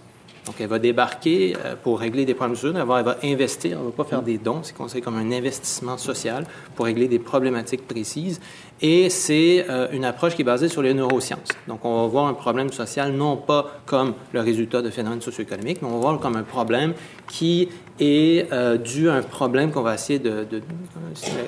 Donc, 0.45 0.55
elle 0.59 0.67
va 0.67 0.79
débarquer 0.79 1.55
euh, 1.65 1.75
pour 1.81 1.99
régler 1.99 2.25
des 2.25 2.33
problèmes 2.33 2.55
sociaux. 2.55 2.85
Va, 2.85 2.99
elle 2.99 3.05
va 3.05 3.17
investir, 3.23 3.77
elle 3.77 3.85
ne 3.85 3.89
va 3.89 3.91
pas 3.91 4.03
faire 4.03 4.21
des 4.21 4.37
dons. 4.37 4.59
C'est 4.61 4.75
considéré 4.75 5.03
comme 5.03 5.17
un 5.17 5.31
investissement 5.31 5.97
social 5.97 6.45
pour 6.75 6.85
régler 6.85 7.07
des 7.07 7.19
problématiques 7.19 7.87
précises. 7.87 8.39
Et 8.81 9.09
c'est 9.09 9.65
euh, 9.69 9.87
une 9.91 10.05
approche 10.05 10.35
qui 10.35 10.43
est 10.43 10.45
basée 10.45 10.69
sur 10.69 10.81
les 10.81 10.93
neurosciences. 10.93 11.49
Donc, 11.67 11.83
on 11.83 12.03
va 12.03 12.07
voir 12.07 12.27
un 12.27 12.33
problème 12.33 12.71
social 12.71 13.11
non 13.13 13.37
pas 13.37 13.79
comme 13.85 14.13
le 14.33 14.41
résultat 14.41 14.81
de 14.81 14.89
phénomènes 14.89 15.21
socio-économiques, 15.21 15.81
mais 15.81 15.87
on 15.87 15.93
va 15.93 15.99
voir 15.99 16.19
comme 16.19 16.35
un 16.35 16.43
problème 16.43 16.93
qui 17.27 17.69
est 17.99 18.51
euh, 18.51 18.77
dû 18.77 19.09
à 19.09 19.15
un 19.15 19.23
problème 19.23 19.71
qu'on 19.71 19.81
va 19.81 19.95
essayer 19.95 20.19
de... 20.19 20.45
de 20.49 20.61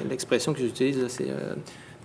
L'expression 0.09 0.53
que 0.53 0.59
j'utilise, 0.59 1.05
c'est 1.07 1.27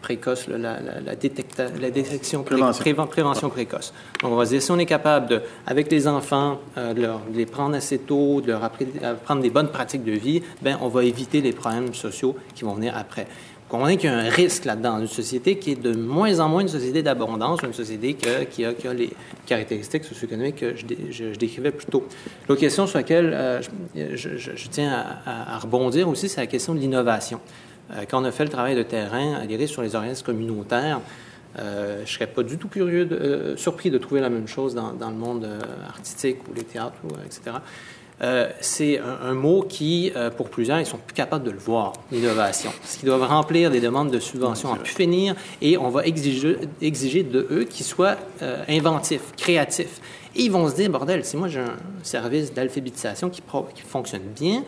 précoce, 0.02 0.48
la, 0.48 0.58
la, 0.58 0.80
la, 1.00 1.14
détection, 1.14 2.42
prévention. 2.42 3.48
précoce. 3.48 3.94
Donc, 4.22 4.32
on 4.32 4.36
va 4.36 4.44
se 4.44 4.50
dire, 4.50 4.62
si 4.62 4.70
on 4.70 4.78
est 4.78 4.86
capable, 4.86 5.28
de, 5.28 5.40
avec 5.66 5.90
les 5.90 6.06
enfants, 6.06 6.58
euh, 6.76 6.92
de, 6.92 7.08
les 7.32 7.46
prendre 7.46 7.74
assez 7.76 7.98
tôt, 7.98 8.40
de 8.40 8.48
leur 8.48 8.64
apprendre 8.64 9.40
des 9.40 9.50
bonnes 9.50 9.70
pratiques 9.70 10.04
de 10.04 10.12
vie, 10.12 10.42
ben 10.60 10.76
on 10.82 10.88
va 10.88 11.04
éviter 11.04 11.40
les 11.40 11.52
problèmes 11.52 11.94
sociaux 11.94 12.36
qui 12.54 12.64
vont 12.64 12.74
venir 12.74 12.94
après. 12.96 13.22
Vous 13.22 13.78
comprenez 13.78 13.96
qu'il 13.96 14.10
y 14.10 14.12
a 14.12 14.18
un 14.18 14.28
risque 14.28 14.66
là-dedans, 14.66 14.98
une 14.98 15.06
société 15.06 15.56
qui 15.56 15.72
est 15.72 15.80
de 15.80 15.94
moins 15.94 16.40
en 16.40 16.48
moins 16.50 16.60
une 16.60 16.68
société 16.68 17.02
d'abondance, 17.02 17.60
une 17.62 17.72
société 17.72 18.12
qui, 18.12 18.28
a, 18.66 18.74
qui, 18.74 18.86
a, 18.86 18.92
les 18.92 19.10
caractéristiques 19.46 20.04
socio-économiques 20.04 20.56
que 20.56 20.74
je, 20.76 20.84
je, 21.10 21.38
décrivais 21.38 21.70
plus 21.70 21.86
tôt. 21.86 22.06
L'autre 22.48 22.60
question 22.60 22.86
sur 22.86 22.98
laquelle 22.98 23.32
euh, 23.32 23.62
je, 23.94 24.68
tiens 24.70 24.92
à, 25.24 25.54
à 25.54 25.58
rebondir 25.58 26.06
aussi, 26.08 26.28
c'est 26.28 26.42
la 26.42 26.46
question 26.46 26.74
de 26.74 26.80
l'innovation. 26.80 27.40
Euh, 27.94 28.04
quand 28.08 28.22
on 28.22 28.24
a 28.24 28.32
fait 28.32 28.44
le 28.44 28.50
travail 28.50 28.74
de 28.74 28.82
terrain 28.82 29.44
l'IRIS 29.44 29.68
sur 29.68 29.82
les 29.82 29.94
organismes 29.94 30.24
communautaires, 30.24 31.00
je 31.54 32.00
ne 32.00 32.06
serais 32.06 32.26
pas 32.26 32.42
du 32.42 32.56
tout 32.56 32.68
curieux, 32.68 33.54
surpris 33.58 33.90
de 33.90 33.98
trouver 33.98 34.22
la 34.22 34.30
même 34.30 34.48
chose 34.48 34.74
dans, 34.74 35.10
le 35.10 35.14
monde 35.14 35.46
artistique 35.86 36.38
ou 36.48 36.54
les 36.54 36.64
théâtres, 36.64 36.96
etc. 37.26 37.58
c'est 38.62 38.98
un, 38.98 39.34
mot 39.34 39.60
qui, 39.60 40.10
pour 40.38 40.48
plusieurs, 40.48 40.80
ils 40.80 40.86
sont 40.86 40.96
plus 40.96 41.12
capables 41.12 41.44
de 41.44 41.50
le 41.50 41.58
voir, 41.58 41.92
l'innovation. 42.10 42.70
Parce 42.80 42.96
qu'ils 42.96 43.04
doivent 43.06 43.28
remplir 43.28 43.70
des 43.70 43.82
demandes 43.82 44.10
de 44.10 44.18
subventions 44.18 44.72
à 44.72 44.78
pu 44.78 44.92
finir 44.92 45.34
et 45.60 45.76
on 45.76 45.90
va 45.90 46.06
exiger, 46.06 46.56
exiger 46.80 47.22
de 47.22 47.46
eux 47.50 47.64
qu'ils 47.64 47.84
soient 47.84 48.16
inventifs, 48.66 49.34
créatifs. 49.36 50.00
Et 50.34 50.44
ils 50.44 50.50
vont 50.50 50.68
se 50.68 50.74
dire, 50.74 50.88
bordel, 50.90 51.24
si 51.24 51.36
moi 51.36 51.48
j'ai 51.48 51.60
un 51.60 51.76
service 52.02 52.54
d'alphabétisation 52.54 53.28
qui, 53.28 53.42
fonctionne 53.86 54.22
bien, 54.34 54.64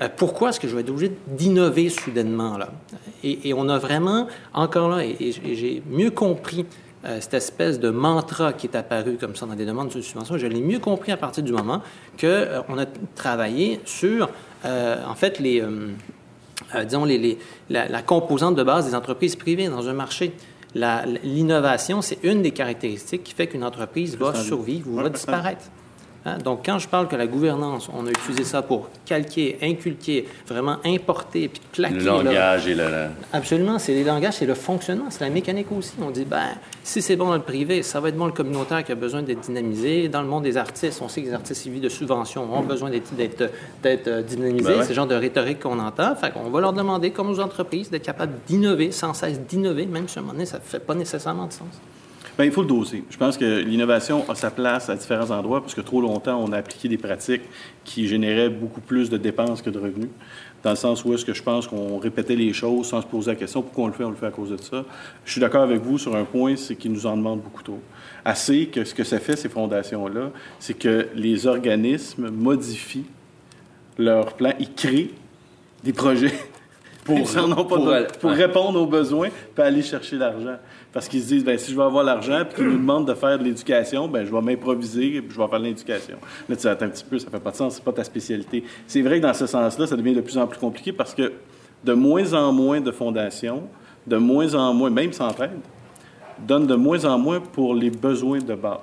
euh, 0.00 0.08
pourquoi 0.16 0.50
est-ce 0.50 0.60
que 0.60 0.68
je 0.68 0.74
vais 0.74 0.82
être 0.82 0.90
obligé 0.90 1.12
d'innover 1.26 1.88
soudainement 1.88 2.56
là? 2.56 2.70
Et, 3.24 3.52
on 3.52 3.68
a 3.68 3.78
vraiment, 3.78 4.28
encore 4.54 4.88
là, 4.88 5.04
et, 5.04 5.32
j'ai 5.32 5.82
mieux 5.90 6.10
compris 6.10 6.66
euh, 7.04 7.18
cette 7.20 7.34
espèce 7.34 7.80
de 7.80 7.90
mantra 7.90 8.52
qui 8.52 8.68
est 8.68 8.76
apparu 8.76 9.16
comme 9.20 9.34
ça 9.34 9.46
dans 9.46 9.54
des 9.54 9.66
demandes 9.66 9.88
de 9.88 10.00
subvention, 10.00 10.38
je 10.38 10.46
l'ai 10.46 10.60
mieux 10.60 10.78
compris 10.78 11.10
à 11.10 11.16
partir 11.16 11.42
du 11.42 11.52
moment 11.52 11.82
qu'on 12.20 12.26
euh, 12.26 12.60
on 12.68 12.78
a 12.78 12.86
travaillé 13.16 13.80
sur, 13.84 14.30
en 14.64 15.14
fait, 15.16 15.40
les... 15.40 15.64
disons, 16.84 17.04
les, 17.04 17.38
la, 17.70 17.88
la, 17.88 18.02
composante 18.02 18.54
de 18.54 18.62
base 18.62 18.86
des 18.86 18.94
entreprises 18.94 19.34
privées 19.34 19.68
dans 19.68 19.88
un 19.88 19.94
marché. 19.94 20.32
L'innovation, 21.22 22.02
c'est 22.02 22.18
une 22.22 22.42
des 22.42 22.52
caractéristiques 22.52 23.24
qui 23.24 23.34
fait 23.34 23.46
qu'une 23.46 23.64
entreprise 23.64 24.16
va 24.16 24.34
survivre 24.34 24.90
ou 24.90 24.96
va 24.96 25.08
disparaître. 25.08 25.64
Hein? 26.28 26.38
Donc, 26.38 26.60
quand 26.64 26.78
je 26.78 26.88
parle 26.88 27.08
que 27.08 27.16
la 27.16 27.26
gouvernance, 27.26 27.88
on 27.92 28.06
a 28.06 28.10
utilisé 28.10 28.44
ça 28.44 28.62
pour 28.62 28.88
calquer, 29.06 29.58
inculquer, 29.62 30.26
vraiment 30.46 30.76
importer, 30.84 31.48
puis 31.48 31.60
claquer. 31.72 31.94
Le 31.94 32.04
langage 32.04 32.68
et 32.68 32.74
le... 32.74 33.08
Absolument, 33.32 33.78
c'est 33.78 33.94
les 33.94 34.04
langages, 34.04 34.34
c'est 34.34 34.46
le 34.46 34.54
fonctionnement, 34.54 35.06
c'est 35.10 35.24
la 35.24 35.30
mécanique 35.30 35.68
aussi. 35.76 35.92
On 36.00 36.10
dit, 36.10 36.24
ben, 36.24 36.48
si 36.82 37.02
c'est 37.02 37.16
bon 37.16 37.26
dans 37.26 37.34
le 37.34 37.42
privé, 37.42 37.82
ça 37.82 38.00
va 38.00 38.08
être 38.08 38.16
bon 38.16 38.26
le 38.26 38.32
communautaire 38.32 38.84
qui 38.84 38.92
a 38.92 38.94
besoin 38.94 39.22
d'être 39.22 39.40
dynamisé. 39.40 40.08
Dans 40.08 40.22
le 40.22 40.28
monde 40.28 40.44
des 40.44 40.56
artistes, 40.56 41.00
on 41.02 41.08
sait 41.08 41.22
que 41.22 41.26
les 41.26 41.34
artistes 41.34 41.66
vivent 41.66 41.82
de 41.82 41.88
subventions 41.88 42.52
ont 42.52 42.62
besoin 42.62 42.90
d'être 42.90 43.50
euh, 43.84 44.22
dynamisés. 44.22 44.74
Ben 44.74 44.82
c'est 44.82 44.90
le 44.90 44.94
genre 44.94 45.06
de 45.06 45.14
rhétorique 45.14 45.60
qu'on 45.60 45.78
entend. 45.78 46.14
Fait 46.16 46.32
qu'on 46.32 46.50
va 46.50 46.60
leur 46.60 46.72
demander, 46.72 47.10
comme 47.10 47.30
aux 47.30 47.40
entreprises, 47.40 47.90
d'être 47.90 48.04
capables 48.04 48.34
d'innover, 48.46 48.92
sans 48.92 49.14
cesse 49.14 49.40
d'innover, 49.40 49.86
même 49.86 50.08
si 50.08 50.18
à 50.18 50.20
un 50.20 50.22
moment 50.22 50.34
donné, 50.34 50.46
ça 50.46 50.58
ne 50.58 50.62
fait 50.62 50.80
pas 50.80 50.94
nécessairement 50.94 51.46
de 51.46 51.52
sens. 51.52 51.80
Bien, 52.38 52.46
il 52.46 52.52
faut 52.52 52.62
le 52.62 52.68
doser. 52.68 53.02
Je 53.10 53.16
pense 53.16 53.36
que 53.36 53.62
l'innovation 53.62 54.24
a 54.30 54.36
sa 54.36 54.52
place 54.52 54.88
à 54.88 54.94
différents 54.94 55.32
endroits 55.32 55.60
parce 55.60 55.74
que 55.74 55.80
trop 55.80 56.00
longtemps, 56.00 56.40
on 56.40 56.52
a 56.52 56.58
appliqué 56.58 56.88
des 56.88 56.96
pratiques 56.96 57.42
qui 57.82 58.06
généraient 58.06 58.48
beaucoup 58.48 58.80
plus 58.80 59.10
de 59.10 59.16
dépenses 59.16 59.60
que 59.60 59.70
de 59.70 59.78
revenus. 59.80 60.10
Dans 60.62 60.70
le 60.70 60.76
sens 60.76 61.04
où 61.04 61.12
est-ce 61.12 61.24
que 61.24 61.34
je 61.34 61.42
pense 61.42 61.66
qu'on 61.66 61.98
répétait 61.98 62.36
les 62.36 62.52
choses 62.52 62.86
sans 62.86 63.02
se 63.02 63.08
poser 63.08 63.32
la 63.32 63.36
question 63.36 63.60
pourquoi 63.60 63.84
on 63.84 63.86
le 63.88 63.92
fait, 63.92 64.04
on 64.04 64.10
le 64.10 64.16
fait 64.16 64.26
à 64.26 64.30
cause 64.30 64.50
de 64.50 64.56
ça. 64.56 64.84
Je 65.24 65.32
suis 65.32 65.40
d'accord 65.40 65.62
avec 65.62 65.82
vous 65.82 65.98
sur 65.98 66.14
un 66.14 66.22
point, 66.22 66.54
c'est 66.54 66.76
qu'ils 66.76 66.92
nous 66.92 67.06
en 67.06 67.16
demandent 67.16 67.42
beaucoup 67.42 67.64
trop. 67.64 67.80
Assez 68.24 68.66
que 68.66 68.84
ce 68.84 68.94
que 68.94 69.02
ça 69.02 69.18
fait, 69.18 69.34
ces 69.34 69.48
fondations-là, 69.48 70.30
c'est 70.60 70.74
que 70.74 71.08
les 71.16 71.44
organismes 71.48 72.30
modifient 72.30 73.06
leur 73.98 74.34
plan, 74.34 74.52
ils 74.60 74.72
créent 74.72 75.10
des 75.82 75.92
projets 75.92 76.34
pour, 77.04 77.18
pour, 78.20 78.30
répondre 78.30 78.80
aux 78.80 78.86
besoins, 78.86 79.28
puis 79.54 79.64
aller 79.64 79.82
chercher 79.82 80.16
l'argent. 80.16 80.56
Parce 80.92 81.06
qu'ils 81.06 81.22
se 81.22 81.28
disent, 81.28 81.44
ben, 81.44 81.58
si 81.58 81.70
je 81.70 81.76
veux 81.76 81.82
avoir 81.82 82.02
l'argent, 82.02 82.44
puis 82.46 82.56
qu'ils 82.56 82.64
nous 82.64 82.78
demandent 82.78 83.06
de 83.06 83.14
faire 83.14 83.38
de 83.38 83.44
l'éducation, 83.44 84.08
ben, 84.08 84.24
je 84.24 84.32
vais 84.32 84.40
m'improviser, 84.40 85.16
et 85.16 85.24
je 85.28 85.38
vais 85.38 85.48
faire 85.48 85.60
de 85.60 85.64
l'éducation. 85.64 86.16
Là, 86.48 86.56
tu 86.56 86.66
attends 86.66 86.86
un 86.86 86.88
petit 86.88 87.04
peu, 87.04 87.18
ça 87.18 87.30
fait 87.30 87.40
pas 87.40 87.50
de 87.50 87.56
sens, 87.56 87.74
c'est 87.74 87.84
pas 87.84 87.92
ta 87.92 88.04
spécialité. 88.04 88.64
C'est 88.86 89.02
vrai 89.02 89.18
que 89.18 89.26
dans 89.26 89.34
ce 89.34 89.46
sens-là, 89.46 89.86
ça 89.86 89.96
devient 89.96 90.14
de 90.14 90.22
plus 90.22 90.38
en 90.38 90.46
plus 90.46 90.58
compliqué 90.58 90.92
parce 90.92 91.14
que 91.14 91.32
de 91.84 91.92
moins 91.92 92.32
en 92.32 92.52
moins 92.52 92.80
de 92.80 92.90
fondations, 92.90 93.64
de 94.06 94.16
moins 94.16 94.54
en 94.54 94.72
moins, 94.72 94.90
même 94.90 95.12
s'entraide, 95.12 95.60
donnent 96.38 96.66
de 96.66 96.74
moins 96.74 97.04
en 97.04 97.18
moins 97.18 97.40
pour 97.40 97.74
les 97.74 97.90
besoins 97.90 98.38
de 98.38 98.54
base, 98.54 98.78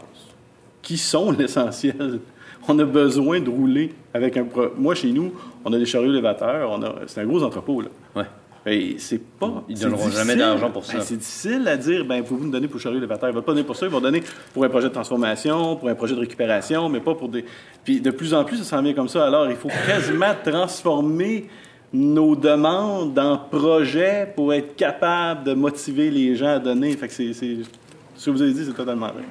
qui 0.81 0.97
sont 0.97 1.31
l'essentiel. 1.37 2.19
On 2.67 2.77
a 2.79 2.85
besoin 2.85 3.39
de 3.39 3.49
rouler 3.49 3.93
avec 4.13 4.37
un... 4.37 4.45
Moi, 4.77 4.95
chez 4.95 5.11
nous, 5.11 5.33
on 5.63 5.73
a 5.73 5.77
des 5.77 5.85
chariots 5.85 6.11
élévateurs, 6.11 6.79
c'est 7.07 7.21
un 7.21 7.25
gros 7.25 7.43
entrepôt, 7.43 7.81
là. 7.81 7.89
Ouais. 8.15 8.25
Ben, 8.65 8.95
c'est 8.97 9.21
pas. 9.21 9.63
Ils 9.69 9.79
donneront 9.79 10.09
jamais 10.09 10.35
d'argent 10.35 10.71
pour 10.71 10.83
ça. 10.83 10.97
Ben, 10.97 11.03
c'est 11.03 11.17
difficile 11.17 11.67
à 11.67 11.77
dire, 11.77 12.03
ben, 12.03 12.23
vous 12.23 12.39
nous 12.39 12.49
donner 12.49 12.67
pour 12.67 12.79
chariot 12.79 12.97
élévateur. 12.97 13.29
Ils 13.29 13.33
ne 13.33 13.37
vont 13.37 13.43
pas 13.43 13.51
donner 13.51 13.63
pour 13.63 13.75
ça, 13.75 13.85
ils 13.85 13.91
vont 13.91 14.01
donner 14.01 14.23
pour 14.53 14.63
un 14.63 14.69
projet 14.69 14.87
de 14.87 14.93
transformation, 14.93 15.75
pour 15.75 15.87
un 15.87 15.93
projet 15.93 16.15
de 16.15 16.19
récupération, 16.19 16.89
mais 16.89 16.99
pas 16.99 17.13
pour 17.13 17.29
des. 17.29 17.45
Puis 17.83 18.01
de 18.01 18.09
plus 18.09 18.33
en 18.33 18.43
plus, 18.43 18.57
ça 18.57 18.63
s'en 18.63 18.81
vient 18.81 18.95
comme 18.95 19.07
ça. 19.07 19.27
Alors, 19.27 19.47
il 19.51 19.55
faut 19.55 19.69
quasiment 19.87 20.33
transformer 20.43 21.47
nos 21.93 22.35
demandes 22.35 23.17
en 23.19 23.37
projets 23.37 24.33
pour 24.35 24.51
être 24.51 24.75
capable 24.75 25.43
de 25.43 25.53
motiver 25.53 26.09
les 26.09 26.35
gens 26.35 26.55
à 26.55 26.59
donner. 26.59 26.91
Fait 26.97 27.07
que 27.07 27.13
c'est. 27.13 27.33
Ce 27.33 28.25
que 28.25 28.31
vous 28.31 28.41
avez 28.41 28.53
dit, 28.53 28.65
c'est 28.65 28.73
totalement 28.73 29.09
vrai. 29.09 29.23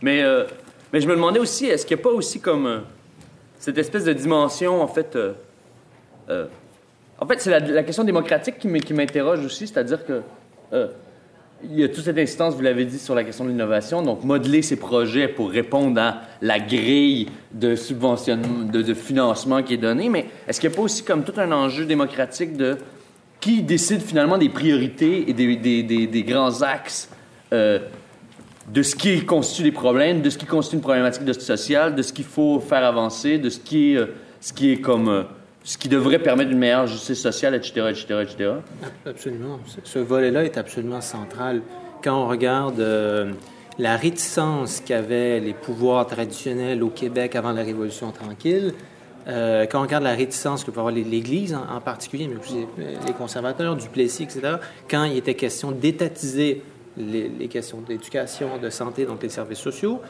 Mais, 0.00 0.22
euh, 0.22 0.44
mais 0.92 1.00
je 1.00 1.08
me 1.08 1.16
demandais 1.16 1.40
aussi, 1.40 1.66
est-ce 1.66 1.84
qu'il 1.84 1.96
n'y 1.96 2.02
a 2.02 2.04
pas 2.04 2.10
aussi 2.10 2.38
comme 2.40 2.66
euh, 2.66 2.78
cette 3.58 3.78
espèce 3.78 4.04
de 4.04 4.12
dimension, 4.12 4.80
en 4.80 4.86
fait. 4.86 5.16
Euh, 5.16 6.46
en 7.20 7.26
fait, 7.26 7.40
c'est 7.40 7.50
la, 7.50 7.82
question 7.82 8.04
démocratique 8.04 8.58
qui 8.58 8.94
m'interroge 8.94 9.44
aussi, 9.44 9.66
c'est-à-dire 9.66 10.04
que 10.04 10.22
euh, 10.72 10.88
il 11.64 11.80
y 11.80 11.82
a 11.82 11.88
toute 11.88 12.04
cette 12.04 12.18
instance, 12.18 12.54
vous 12.54 12.62
l'avez 12.62 12.84
dit, 12.84 12.98
sur 12.98 13.14
la 13.14 13.24
question 13.24 13.44
de 13.44 13.50
l'innovation, 13.50 14.02
donc 14.02 14.22
modeler 14.22 14.62
ces 14.62 14.76
projets 14.76 15.26
pour 15.26 15.50
répondre 15.50 16.00
à 16.00 16.22
la 16.40 16.60
grille 16.60 17.28
de 17.52 17.74
subventionnement, 17.74 18.64
de, 18.70 18.94
financement 18.94 19.62
qui 19.62 19.74
est 19.74 19.78
donnée, 19.78 20.08
mais 20.08 20.26
est-ce 20.46 20.60
qu'il 20.60 20.70
n'y 20.70 20.74
a 20.74 20.76
pas 20.76 20.82
aussi 20.82 21.02
comme 21.02 21.24
tout 21.24 21.38
un 21.38 21.50
enjeu 21.50 21.84
démocratique 21.84 22.56
de 22.56 22.76
qui 23.40 23.62
décide 23.62 24.02
finalement 24.02 24.36
des 24.36 24.48
priorités 24.48 25.30
et 25.30 25.32
des, 25.32 26.22
grands 26.24 26.62
axes 26.62 27.08
euh, 27.52 27.78
de 28.72 28.82
ce 28.82 28.96
qui 28.96 29.24
constitue 29.24 29.62
des 29.62 29.72
problèmes, 29.72 30.22
de 30.22 30.30
ce 30.30 30.38
qui 30.38 30.46
constitue 30.46 30.76
une 30.76 30.82
problématique 30.82 31.24
de 31.24 31.32
sociale, 31.32 31.94
de 31.94 32.02
ce 32.02 32.12
qu'il 32.12 32.24
faut 32.24 32.60
faire 32.60 32.84
avancer, 32.84 33.38
de 33.38 33.48
ce 33.48 33.60
qui 33.60 33.92
est, 33.92 33.96
euh, 33.96 34.06
ce 34.40 34.52
qui 34.52 34.72
est 34.72 34.80
comme 34.80 35.24
ce 35.68 35.76
qui 35.76 35.90
devrait 35.90 36.18
permettre 36.18 36.50
une 36.50 36.58
meilleure 36.58 36.86
justice 36.86 37.20
sociale, 37.20 37.54
etc., 37.54 37.90
etc., 37.90 38.22
etc. 38.22 38.52
Absolument. 39.04 39.60
Ce 39.84 39.98
volet-là 39.98 40.42
est 40.44 40.56
absolument 40.56 41.02
central. 41.02 41.60
Quand 42.02 42.24
on 42.24 42.26
regarde 42.26 42.80
euh, 42.80 43.32
la 43.78 43.98
réticence 43.98 44.80
qu'avaient 44.80 45.40
les 45.40 45.52
pouvoirs 45.52 46.06
traditionnels 46.06 46.82
au 46.82 46.88
Québec 46.88 47.36
avant 47.36 47.52
la 47.52 47.62
Révolution 47.62 48.12
tranquille, 48.12 48.72
euh, 49.26 49.66
quand 49.66 49.80
on 49.80 49.82
regarde 49.82 50.04
la 50.04 50.14
réticence 50.14 50.64
que 50.64 50.70
peut 50.70 50.80
avoir 50.80 50.94
l'Église 50.94 51.54
en, 51.54 51.82
particulier, 51.82 52.28
mais 52.28 52.40
aussi 52.40 52.66
les 53.06 53.12
conservateurs, 53.12 53.76
Duplessis, 53.76 54.22
etc., 54.22 54.54
quand 54.88 55.04
il 55.04 55.18
était 55.18 55.34
question 55.34 55.70
d'étatiser 55.70 56.62
les, 56.96 57.28
les, 57.28 57.48
questions 57.48 57.82
d'éducation, 57.86 58.56
de 58.56 58.70
santé, 58.70 59.04
donc 59.04 59.22
les 59.22 59.28
services 59.28 59.58
sociaux, 59.58 60.00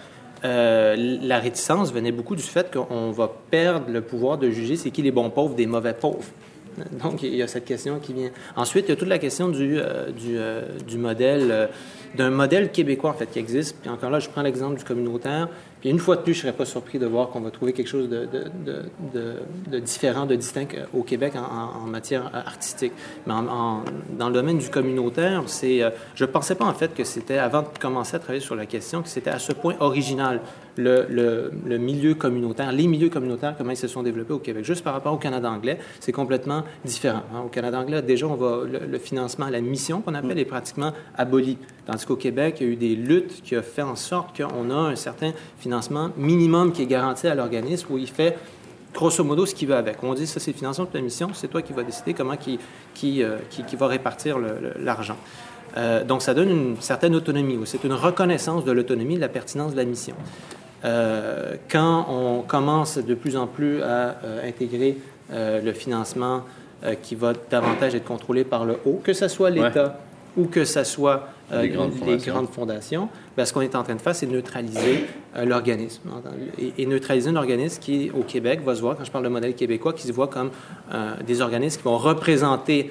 euh, 0.45 1.19
la 1.23 1.39
réticence 1.39 1.93
venait 1.93 2.13
beaucoup 2.13 2.37
du 2.37 2.43
fait 2.43 2.73
qu'on 2.73 3.11
va 3.11 3.31
perdre 3.51 3.91
le 3.91 4.01
pouvoir 4.01 4.39
de 4.39 4.51
juger 4.51 4.77
c'est 4.77 4.91
qui 4.91 5.03
les 5.03 5.11
bons 5.11 5.31
pauvres 5.31 5.55
des 5.55 5.67
mauvais 5.67 5.95
pauvres. 5.95 6.25
Donc, 7.03 7.23
il 7.23 7.35
y 7.35 7.43
a 7.43 7.49
cette 7.49 7.65
question 7.65 7.99
qui 7.99 8.13
vient. 8.13 8.31
Ensuite, 8.57 8.87
il 8.87 8.91
y 8.91 8.93
a 8.93 8.97
toute 8.97 9.09
la 9.09 9.19
question 9.19 9.49
du, 9.49 9.79
euh, 9.79 10.11
euh, 10.29 10.63
du, 10.87 10.97
modèle, 10.97 11.69
d'un 12.17 12.31
modèle 12.31 12.71
québécois, 12.71 13.11
en 13.11 13.15
fait, 13.15 13.27
qui 13.27 13.39
existe. 13.39 13.77
Puis 13.81 13.91
encore 13.91 14.11
là, 14.11 14.21
je 14.21 14.29
prends 14.29 14.43
l'exemple 14.43 14.79
du 14.79 14.85
communautaire. 14.85 15.49
Puis 15.81 15.91
une 15.91 15.99
fois 15.99 16.17
de 16.17 16.23
plus, 16.23 16.35
je 16.35 16.39
ne 16.39 16.43
serais 16.43 16.53
pas 16.53 16.65
surpris 16.65 16.99
de 16.99 17.07
voir 17.07 17.29
qu'on 17.29 17.41
va 17.41 17.51
trouver 17.51 17.73
quelque 17.73 17.89
chose 17.89 18.09
de, 18.09 19.79
différent, 19.79 20.27
de 20.27 20.35
distinct 20.35 20.69
au 20.93 21.03
Québec 21.03 21.35
en, 21.37 21.87
matière 21.87 22.31
artistique. 22.35 22.93
Mais 23.27 23.33
dans 23.33 24.29
le 24.29 24.35
domaine 24.35 24.59
du 24.59 24.69
communautaire, 24.69 25.43
c'est, 25.47 25.83
euh, 25.83 25.91
je 26.15 26.25
ne 26.25 26.31
pensais 26.31 26.55
pas 26.55 26.65
en 26.65 26.75
fait 26.75 26.95
que 26.95 27.05
c'était, 27.05 27.39
avant 27.39 27.63
de 27.63 27.79
commencer 27.81 28.17
à 28.17 28.19
travailler 28.19 28.45
sur 28.45 28.57
la 28.57 28.67
question, 28.67 29.03
que 29.03 29.09
c'était 29.09 29.31
à 29.31 29.39
ce 29.39 29.53
point 29.53 29.75
original 29.81 30.41
le, 30.79 31.51
le, 31.67 31.79
milieu 31.79 32.15
communautaire, 32.15 32.71
les 32.73 32.87
milieux 32.87 33.09
communautaires, 33.09 33.55
comment 33.59 33.73
ils 33.73 33.77
se 33.77 33.89
sont 33.89 34.03
développés 34.03 34.33
au 34.33 34.39
Québec. 34.39 34.65
Juste 34.65 34.85
par 34.85 34.93
rapport 34.93 35.13
au 35.13 35.19
Canada 35.19 35.51
anglais, 35.51 35.79
c'est 36.01 36.13
complètement 36.13 36.63
différent. 36.85 37.23
Hein. 37.35 37.43
Au 37.47 37.49
Canada 37.49 37.81
anglais, 37.81 38.01
déjà, 38.03 38.27
on 38.27 38.37
va, 38.37 38.61
le, 38.65 38.99
financement 38.99 39.47
à 39.47 39.51
la 39.51 39.61
mission 39.61 40.01
qu'on 40.01 40.15
appelle 40.15 40.39
est 40.39 40.45
pratiquement 40.45 40.93
aboli. 41.17 41.59
Tandis 41.87 42.07
qu'au 42.07 42.17
Québec, 42.17 42.59
il 42.61 42.67
y 42.67 42.71
a 42.71 42.73
eu 42.73 42.77
des 42.77 42.95
luttes 42.95 43.43
qui 43.43 43.57
ont 43.57 43.63
fait 43.63 43.83
en 43.83 43.97
sorte 43.97 44.41
qu'on 44.41 44.71
a 44.71 44.75
un 44.75 44.97
certain 44.97 45.33
financement 45.59 46.11
minimum 46.17 46.73
qui 46.73 46.83
est 46.83 46.87
garanti 46.87 47.27
à 47.27 47.35
l'organisme 47.35 47.89
où 47.91 47.99
il 47.99 48.09
fait 48.09 48.37
grosso 48.95 49.23
modo 49.25 49.47
ce 49.47 49.55
qu'il 49.55 49.69
veut 49.69 49.75
avec. 49.75 50.03
On 50.03 50.15
dit 50.15 50.27
ça 50.27 50.41
c'est 50.41 50.53
le 50.53 50.57
financement 50.57 50.85
de 50.85 50.91
la 50.97 51.01
mission, 51.01 51.31
c'est 51.35 51.49
toi 51.49 51.63
qui 51.63 51.73
vas 51.73 51.83
décider 51.83 52.15
comment 52.15 52.37
qui, 52.37 52.59
qui, 52.95 53.23
euh, 53.23 53.39
qui, 53.51 53.77
va 53.77 53.87
répartir 53.87 54.39
l'argent. 54.81 55.17
Euh, 55.77 56.05
donc 56.05 56.23
ça 56.23 56.35
donne 56.35 56.51
une 56.51 56.77
certaine 56.81 57.15
autonomie, 57.15 57.59
c'est 57.65 57.85
une 57.85 57.93
reconnaissance 57.93 58.65
de 58.65 58.73
l'autonomie, 58.73 59.17
de 59.17 59.21
la 59.21 59.29
pertinence 59.29 59.73
de 59.73 59.77
la 59.77 59.85
mission. 59.85 60.15
Euh, 60.85 61.57
quand 61.69 62.07
on 62.09 62.43
commence 62.43 62.99
de 62.99 63.15
plus 63.15 63.37
en 63.37 63.47
plus 63.47 63.83
à 63.83 64.17
intégrer 64.45 64.97
le 65.31 65.73
financement 65.73 66.43
qui 67.03 67.15
va 67.15 67.33
davantage 67.51 67.95
être 67.95 68.05
contrôlé 68.05 68.45
par 68.45 68.65
le 68.65 68.79
haut, 68.87 69.01
que 69.03 69.13
ce 69.13 69.29
soit 69.29 69.51
l'État 69.51 69.99
ou 70.39 70.47
que 70.47 70.65
ce 70.65 70.85
soit 70.85 71.29
euh, 71.53 71.63
les, 71.63 71.69
grandes 71.69 72.49
fondations, 72.51 73.09
ben, 73.37 73.45
ce 73.45 73.53
qu'on 73.53 73.61
est 73.61 73.75
en 73.75 73.83
train 73.83 73.95
de 73.95 74.01
faire, 74.01 74.15
c'est 74.15 74.27
neutraliser 74.27 75.07
euh, 75.37 75.45
l'organisme. 75.45 76.03
Et, 76.59 76.87
neutraliser 76.87 77.31
un 77.31 77.37
organisme 77.37 77.81
qui, 77.81 78.11
au 78.11 78.23
Québec, 78.23 78.61
va 78.65 78.75
se 78.75 78.81
voir, 78.81 78.97
quand 78.97 79.05
je 79.05 79.11
parle 79.11 79.25
de 79.25 79.31
modèle 79.31 79.55
québécois, 79.55 79.93
qui 79.93 80.07
se 80.07 80.13
voit 80.13 80.29
comme 80.29 80.51
euh, 80.93 81.15
des 81.27 81.41
organismes 81.41 81.79
qui 81.79 81.85
vont 81.85 81.99
représenter 81.99 82.91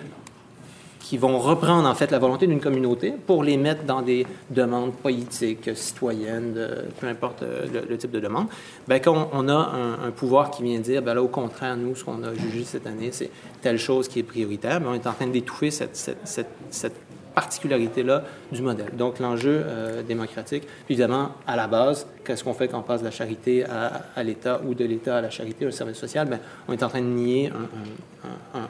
qui 1.08 1.18
vont 1.18 1.40
reprendre 1.40 1.88
en 1.88 1.96
fait 1.96 2.12
la 2.12 2.20
volonté 2.20 2.48
d'une 2.48 2.60
communauté 2.60 3.14
pour 3.26 3.42
les 3.42 3.56
mettre 3.56 3.86
dans 3.86 4.02
des 4.02 4.28
demandes 4.50 4.92
politiques, 4.92 5.70
citoyennes, 5.74 6.54
peu 7.00 7.08
importe 7.08 7.44
le, 7.44 7.98
type 7.98 8.12
de 8.12 8.20
demande, 8.20 8.48
ben, 8.90 9.00
quand 9.00 9.30
on, 9.32 9.48
a 9.48 9.72
un, 10.06 10.12
pouvoir 10.12 10.52
qui 10.52 10.64
vient 10.64 10.80
dire, 10.80 11.02
ben 11.02 11.14
là, 11.14 11.24
au 11.24 11.30
contraire, 11.30 11.78
nous, 11.78 11.96
ce 11.96 12.04
qu'on 12.04 12.24
a 12.24 12.34
jugé 12.34 12.66
cette 12.66 12.86
année, 12.88 13.12
c'est 13.14 13.30
telle 13.62 13.80
chose 13.80 14.10
qui 14.10 14.20
est 14.20 14.24
prioritaire, 14.24 14.82
mais 14.82 14.88
on 14.88 14.96
est 14.96 15.08
en 15.08 15.14
train 15.14 15.28
d'étouffer 15.28 15.72
cette, 15.72 15.96
cette 16.26 17.07
particularité-là 17.38 18.24
du 18.52 18.64
modèle. 18.64 18.96
Donc, 18.98 19.20
l'enjeu 19.20 19.62
euh, 19.64 20.02
démocratique, 20.02 20.64
évidemment, 20.90 21.34
à 21.46 21.56
la 21.56 21.68
base, 21.68 22.08
qu'est-ce 22.26 22.44
qu'on 22.44 22.56
fait 22.56 22.68
quand 22.68 22.80
on 22.80 22.82
passe 22.82 23.02
de 23.02 23.06
la 23.06 23.12
charité 23.12 23.64
à, 23.64 24.24
l'État 24.24 24.60
ou 24.66 24.74
de 24.74 24.84
l'État 24.84 25.18
à 25.18 25.22
la 25.22 25.30
charité, 25.30 25.68
au 25.68 25.70
service 25.70 25.98
social? 25.98 26.28
Bien, 26.28 26.40
on 26.68 26.74
est 26.74 26.82
en 26.82 26.90
train 26.90 27.02
de 27.02 27.06
nier 27.06 27.52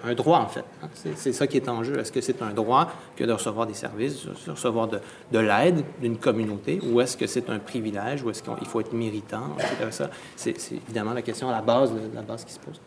un, 0.04 0.14
droit, 0.16 0.40
en 0.40 0.50
fait. 0.50 0.66
Hein. 0.84 0.90
C'est 1.16 1.32
ça 1.32 1.48
qui 1.48 1.56
est 1.56 1.70
en 1.70 1.82
jeu. 1.82 1.98
Est-ce 1.98 2.12
que 2.12 2.20
c'est 2.20 2.42
un 2.42 2.50
droit 2.50 2.92
que 3.16 3.24
de 3.24 3.32
recevoir 3.32 3.68
des 3.68 3.74
services, 3.74 4.26
de 4.26 4.52
recevoir 4.52 4.90
de, 4.90 5.00
de 5.32 5.40
l'aide 5.40 5.86
d'une 6.02 6.18
communauté, 6.18 6.82
ou 6.92 7.00
est-ce 7.00 7.16
que 7.16 7.26
c'est 7.26 7.50
un 7.50 7.60
privilège, 7.60 8.22
ou 8.24 8.32
est-ce 8.32 8.44
qu'il 8.44 8.68
faut 8.68 8.82
être 8.82 8.92
méritant, 8.92 9.56
etc. 9.60 10.10
C'est 10.36 10.74
évidemment 10.74 11.14
la 11.14 11.22
question 11.22 11.48
à 11.48 11.54
la 11.54 11.62
base, 11.62 11.94
la 12.14 12.22
base 12.22 12.44
qui 12.44 12.52
se 12.52 12.60
pose. 12.60 12.82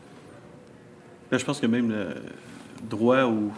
Là, 1.31 1.39
je 1.39 1.45
pense 1.47 1.59
que 1.59 1.67
même 1.67 1.91
le 1.91 2.17
droit 2.87 3.25
ou 3.25 3.51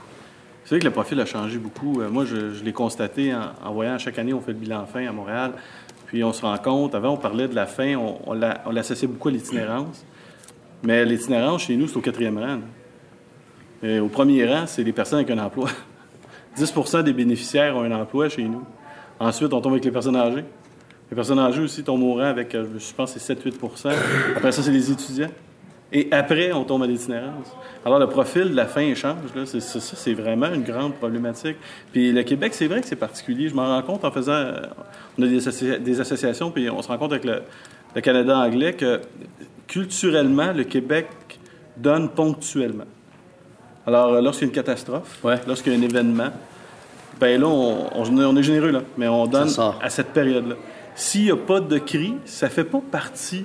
c'est 0.64 0.77
vrai 0.77 0.81
que 0.81 0.85
le 0.85 0.92
profil 0.92 1.20
a 1.20 1.27
changé 1.27 1.59
beaucoup. 1.59 2.01
Euh, 2.01 2.09
moi, 2.09 2.25
je, 2.25 2.62
l'ai 2.62 2.72
constaté 2.72 3.35
en, 3.35 3.72
voyant 3.72 3.98
chaque 3.98 4.18
année, 4.18 4.33
on 4.33 4.40
fait 4.40 4.53
le 4.53 4.59
bilan 4.59 4.87
fin 4.87 5.07
à 5.07 5.12
Montréal. 5.12 5.53
Puis 6.07 6.22
on 6.22 6.33
se 6.33 6.42
rend 6.42 6.57
compte, 6.59 6.94
avant, 6.94 7.14
on 7.14 7.16
parlait 7.16 7.48
de 7.48 7.55
la 7.55 7.66
fin, 7.66 7.96
on, 7.96 8.35
l'associait 8.70 9.09
beaucoup 9.09 9.29
à 9.29 9.33
l'itinérance. 9.33 10.05
Mais 10.83 11.05
l'itinérance, 11.05 11.62
chez 11.62 11.77
nous, 11.77 11.88
c'est 11.88 11.96
au 11.96 12.01
quatrième 12.01 12.38
rang. 12.38 12.61
Au 14.01 14.09
premier 14.09 14.46
rang, 14.46 14.66
c'est 14.66 14.85
les 14.85 14.92
personnes 14.92 15.20
avec 15.20 15.31
un 15.31 15.38
emploi. 15.38 15.68
10% 16.57 17.03
des 17.03 17.12
bénéficiaires 17.12 17.77
ont 17.77 17.83
un 17.83 17.92
emploi 17.92 18.29
chez 18.29 18.42
nous. 18.42 18.62
Ensuite, 19.18 19.53
on 19.53 19.61
tombe 19.61 19.72
avec 19.72 19.85
les 19.85 19.90
personnes 19.90 20.16
âgées. 20.16 20.44
Les 21.11 21.14
personnes 21.14 21.38
âgées 21.38 21.62
aussi 21.62 21.83
tombent 21.83 22.03
au 22.03 22.14
rang 22.14 22.25
avec, 22.25 22.55
euh, 22.55 22.66
je 22.79 22.94
pense, 22.94 23.16
c'est 23.16 23.35
7-8% 23.35 23.92
Après 24.37 24.53
ça, 24.53 24.62
c'est 24.62 24.70
les 24.70 24.90
étudiants. 24.90 25.31
Et 25.92 26.09
après, 26.11 26.52
on 26.52 26.64
tombe 26.64 26.83
à 26.83 26.87
l'itinérance. 26.87 27.55
Alors, 27.85 27.98
le 27.98 28.07
profil 28.07 28.50
de 28.50 28.57
la 28.57 28.66
fin 28.66 28.94
change. 28.94 29.35
Là. 29.37 29.42
C'est, 29.44 29.61
ça, 29.61 29.78
c'est 29.78 30.14
vraiment 30.14 30.52
une 30.52 30.62
grande 30.62 30.94
problématique. 30.94 31.57
Puis 31.92 32.12
le 32.12 32.22
Québec, 32.22 32.55
c'est 32.55 32.66
vrai 32.66 32.81
que 32.81 32.87
c'est 32.87 32.96
particulier. 32.96 33.48
Je 33.48 33.55
m'en 33.55 33.66
rends 33.66 33.83
compte 33.83 34.05
en 34.05 34.11
faisant... 34.11 34.52
On 35.18 35.22
a 35.22 35.26
des, 35.26 36.00
associations, 36.00 36.50
puis 36.50 36.70
on 36.70 36.81
se 36.81 36.88
rend 36.88 36.96
compte 36.96 37.12
avec 37.12 37.24
le, 37.24 38.00
Canada 38.00 38.38
anglais 38.38 38.72
que 38.72 39.02
culturellement, 39.66 40.52
le 40.52 40.64
Québec 40.64 41.09
donne 41.76 42.09
ponctuellement. 42.09 42.87
Alors, 43.87 44.14
euh, 44.14 44.20
lorsqu'il 44.22 44.46
y 44.46 44.48
a 44.48 44.50
une 44.50 44.55
catastrophe, 44.55 45.20
lorsqu'il 45.46 45.74
y 45.74 45.76
a 45.76 45.78
un 45.78 45.83
événement, 45.83 46.31
ben 47.20 47.38
là, 47.38 47.46
on, 47.46 48.37
est 48.37 48.42
généreux, 48.42 48.70
là, 48.70 48.83
mais 48.96 49.09
on 49.09 49.26
donne 49.26 49.50
à 49.81 49.90
cette 49.90 50.09
période-là. 50.09 50.55
S'il 50.94 51.24
n'y 51.24 51.31
a 51.31 51.37
pas 51.37 51.61
de 51.61 51.78
cri, 51.78 52.14
ça 52.24 52.48
fait 52.48 52.64
pas 52.64 52.81
partie 52.90 53.44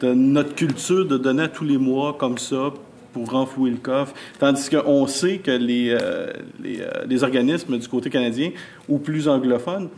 de 0.00 0.14
notre 0.14 0.54
culture 0.54 1.06
de 1.06 1.18
donner 1.18 1.44
à 1.44 1.48
tous 1.48 1.64
les 1.64 1.78
mois 1.78 2.16
comme 2.18 2.38
ça 2.38 2.72
pour 3.12 3.30
renflouer 3.30 3.70
le 3.70 3.76
coffre. 3.76 4.14
Tandis 4.38 4.68
qu'on 4.70 5.06
sait 5.06 5.38
que 5.38 5.50
les, 5.50 5.90
euh, 5.90 6.32
euh, 6.64 6.90
les, 7.08 7.24
organismes 7.24 7.78
du 7.78 7.88
côté 7.88 8.10
canadien 8.10 8.50
ou 8.88 8.98
plus 8.98 9.28
anglophones, 9.28 9.88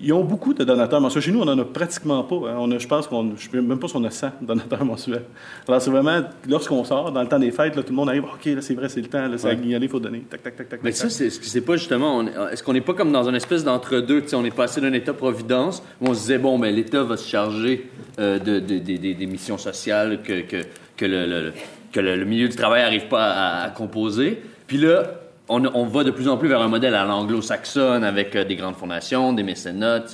ils 0.00 0.12
ont 0.12 0.24
beaucoup 0.24 0.54
de 0.54 0.64
donateurs 0.64 1.00
mensuels. 1.00 1.22
Chez 1.22 1.32
nous, 1.32 1.40
on 1.40 1.44
n'en 1.44 1.58
a 1.58 1.64
pratiquement 1.64 2.22
pas. 2.22 2.36
Hein. 2.36 2.56
On 2.58 2.70
a, 2.70 2.78
je 2.78 2.86
pense 2.86 3.06
qu'on, 3.06 3.36
je 3.36 3.48
ne 3.48 3.52
sais 3.52 3.60
même 3.60 3.78
pas 3.78 3.88
si 3.88 3.96
on 3.96 4.04
a 4.04 4.10
100 4.10 4.30
donateurs 4.42 4.84
mensuels. 4.84 5.24
Alors, 5.66 5.80
c'est 5.80 5.90
vraiment, 5.90 6.20
lorsqu'on 6.48 6.84
sort, 6.84 7.12
dans 7.12 7.22
le 7.22 7.28
temps 7.28 7.38
des 7.38 7.50
fêtes, 7.50 7.76
là, 7.76 7.82
tout 7.82 7.90
le 7.90 7.96
monde 7.96 8.08
arrive, 8.08 8.24
OK, 8.24 8.44
là, 8.46 8.60
c'est 8.60 8.74
vrai, 8.74 8.88
c'est 8.88 9.00
le 9.00 9.08
temps, 9.08 9.26
là, 9.26 9.38
c'est 9.38 9.48
ouais. 9.48 9.58
il 9.62 9.88
faut 9.88 10.00
donner. 10.00 10.20
Tac, 10.28 10.42
tac, 10.42 10.56
tac, 10.56 10.68
tac. 10.68 10.80
Mais 10.82 10.92
ça, 10.92 11.10
c'est, 11.10 11.30
c'est 11.30 11.60
pas 11.60 11.76
justement, 11.76 12.22
est-ce 12.50 12.62
qu'on 12.62 12.72
n'est 12.72 12.80
pas 12.80 12.94
comme 12.94 13.12
dans 13.12 13.28
une 13.28 13.36
espèce 13.36 13.64
d'entre-deux? 13.64 14.24
On 14.34 14.44
est 14.44 14.54
passé 14.54 14.80
d'un 14.80 14.92
État-providence 14.92 15.82
où 16.00 16.08
on 16.08 16.14
se 16.14 16.20
disait, 16.20 16.38
bon, 16.38 16.58
ben, 16.58 16.74
l'État 16.74 17.02
va 17.02 17.16
se 17.16 17.28
charger 17.28 17.90
euh, 18.18 18.38
de, 18.38 18.58
des 18.60 19.26
missions 19.26 19.58
sociales 19.58 20.22
que, 20.22 20.42
que, 20.42 20.56
que 20.96 21.06
le 21.06 21.52
que 21.92 22.00
le, 22.00 22.24
milieu 22.24 22.48
du 22.48 22.56
travail 22.56 22.82
n'arrive 22.82 23.08
pas 23.08 23.62
à, 23.62 23.70
composer. 23.70 24.42
Puis 24.66 24.78
là, 24.78 25.04
on, 25.48 25.64
on, 25.64 25.86
va 25.86 26.04
de 26.04 26.10
plus 26.10 26.28
en 26.28 26.36
plus 26.36 26.48
vers 26.48 26.60
un 26.60 26.68
modèle 26.68 26.94
à 26.94 27.04
l'anglo-saxonne 27.04 28.04
avec 28.04 28.36
euh, 28.36 28.44
des 28.44 28.56
grandes 28.56 28.76
fondations, 28.76 29.32
des 29.32 29.42
mécénats, 29.42 30.04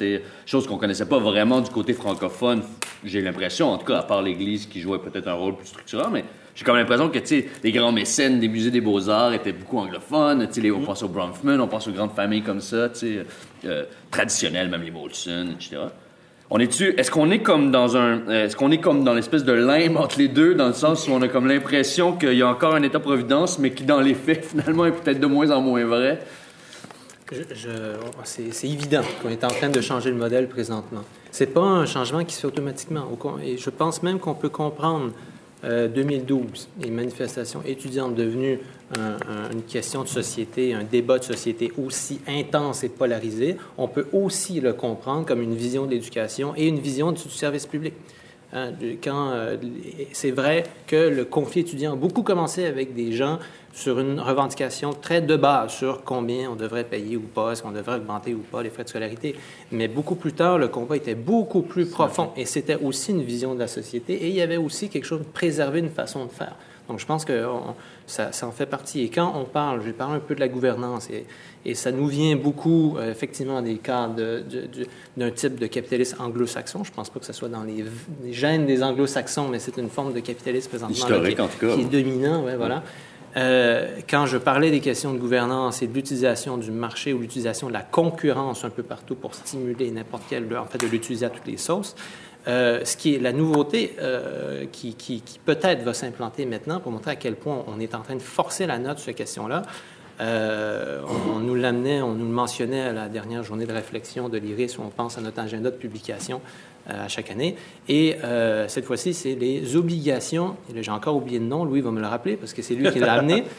choses 0.46 0.66
qu'on 0.66 0.78
connaissait 0.78 1.08
pas 1.08 1.18
vraiment 1.18 1.60
du 1.60 1.70
côté 1.70 1.92
francophone. 1.92 2.62
J'ai 3.04 3.20
l'impression, 3.20 3.70
en 3.70 3.78
tout 3.78 3.86
cas, 3.86 3.98
à 3.98 4.02
part 4.02 4.22
l'Église 4.22 4.66
qui 4.66 4.80
jouait 4.80 4.98
peut-être 4.98 5.28
un 5.28 5.34
rôle 5.34 5.56
plus 5.56 5.66
structurant, 5.66 6.10
mais 6.10 6.24
j'ai 6.54 6.64
comme 6.64 6.76
l'impression 6.76 7.08
que 7.08 7.18
les 7.62 7.72
grands 7.72 7.92
mécènes 7.92 8.38
des 8.38 8.48
musées 8.48 8.70
des 8.70 8.80
beaux-arts 8.80 9.32
étaient 9.32 9.52
beaucoup 9.52 9.78
anglophones. 9.78 10.48
Les, 10.56 10.70
on 10.70 10.82
pense 10.82 11.02
au 11.02 11.08
Bronfman, 11.08 11.60
on 11.60 11.66
pense 11.66 11.88
aux 11.88 11.92
grandes 11.92 12.14
familles 12.14 12.42
comme 12.42 12.60
ça, 12.60 12.88
euh, 13.02 13.84
traditionnelles, 14.10 14.68
même 14.68 14.82
les 14.82 14.92
Molson, 14.92 15.48
etc. 15.54 15.78
On 16.50 16.58
est-tu, 16.58 16.94
est-ce 16.98 17.10
qu'on 17.10 17.30
est 17.30 17.38
comme 17.38 17.70
dans 17.70 17.96
un, 17.96 18.20
euh, 18.28 18.44
est-ce 18.44 18.56
qu'on 18.56 18.70
est 18.70 18.78
comme 18.78 19.02
dans 19.02 19.14
l'espèce 19.14 19.44
de 19.44 19.52
limbe 19.52 19.96
entre 19.96 20.18
les 20.18 20.28
deux, 20.28 20.54
dans 20.54 20.68
le 20.68 20.74
sens 20.74 21.08
où 21.08 21.12
on 21.12 21.22
a 21.22 21.28
comme 21.28 21.46
l'impression 21.46 22.12
qu'il 22.12 22.34
y 22.34 22.42
a 22.42 22.48
encore 22.48 22.74
un 22.74 22.82
État-providence, 22.82 23.58
mais 23.58 23.72
qui 23.72 23.84
dans 23.84 24.00
les 24.00 24.14
faits 24.14 24.44
finalement 24.50 24.84
est 24.84 24.92
peut-être 24.92 25.20
de 25.20 25.26
moins 25.26 25.50
en 25.50 25.60
moins 25.60 25.84
vrai? 25.84 26.20
c'est, 28.24 28.68
évident 28.68 29.00
qu'on 29.22 29.30
est 29.30 29.42
en 29.44 29.48
train 29.48 29.70
de 29.70 29.80
changer 29.80 30.10
le 30.10 30.16
modèle 30.16 30.46
présentement. 30.46 31.00
C'est 31.30 31.52
pas 31.52 31.62
un 31.62 31.86
changement 31.86 32.22
qui 32.24 32.34
se 32.34 32.42
fait 32.42 32.46
automatiquement. 32.46 33.08
Et 33.42 33.56
je 33.56 33.70
pense 33.70 34.02
même 34.02 34.20
qu'on 34.20 34.34
peut 34.34 34.50
comprendre 34.50 35.10
2012, 35.62 36.40
euh, 36.44 36.84
les 36.84 36.90
manifestations 36.90 37.62
étudiantes 37.66 38.14
devenues 38.14 38.60
une 38.96 39.62
question 39.62 40.02
de 40.02 40.08
société, 40.08 40.74
un 40.74 40.84
débat 40.84 41.18
de 41.18 41.24
société 41.24 41.72
aussi 41.84 42.20
intense 42.28 42.84
et 42.84 42.88
polarisé, 42.88 43.56
on 43.78 43.88
peut 43.88 44.06
aussi 44.12 44.60
le 44.60 44.72
comprendre 44.72 45.26
comme 45.26 45.42
une 45.42 45.54
vision 45.54 45.86
de 45.86 45.90
l'éducation 45.90 46.54
et 46.56 46.68
une 46.68 46.78
vision 46.78 47.12
du 47.12 47.28
service 47.30 47.66
public. 47.66 47.94
Hein, 48.56 48.70
quand 49.02 49.30
euh, 49.32 49.56
c'est 50.12 50.30
vrai 50.30 50.62
que 50.86 51.08
le 51.08 51.24
conflit 51.24 51.62
étudiant 51.62 51.94
a 51.94 51.96
beaucoup 51.96 52.22
commencé 52.22 52.64
avec 52.66 52.94
des 52.94 53.10
gens 53.10 53.40
sur 53.72 53.98
une 53.98 54.20
revendication 54.20 54.92
très 54.92 55.20
de 55.20 55.34
base 55.34 55.72
sur 55.72 56.04
combien 56.04 56.50
on 56.52 56.54
devrait 56.54 56.84
payer 56.84 57.16
ou 57.16 57.22
pas, 57.22 57.50
est-ce 57.50 57.64
qu'on 57.64 57.72
devrait 57.72 57.96
augmenter 57.96 58.32
ou 58.32 58.38
pas 58.38 58.62
les 58.62 58.70
frais 58.70 58.84
de 58.84 58.88
scolarité. 58.88 59.34
Mais 59.72 59.88
beaucoup 59.88 60.14
plus 60.14 60.34
tard, 60.34 60.58
le 60.58 60.68
combat 60.68 60.96
était 60.96 61.16
beaucoup 61.16 61.62
plus 61.62 61.86
profond 61.86 62.30
et 62.36 62.46
c'était 62.46 62.76
aussi 62.76 63.10
une 63.10 63.22
vision 63.22 63.54
de 63.54 63.58
la 63.58 63.66
société 63.66 64.12
et 64.12 64.28
il 64.28 64.34
y 64.34 64.42
avait 64.42 64.56
aussi 64.56 64.88
quelque 64.88 65.06
chose 65.06 65.20
de 65.20 65.24
préserver 65.24 65.80
une 65.80 65.90
façon 65.90 66.24
de 66.26 66.30
faire. 66.30 66.54
Donc, 66.88 67.00
je 67.00 67.06
pense 67.06 67.24
que 67.24 67.46
ça, 68.06 68.30
en 68.42 68.52
fait 68.52 68.66
partie. 68.66 69.02
Et 69.02 69.08
quand 69.08 69.32
on 69.34 69.44
parle, 69.44 69.80
je 69.80 69.86
vais 69.86 69.92
parler 69.92 70.16
un 70.16 70.20
peu 70.20 70.34
de 70.34 70.40
la 70.40 70.48
gouvernance, 70.48 71.08
et, 71.10 71.24
et 71.64 71.74
ça 71.74 71.92
nous 71.92 72.06
vient 72.06 72.36
beaucoup, 72.36 72.96
euh, 72.98 73.10
effectivement, 73.10 73.62
des 73.62 73.76
cas 73.76 74.08
d'un 75.16 75.30
type 75.30 75.58
de 75.58 75.66
capitalisme 75.66 76.20
anglo-saxon. 76.20 76.84
Je 76.84 76.90
ne 76.90 76.94
pense 76.94 77.08
pas 77.08 77.20
que 77.20 77.26
ce 77.26 77.32
soit 77.32 77.48
dans 77.48 77.62
les, 77.62 77.84
gènes 78.32 78.66
des 78.66 78.82
anglo-saxons, 78.82 79.48
mais 79.48 79.58
c'est 79.58 79.76
une 79.78 79.88
forme 79.88 80.12
de 80.12 80.20
capitalisme 80.20 80.68
présentement 80.68 80.94
Historique, 80.94 81.40
en 81.40 81.48
tout 81.48 81.58
cas. 81.58 81.74
qui 81.74 81.80
est 81.80 81.84
dominant. 81.84 82.44
Ouais, 82.44 82.56
voilà. 82.56 82.82
Euh, 83.36 83.88
quand 84.08 84.26
je 84.26 84.38
parlais 84.38 84.70
des 84.70 84.80
questions 84.80 85.12
de 85.12 85.18
gouvernance 85.18 85.82
et 85.82 85.88
de 85.88 85.94
l'utilisation 85.94 86.56
du 86.56 86.70
marché 86.70 87.12
ou 87.12 87.18
l'utilisation 87.18 87.66
de 87.66 87.72
la 87.72 87.80
concurrence 87.80 88.64
un 88.64 88.70
peu 88.70 88.84
partout 88.84 89.16
pour 89.16 89.34
stimuler 89.34 89.90
n'importe 89.90 90.24
quelle, 90.28 90.56
en 90.56 90.66
fait, 90.66 90.78
de 90.78 90.86
l'utiliser 90.86 91.26
à 91.26 91.30
toutes 91.30 91.46
les 91.46 91.56
sauces, 91.56 91.96
euh, 92.46 92.84
ce 92.84 92.96
qui 92.96 93.14
est 93.14 93.18
la 93.18 93.32
nouveauté 93.32 93.96
euh, 94.00 94.66
qui, 94.70 95.22
peut-être 95.44 95.82
va 95.82 95.94
s'implanter 95.94 96.44
maintenant 96.44 96.78
pour 96.78 96.92
montrer 96.92 97.12
à 97.12 97.16
quel 97.16 97.36
point 97.36 97.64
on 97.68 97.80
est 97.80 97.94
en 97.94 98.00
train 98.00 98.16
de 98.16 98.22
forcer 98.22 98.66
la 98.66 98.78
note 98.78 98.98
sur 98.98 99.06
cette 99.06 99.16
question-là. 99.16 99.62
Euh, 100.20 101.00
on, 101.34 101.40
nous 101.40 101.54
l'amenait, 101.54 102.02
on 102.02 102.12
nous 102.12 102.26
le 102.26 102.30
mentionnait 102.30 102.82
à 102.82 102.92
la 102.92 103.08
dernière 103.08 103.42
journée 103.42 103.66
de 103.66 103.72
réflexion 103.72 104.28
de 104.28 104.38
l'IRIS 104.38 104.78
où 104.78 104.82
on 104.82 104.90
pense 104.90 105.18
à 105.18 105.20
notre 105.20 105.40
agenda 105.40 105.70
de 105.70 105.76
publication 105.76 106.40
à 106.86 107.08
chaque 107.08 107.30
année. 107.30 107.56
Et 107.88 108.16
cette 108.68 108.84
fois-ci, 108.84 109.14
c'est 109.14 109.34
les 109.34 109.74
obligations. 109.74 110.56
J'ai 110.72 110.90
encore 110.90 111.16
oublié 111.16 111.40
le 111.40 111.46
nom, 111.46 111.64
Louis 111.64 111.80
va 111.80 111.90
me 111.90 112.00
le 112.00 112.06
rappeler 112.06 112.36
parce 112.36 112.52
que 112.52 112.62
c'est 112.62 112.74
lui 112.74 112.90
qui 112.92 113.00
l'a 113.00 113.14
amené. 113.14 113.44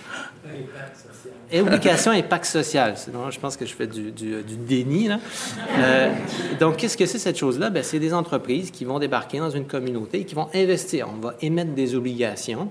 Éducation 1.52 2.12
et 2.14 2.24
pacte 2.24 2.46
social. 2.46 2.94
Sinon, 2.98 3.30
je 3.30 3.40
pense 3.40 3.56
que 3.58 3.66
je 3.66 3.74
fais 3.74 3.88
du, 3.88 4.12
du, 4.12 4.44
déni. 4.58 5.08
Là. 5.08 5.20
Euh, 5.78 6.12
donc, 6.60 6.78
qu'est-ce 6.78 6.98
que 6.98 7.06
c'est 7.06 7.20
cette 7.20 7.38
chose-là? 7.38 7.70
Ben, 7.70 7.84
c'est 7.84 8.00
des 8.00 8.14
entreprises 8.14 8.72
qui 8.72 8.86
vont 8.86 9.00
débarquer 9.00 9.40
dans 9.40 9.50
une 9.50 9.66
communauté 9.66 10.22
et 10.22 10.26
qui 10.26 10.36
vont 10.36 10.48
investir. 10.54 11.08
On 11.16 11.20
va 11.20 11.36
émettre 11.42 11.74
des 11.74 11.96
obligations 11.96 12.70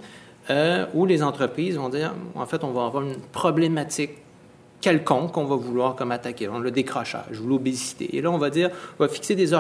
euh, 0.50 0.86
où 0.94 1.06
les 1.06 1.22
entreprises 1.22 1.76
vont 1.76 1.88
dire, 1.88 2.14
en 2.34 2.46
fait, 2.46 2.64
on 2.64 2.72
va 2.72 2.86
avoir 2.86 3.02
une 3.02 3.16
problématique 3.32 4.10
quelconque 4.80 5.32
qu'on 5.32 5.44
va 5.44 5.56
vouloir 5.56 5.94
comme 5.96 6.12
attaquer, 6.12 6.48
le 6.62 6.70
décrochage 6.70 7.40
ou 7.40 7.48
l'obésité. 7.48 8.16
Et 8.16 8.20
là, 8.20 8.30
on 8.30 8.38
va 8.38 8.50
dire, 8.50 8.70
on 8.98 9.04
va 9.04 9.08
fixer 9.08 9.34
des 9.34 9.54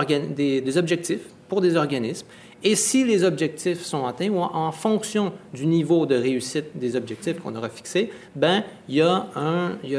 objectifs 0.76 1.22
pour 1.48 1.62
des 1.62 1.76
organismes 1.76 2.26
et 2.64 2.76
si 2.76 3.04
les 3.04 3.24
objectifs 3.24 3.82
sont 3.82 4.06
atteints 4.06 4.30
ou 4.30 4.40
en 4.40 4.72
fonction 4.72 5.32
du 5.52 5.66
niveau 5.66 6.06
de 6.06 6.14
réussite 6.14 6.76
des 6.76 6.96
objectifs 6.96 7.38
qu'on 7.40 7.54
aura 7.54 7.68
fixés, 7.68 8.10
ben 8.34 8.64
il 8.88 8.96
y 8.96 9.02
a, 9.02 9.26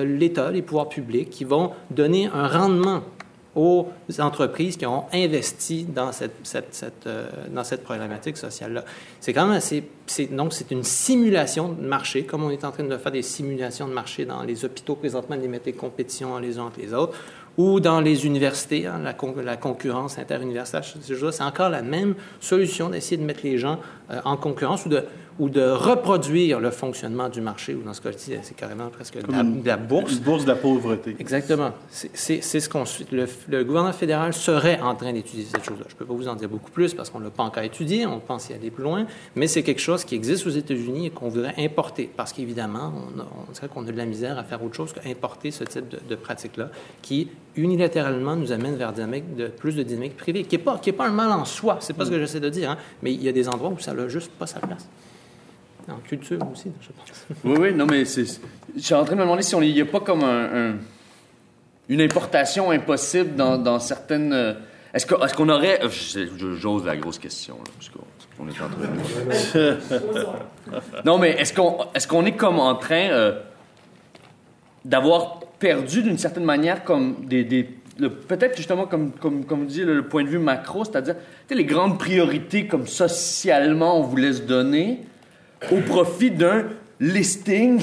l'État, 0.03 0.49
les 0.49 0.63
pouvoirs 0.63 0.89
publics 0.89 1.29
qui 1.29 1.43
vont 1.43 1.71
donner 1.91 2.27
un 2.33 2.47
rendement 2.47 3.03
aux 3.55 3.87
entreprises 4.19 4.75
qui 4.75 4.85
ont 4.85 5.05
investi 5.13 5.85
dans 5.85 6.11
cette, 6.11 7.07
euh, 7.07 7.77
problématique 7.83 8.35
sociale-là. 8.35 8.83
C'est 9.21 9.31
quand 9.31 9.45
même 9.45 9.55
assez... 9.55 9.83
Donc, 10.31 10.51
c'est 10.51 10.71
une 10.71 10.83
simulation 10.83 11.69
de 11.69 11.87
marché, 11.87 12.25
comme 12.25 12.43
on 12.43 12.49
est 12.49 12.65
en 12.65 12.71
train 12.71 12.83
de 12.83 12.97
faire 12.97 13.11
des 13.13 13.21
simulations 13.21 13.87
de 13.87 13.93
marché 13.93 14.25
dans 14.25 14.43
les 14.43 14.65
hôpitaux 14.65 14.95
présentement, 14.95 15.37
de 15.37 15.41
les 15.41 15.47
mettre 15.47 15.69
en 15.69 15.77
compétition 15.79 16.37
les 16.37 16.57
uns 16.57 16.63
entre 16.63 16.81
les 16.81 16.93
autres, 16.93 17.17
ou 17.57 17.79
dans 17.79 18.01
les 18.01 18.25
universités, 18.25 18.85
hein, 18.85 18.99
la, 18.99 19.57
concurrence 19.57 20.17
interuniversitaire, 20.17 20.83
c'est 20.83 21.43
encore 21.43 21.69
la 21.69 21.81
même 21.81 22.15
solution 22.39 22.89
d'essayer 22.89 23.17
de 23.17 23.23
mettre 23.23 23.41
les 23.43 23.57
gens 23.57 23.79
euh, 24.11 24.19
en 24.25 24.35
concurrence 24.35 24.85
ou 24.85 24.89
de 24.89 25.03
ou 25.37 25.49
de 25.49 25.61
reproduire 25.61 26.59
le 26.59 26.71
fonctionnement 26.71 27.27
du 27.27 27.41
marché, 27.41 27.75
ou 27.75 27.81
dans 27.81 27.93
ce 27.93 28.01
cas-ci, 28.01 28.33
c'est 28.41 28.55
carrément 28.55 28.87
presque 28.89 29.17
de 29.17 29.65
la, 29.65 29.77
bourse. 29.77 30.13
Une 30.13 30.19
bourse 30.19 30.43
de 30.43 30.49
la 30.49 30.55
pauvreté. 30.55 31.15
Exactement. 31.19 31.71
C'est 31.89 32.41
ce 32.41 32.69
qu'on 32.69 32.85
le, 33.11 33.25
le 33.49 33.63
gouvernement 33.63 33.93
fédéral 33.93 34.33
serait 34.33 34.79
en 34.79 34.95
train 34.95 35.11
d'étudier 35.11 35.45
cette 35.45 35.63
chose-là. 35.63 35.85
Je 35.89 35.93
ne 35.93 35.99
peux 35.99 36.05
pas 36.05 36.13
vous 36.13 36.27
en 36.27 36.35
dire 36.35 36.47
beaucoup 36.47 36.71
plus 36.71 36.93
parce 36.93 37.09
qu'on 37.09 37.19
ne 37.19 37.25
l'a 37.25 37.31
pas 37.31 37.43
encore 37.43 37.63
étudié, 37.63 38.05
on 38.05 38.19
pense 38.19 38.49
y 38.49 38.53
aller 38.53 38.71
plus 38.71 38.83
loin, 38.83 39.05
mais 39.35 39.47
c'est 39.47 39.63
quelque 39.63 39.81
chose 39.81 40.05
qui 40.05 40.15
existe 40.15 40.47
aux 40.47 40.51
États-Unis 40.51 41.07
et 41.07 41.09
qu'on 41.09 41.27
voudrait 41.27 41.55
importer 41.57 42.09
parce 42.15 42.31
qu'évidemment, 42.31 42.93
on, 42.95 43.21
on 43.49 43.51
dirait 43.51 43.67
qu'on 43.67 43.85
a 43.87 43.91
de 43.91 43.97
la 43.97 44.05
misère 44.05 44.39
à 44.39 44.43
faire 44.43 44.63
autre 44.63 44.75
chose 44.75 44.93
qu'importer 44.93 45.51
ce 45.51 45.63
type 45.65 45.89
de, 45.89 45.99
de 46.07 46.15
pratique-là 46.15 46.69
qui 47.01 47.29
unilatéralement 47.55 48.35
nous 48.35 48.51
amène 48.51 48.75
vers 48.75 48.93
de, 48.93 49.47
plus 49.47 49.75
de 49.75 49.83
dynamique 49.83 50.17
privée, 50.17 50.43
qui 50.43 50.57
n'est 50.57 50.63
pas, 50.63 50.77
qui 50.77 50.89
est 50.89 50.93
pas 50.93 51.07
un 51.07 51.11
mal 51.11 51.31
en 51.31 51.45
soi, 51.45 51.77
c'est 51.79 51.93
pas 51.93 52.05
ce 52.05 52.09
que 52.09 52.19
j'essaie 52.19 52.39
de 52.39 52.49
dire, 52.49 52.71
hein, 52.71 52.77
mais 53.01 53.13
il 53.13 53.23
y 53.23 53.29
a 53.29 53.31
des 53.31 53.47
endroits 53.47 53.69
où 53.69 53.79
ça 53.79 53.93
n'a 53.93 54.07
juste 54.07 54.31
pas 54.31 54.47
sa 54.47 54.59
place. 54.59 54.87
En 55.87 55.97
culture 55.97 56.39
aussi, 56.51 56.71
je 56.81 56.87
pense. 56.87 57.27
Oui, 57.43 57.57
oui, 57.59 57.71
non, 57.73 57.85
mais 57.85 58.05
c'est. 58.05 58.25
Je 58.75 58.81
suis 58.81 58.95
en 58.95 59.05
train 59.05 59.13
de 59.15 59.19
me 59.19 59.25
demander 59.25 59.43
si 59.43 59.55
il 59.55 59.73
n'y 59.73 59.81
a 59.81 59.85
pas 59.85 59.99
comme 59.99 60.23
un, 60.23 60.77
une 61.89 62.01
importation 62.01 62.71
impossible 62.71 63.35
dans, 63.35 63.79
certaines. 63.79 64.33
Euh, 64.33 64.53
est-ce 64.93 65.35
qu'on 65.35 65.49
aurait. 65.49 65.81
J'ose 66.59 66.85
la 66.85 66.97
grosse 66.97 67.19
question, 67.19 67.57
là, 67.57 67.63
parce 67.77 67.89
qu'on 67.89 68.47
est 68.47 68.61
en 68.61 68.69
train 68.69 68.87
non, 71.05 71.17
mais 71.17 71.31
est-ce 71.31 71.53
qu'on 71.53 71.87
est, 71.93 72.07
qu'on 72.07 72.25
est 72.25 72.35
comme 72.35 72.59
en 72.59 72.75
train 72.75 73.09
euh, 73.09 73.41
d'avoir 74.83 75.39
perdu 75.59 76.01
d'une 76.01 76.17
certaine 76.17 76.45
manière 76.45 76.83
comme 76.83 77.25
des. 77.25 77.43
des 77.43 77.69
peut-être 78.27 78.57
justement 78.57 78.87
comme, 78.87 79.11
comme, 79.11 79.45
comme 79.45 79.67
dites, 79.67 79.83
le, 79.83 80.07
point 80.07 80.23
de 80.23 80.29
vue 80.29 80.39
macro, 80.39 80.83
c'est-à-dire 80.83 81.15
les 81.49 81.63
grandes 81.63 81.97
priorités 81.97 82.67
comme 82.67 82.87
socialement 82.87 83.97
on 83.99 84.03
voulait 84.03 84.33
se 84.33 84.41
donner, 84.41 84.99
au 85.71 85.81
profit 85.81 86.31
d'un 86.31 86.65
listing 86.99 87.81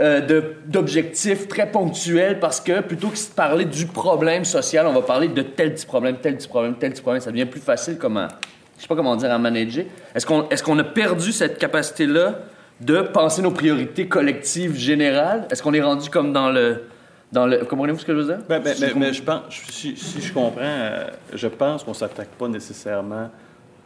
euh, 0.00 0.44
d'objectifs 0.66 1.48
très 1.48 1.70
ponctuels 1.70 2.38
parce 2.40 2.60
que 2.60 2.80
plutôt 2.80 3.08
que 3.08 3.16
de 3.16 3.34
parler 3.34 3.64
du 3.64 3.86
problème 3.86 4.44
social, 4.44 4.86
on 4.86 4.92
va 4.92 5.02
parler 5.02 5.28
de 5.28 5.42
tel 5.42 5.74
petit 5.74 5.86
problème, 5.86 6.16
tel 6.22 6.36
petit 6.36 6.48
problème, 6.48 6.74
tel 6.78 6.92
petit 6.92 7.02
problème. 7.02 7.20
Ça 7.20 7.30
devient 7.30 7.46
plus 7.46 7.60
facile 7.60 7.98
comment, 7.98 8.28
je 8.76 8.82
sais 8.82 8.88
pas 8.88 8.96
comment 8.96 9.16
dire, 9.16 9.30
à 9.30 9.38
manager. 9.38 9.84
Est-ce 10.14 10.24
qu'on 10.24 10.48
est 10.48 10.62
qu'on 10.62 10.78
a 10.78 10.84
perdu 10.84 11.32
cette 11.32 11.58
capacité-là 11.58 12.38
de 12.80 13.02
penser 13.02 13.42
nos 13.42 13.50
priorités 13.50 14.08
collectives 14.08 14.76
générales? 14.76 15.46
Est-ce 15.50 15.62
qu'on 15.62 15.74
est 15.74 15.82
rendu 15.82 16.08
comme 16.08 16.32
dans 16.32 16.50
le... 16.50 16.84
Dans 17.32 17.46
le 17.46 17.58
comprenez-vous 17.58 18.00
ce 18.00 18.04
que 18.04 18.12
je 18.12 18.18
veux 18.18 18.24
dire? 18.24 18.38
Ben, 18.48 18.60
ben, 18.60 18.74
ben, 18.80 18.92
mais, 18.96 19.12
je 19.12 19.22
pense, 19.22 19.42
si, 19.70 19.94
je 19.94 20.32
comprends, 20.32 20.62
euh, 20.62 21.06
je 21.32 21.46
pense 21.46 21.84
qu'on 21.84 21.94
s'attaque 21.94 22.30
pas 22.30 22.48
nécessairement 22.48 23.30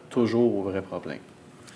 toujours 0.08 0.56
au 0.56 0.62
vrai 0.62 0.80
problème. 0.80 1.18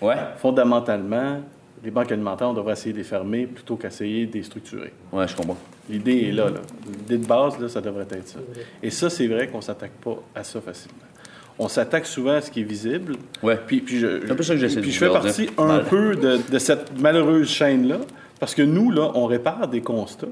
Ouais. 0.00 0.16
Fondamentalement, 0.36 1.40
les 1.82 1.90
banques 1.90 2.12
alimentaires, 2.12 2.48
on 2.48 2.54
devrait 2.54 2.72
essayer 2.72 2.92
de 2.92 2.98
les 2.98 3.04
fermer 3.04 3.46
plutôt 3.46 3.76
qu'essayer 3.76 4.26
de 4.26 4.34
les 4.34 4.42
structurer. 4.42 4.92
Oui, 5.12 5.24
je 5.26 5.36
comprends. 5.36 5.56
L'idée 5.88 6.28
est 6.28 6.32
là. 6.32 6.50
là. 6.50 6.60
L'idée 6.86 7.18
de 7.18 7.26
base, 7.26 7.58
là, 7.58 7.68
ça 7.68 7.80
devrait 7.80 8.06
être 8.10 8.28
ça. 8.28 8.40
Et 8.82 8.90
ça, 8.90 9.10
c'est 9.10 9.26
vrai 9.26 9.48
qu'on 9.48 9.58
ne 9.58 9.62
s'attaque 9.62 9.92
pas 9.92 10.16
à 10.34 10.44
ça 10.44 10.60
facilement. 10.60 10.98
On 11.58 11.68
s'attaque 11.68 12.06
souvent 12.06 12.34
à 12.34 12.40
ce 12.40 12.50
qui 12.50 12.60
est 12.60 12.64
visible. 12.64 13.16
Ouais. 13.42 13.58
Puis, 13.66 13.80
puis 13.80 13.98
je, 13.98 14.30
un 14.30 14.34
peu 14.34 14.42
ça 14.42 14.54
que 14.54 14.60
j'essaie 14.60 14.80
puis 14.80 14.92
je 14.92 14.98
fais 14.98 15.10
partie 15.10 15.48
un 15.58 15.80
peu 15.80 16.14
de, 16.14 16.38
de, 16.50 16.58
cette 16.58 16.98
malheureuse 17.00 17.48
chaîne-là, 17.48 17.98
parce 18.38 18.54
que 18.54 18.62
nous, 18.62 18.92
là, 18.92 19.10
on 19.14 19.26
répare 19.26 19.66
des 19.66 19.80
constats. 19.80 20.26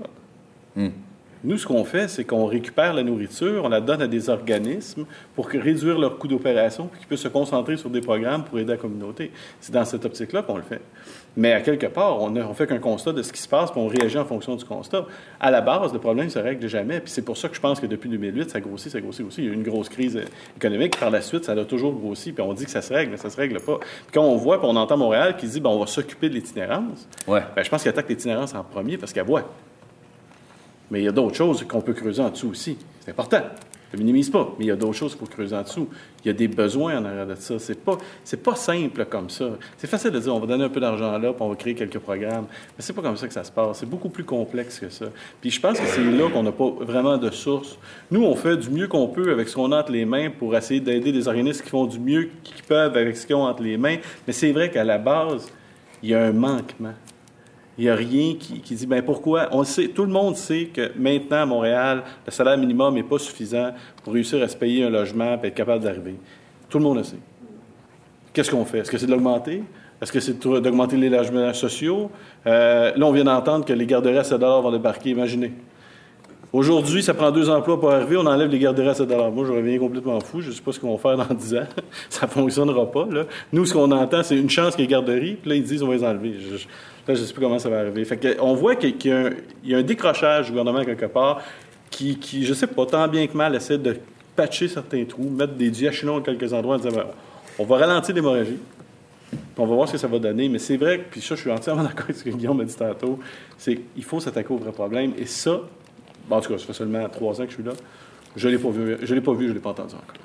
Hmm. 0.77 0.91
Nous, 1.47 1.59
ce 1.59 1.67
qu'on 1.67 1.85
fait, 1.85 2.09
c'est 2.09 2.25
qu'on 2.25 2.47
récupère 2.47 2.93
la 2.93 3.05
nourriture, 3.05 3.63
on 3.65 3.69
la 3.69 3.81
donne 3.81 4.03
à 4.03 4.09
des 4.09 4.31
organismes 4.31 5.05
pour 5.37 5.47
réduire 5.47 5.97
leur 5.97 6.19
coût 6.19 6.27
d'opération, 6.27 6.89
puis 6.89 6.99
qu'ils 6.99 7.07
puissent 7.07 7.21
se 7.21 7.29
concentrer 7.29 7.77
sur 7.77 7.89
des 7.89 8.01
programmes 8.01 8.43
pour 8.43 8.59
aider 8.59 8.73
la 8.73 8.77
communauté. 8.77 9.31
C'est 9.61 9.71
dans 9.73 9.85
cette 9.85 10.05
optique-là 10.05 10.43
qu'on 10.43 10.57
le 10.57 10.65
fait. 10.65 10.81
Mais 11.37 11.53
à 11.53 11.61
quelque 11.61 11.87
part, 11.87 12.21
on 12.21 12.31
ne 12.31 12.43
fait 12.53 12.67
qu'un 12.67 12.81
constat 12.81 13.13
de 13.13 13.23
ce 13.23 13.33
qui 13.33 13.41
se 13.41 13.47
passe, 13.47 13.71
puis 13.71 13.81
on 13.81 13.87
réagit 13.87 14.19
en 14.19 14.25
fonction 14.25 14.57
du 14.57 14.65
constat. 14.65 15.07
À 15.39 15.53
la 15.53 15.61
base, 15.61 15.93
le 15.93 16.01
problème 16.01 16.25
ne 16.25 16.31
se 16.31 16.41
règle 16.41 16.67
jamais. 16.67 16.99
Puis 16.99 17.13
c'est 17.13 17.23
pour 17.23 17.37
ça 17.37 17.49
que 17.49 17.55
je 17.55 17.61
pense 17.61 17.79
que 17.79 17.87
depuis 17.87 18.09
2008, 18.09 18.51
ça 18.51 18.61
grossit, 18.61 18.91
ça 18.91 19.01
grossit 19.01 19.25
aussi. 19.25 19.43
Il 19.43 19.45
y 19.45 19.49
a 19.49 19.53
eu 19.53 19.55
une 19.55 19.63
grosse 19.63 19.89
crise 19.89 20.21
économique. 20.57 20.99
Par 20.99 21.11
la 21.11 21.21
suite, 21.21 21.45
ça 21.45 21.53
a 21.53 21.65
toujours 21.65 21.93
grossi. 21.93 22.33
Puis 22.33 22.43
on 22.43 22.55
dit 22.55 22.65
que 22.65 22.73
ça 22.73 22.83
se 22.83 22.93
règle, 22.93 23.13
mais 23.13 23.19
ça 23.19 23.31
se 23.31 23.37
règle 23.37 23.61
pas. 23.61 23.79
Puis 23.79 24.15
quand 24.15 24.25
on 24.25 24.35
voit, 24.35 24.59
puis 24.59 24.67
on 24.69 24.75
entend 24.75 24.97
Montréal 24.97 25.37
qui 25.37 25.47
dit, 25.47 25.61
ben, 25.61 25.71
on 25.71 25.79
va 25.79 25.87
s'occuper 25.87 26.29
de 26.29 26.35
l'itinérance, 26.35 27.07
ouais. 27.29 27.43
ben, 27.55 27.63
je 27.63 27.71
pense 27.71 27.83
qu'il 27.83 27.91
attaque 27.91 28.09
l'itinérance 28.09 28.53
en 28.53 28.65
premier 28.65 28.99
parce 28.99 29.13
qu'elle 29.13 29.27
voit. 29.27 29.45
Mais 30.91 31.01
il 31.01 31.05
y 31.05 31.09
a 31.09 31.13
d'autres 31.13 31.37
choses 31.37 31.65
qu'on 31.65 31.81
peut 31.81 31.95
creuser 31.95 32.23
en 32.23 32.31
dessous 32.31 32.49
aussi. 32.49 32.77
C'est 33.01 33.11
important. 33.11 33.43
Je 33.93 33.97
ne 33.97 34.03
minimise 34.03 34.31
pas, 34.31 34.53
mais 34.59 34.65
il 34.65 34.69
y 34.69 34.73
a 34.73 34.77
d'autres 34.77 34.95
choses 34.95 35.13
qu'il 35.13 35.21
faut 35.21 35.33
creuser 35.33 35.55
en 35.55 35.63
dessous. 35.63 35.89
Il 36.25 36.27
y 36.27 36.31
a 36.31 36.33
des 36.33 36.49
besoins 36.49 36.99
en 36.99 37.05
arrière 37.05 37.27
de 37.27 37.37
ça. 37.37 37.57
C'est 37.59 37.79
pas, 37.79 37.97
pas 38.43 38.55
simple 38.57 39.05
comme 39.05 39.31
ça. 39.31 39.51
C'est 39.79 39.87
facile 39.87 40.11
de 40.11 40.19
dire 40.19 40.35
on 40.35 40.41
va 40.41 40.47
donner 40.47 40.65
un 40.65 40.69
peu 40.69 40.81
d'argent 40.81 41.17
là, 41.17 41.33
puis 41.33 41.43
on 41.43 41.49
va 41.49 41.55
créer 41.55 41.75
quelques 41.75 42.01
programmes. 42.01 42.47
Mais 42.51 42.81
c'est 42.81 42.93
pas 42.93 43.03
comme 43.03 43.17
ça 43.17 43.29
que 43.29 43.33
ça 43.33 43.45
se 43.45 43.53
passe. 43.53 43.79
C'est 43.79 43.89
beaucoup 43.89 44.09
plus 44.09 44.25
complexe 44.25 44.81
que 44.81 44.89
ça. 44.89 45.07
Puis 45.41 45.51
je 45.53 45.61
pense 45.61 45.79
que 45.79 45.87
c'est 45.87 46.03
là 46.03 46.29
qu'on 46.31 46.43
n'a 46.43 46.51
pas 46.51 46.69
vraiment 46.81 47.17
de 47.17 47.31
source. 47.31 47.79
Nous, 48.11 48.25
on 48.25 48.35
fait 48.35 48.57
du 48.57 48.71
mieux 48.71 48.89
qu'on 48.89 49.07
peut 49.07 49.31
avec 49.31 49.49
ce 49.49 49.55
qu'on 49.55 49.71
a 49.71 49.81
entre 49.81 49.93
les 49.93 50.05
mains 50.05 50.31
pour 50.31 50.57
essayer 50.57 50.81
d'aider 50.81 51.13
des 51.13 51.29
organismes 51.29 51.63
qui 51.63 51.71
font 51.71 51.87
du 51.87 52.01
mieux 52.01 52.31
qu'ils 52.43 52.65
peuvent 52.65 52.97
avec 52.97 53.17
ce 53.17 53.25
qu'ils 53.25 53.37
ont 53.37 53.45
entre 53.45 53.63
les 53.63 53.77
mains. 53.77 53.99
Mais 54.27 54.33
c'est 54.33 54.51
vrai 54.51 54.69
qu'à 54.69 54.83
la 54.83 54.99
base, 54.99 55.47
il 56.03 56.11
y 56.11 56.15
a 56.15 56.25
un 56.25 56.33
manquement. 56.33 56.95
Il 57.79 57.85
n'y 57.85 57.91
a 57.91 57.95
rien 57.95 58.35
qui, 58.37 58.75
dit, 58.75 58.87
ben 58.87 59.03
pourquoi? 59.03 59.49
On 59.53 59.63
sait, 59.63 59.89
tout 59.89 60.05
le 60.05 60.13
monde 60.13 60.37
sait 60.37 60.67
que 60.67 60.93
maintenant, 60.97 61.43
à 61.43 61.47
Montréal, 61.47 62.05
le 62.25 62.33
salaire 62.33 62.57
minimum 62.57 62.95
n'est 62.95 63.03
pas 63.03 63.19
suffisant 63.19 63.73
pour 64.03 64.15
réussir 64.15 64.43
à 64.43 64.49
se 64.49 64.57
payer 64.57 64.85
un 64.85 64.91
logement 64.91 65.39
et 65.43 65.49
être 65.49 65.55
capable 65.55 65.85
d'arriver. 65.85 66.15
Tout 66.71 66.79
le 66.79 66.85
monde 66.85 66.99
le 66.99 67.05
sait. 67.05 67.19
Qu'est-ce 68.33 68.51
qu'on 68.51 68.65
fait? 68.65 68.79
Est-ce 68.79 68.91
que 68.91 68.97
c'est 68.97 69.07
de 69.07 69.11
l'augmenter? 69.11 69.63
Est-ce 70.01 70.13
que 70.13 70.21
c'est 70.21 70.39
d'augmenter 70.39 70.97
les 70.97 71.11
logements 71.11 71.53
sociaux? 71.53 72.11
Euh, 72.47 72.93
là, 72.97 73.07
on 73.07 73.13
vient 73.13 73.25
d'entendre 73.25 73.65
que 73.65 73.73
les 73.73 73.87
garderies 73.87 74.19
à 74.19 74.25
7 74.25 74.41
vont 74.41 74.71
débarquer. 74.71 75.11
Imaginez. 75.11 75.53
Aujourd'hui, 76.57 77.03
ça 77.03 77.13
prend 77.13 77.31
deux 77.31 77.51
emplois 77.51 77.79
pour 77.79 77.93
arriver, 77.93 78.17
on 78.17 78.25
enlève 78.25 78.49
les 78.49 78.59
garderies 78.59 78.89
à 78.89 78.95
7 78.95 79.11
Moi, 79.11 79.45
je 79.45 79.53
reviens 79.53 79.79
complètement 79.79 80.19
fou. 80.21 80.41
Je 80.41 80.49
ne 80.49 80.55
sais 80.55 80.63
pas 80.63 80.73
ce 80.73 80.81
qu'ils 80.81 80.89
vont 80.89 80.97
faire 80.97 81.15
dans 81.15 81.35
10 81.35 81.55
ans. 81.55 81.67
ça 82.09 82.25
ne 82.25 82.31
fonctionnera 82.31 82.91
pas. 82.91 83.07
Là. 83.11 83.25
Nous, 83.53 83.67
ce 83.67 83.75
qu'on 83.75 83.93
entend, 83.93 84.23
c'est 84.23 84.39
une 84.39 84.49
chance 84.49 84.75
qu'il 84.75 84.87
y 84.87 84.89
ait 84.89 84.91
garderies, 84.91 85.35
puis 85.35 85.51
là, 85.51 85.57
ils 85.57 85.63
disent 85.63 85.83
on 85.83 85.89
va 85.89 85.97
les 85.97 86.03
enlever. 86.05 86.31
Là, 86.31 86.57
je 87.09 87.13
ne 87.13 87.17
sais 87.17 87.35
plus 87.35 87.43
comment 87.43 87.59
ça 87.59 87.69
va 87.69 87.81
arriver. 87.81 88.03
Fait 88.07 88.39
on 88.41 88.55
voit 88.55 88.75
qu'il 88.75 88.95
y, 89.05 89.75
a 89.75 89.77
un 89.77 89.83
décrochage 89.83 90.47
du 90.47 90.53
gouvernement 90.53 90.83
quelque 90.83 91.05
part 91.05 91.43
qui, 91.91 92.19
je 92.43 92.49
ne 92.49 92.55
sais 92.55 92.67
pas, 92.67 92.87
tant 92.87 93.07
bien 93.07 93.27
que 93.27 93.37
mal, 93.37 93.55
essaie 93.55 93.77
de 93.77 93.95
patcher 94.35 94.69
certains 94.69 95.05
trous, 95.05 95.29
mettre 95.29 95.57
des 95.57 95.69
diachylons 95.69 96.17
dans 96.17 96.23
quelques 96.23 96.55
endroits 96.55 96.77
en 96.77 96.79
disant 96.79 96.97
ben, 96.97 97.05
on 97.59 97.65
va 97.65 97.77
ralentir 97.77 98.15
l'hémorragie. 98.15 98.57
On 99.59 99.67
va 99.67 99.75
voir 99.75 99.89
ce 99.89 99.93
que 99.93 99.99
ça 99.99 100.09
va 100.09 100.19
donner. 100.19 100.49
Mais 100.49 100.59
c'est 100.59 100.79
vrai, 100.79 101.05
puis 101.11 101.21
ça, 101.21 101.35
je 101.35 101.43
suis 101.43 101.51
entièrement 101.51 101.83
d'accord 101.87 102.05
avec 102.05 102.17
ce 102.17 102.25
que 102.25 102.31
Guillaume 102.31 102.63
a 102.63 102.65
dit 102.65 102.77
tantôt, 102.77 103.19
c'est 103.59 103.75
qu'il 103.75 104.05
faut 104.05 104.21
s'attaquer 104.21 104.55
au 104.55 104.57
vrai 104.57 104.73
problème. 104.73 105.13
Et 105.19 105.27
ça, 105.27 105.61
en 106.31 106.41
tout 106.41 106.53
cas, 106.53 106.59
ça 106.59 106.67
fait 106.67 106.73
seulement 106.73 107.09
trois 107.09 107.41
ans 107.41 107.45
que 107.45 107.51
je 107.51 107.55
suis 107.55 107.63
là. 107.63 107.73
Je 108.35 108.49
ne 108.49 108.53
l'ai 108.53 108.59
pas 108.59 108.71
vu, 108.71 108.97
je 109.03 109.15
l'ai 109.15 109.21
pas 109.21 109.33
vu, 109.33 109.49
je 109.49 109.53
l'ai 109.53 109.61
pas 109.61 109.71
entendu 109.71 109.95
encore. 109.95 110.17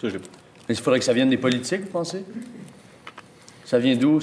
Ça, 0.00 0.08
je 0.08 0.14
l'ai 0.14 0.18
pas. 0.18 0.28
Mais 0.68 0.74
il 0.74 0.80
faudrait 0.80 0.98
que 0.98 1.04
ça 1.04 1.12
vienne 1.12 1.30
des 1.30 1.36
politiques, 1.36 1.82
vous 1.82 1.90
pensez? 1.90 2.24
Ça 3.64 3.78
vient 3.78 3.96
d'où? 3.96 4.20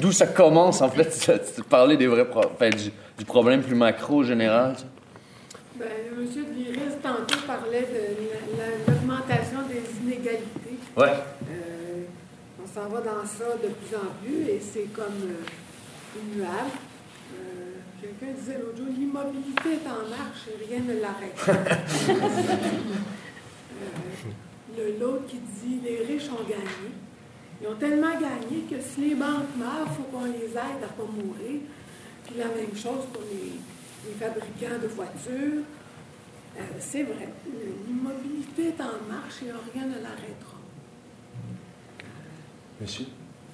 D'où 0.00 0.12
ça 0.12 0.26
commence, 0.26 0.82
en 0.82 0.90
fait, 0.90 1.30
de 1.56 1.62
parler 1.62 1.96
des 1.96 2.06
vrais 2.06 2.26
enfin, 2.34 2.70
du, 2.70 3.24
problème 3.24 3.62
plus 3.62 3.74
macro 3.74 4.22
général? 4.22 4.76
Bien, 5.76 5.86
M. 5.86 6.26
Viris, 6.54 7.00
tantôt, 7.02 7.38
parlait 7.46 7.82
de 7.82 8.90
l'augmentation 8.92 9.60
des 9.68 10.06
inégalités. 10.06 10.78
Ouais. 10.96 11.06
Euh, 11.50 12.04
on 12.62 12.66
s'en 12.66 12.88
va 12.88 13.00
dans 13.00 13.24
ça 13.24 13.54
de 13.62 13.68
plus 13.68 13.96
en 13.96 14.10
plus 14.22 14.52
et 14.52 14.60
c'est 14.60 14.92
comme 14.92 15.04
euh, 15.24 16.20
immuable. 16.20 16.70
Euh, 17.98 18.06
quelqu'un 18.06 18.32
disait 18.38 18.58
l'autre 18.58 18.76
jour, 18.76 18.86
l'immobilité 18.86 19.72
est 19.74 19.86
en 19.86 20.06
marche 20.08 20.48
et 20.48 20.56
rien 20.66 20.80
ne 20.80 20.94
l'arrête. 21.00 21.36
L'autre 25.00 25.26
qui 25.26 25.38
dit, 25.38 25.80
les 25.82 26.04
riches 26.04 26.28
ont 26.30 26.44
gagné. 26.48 26.92
Ils 27.60 27.66
ont 27.66 27.74
tellement 27.74 28.12
gagné 28.12 28.62
que 28.70 28.80
si 28.80 29.00
les 29.08 29.14
banques 29.14 29.56
meurent, 29.56 29.88
il 29.88 29.94
faut 29.96 30.04
qu'on 30.04 30.26
les 30.26 30.44
aide 30.44 30.56
à 30.56 30.86
ne 30.86 30.86
pas 30.86 31.02
mourir. 31.12 31.60
Puis 32.24 32.36
la 32.38 32.46
même 32.46 32.76
chose 32.76 33.06
pour 33.12 33.22
les, 33.30 33.58
fabricants 34.18 34.78
de 34.80 34.86
voitures. 34.88 35.64
Euh, 36.56 36.62
c'est 36.78 37.02
vrai, 37.02 37.28
l'immobilité 37.86 38.68
est 38.68 38.80
en 38.80 39.02
marche 39.12 39.42
et 39.42 39.50
rien 39.50 39.84
ne 39.86 39.98
l'arrêtera. 40.02 40.56
Monsieur? 42.80 43.04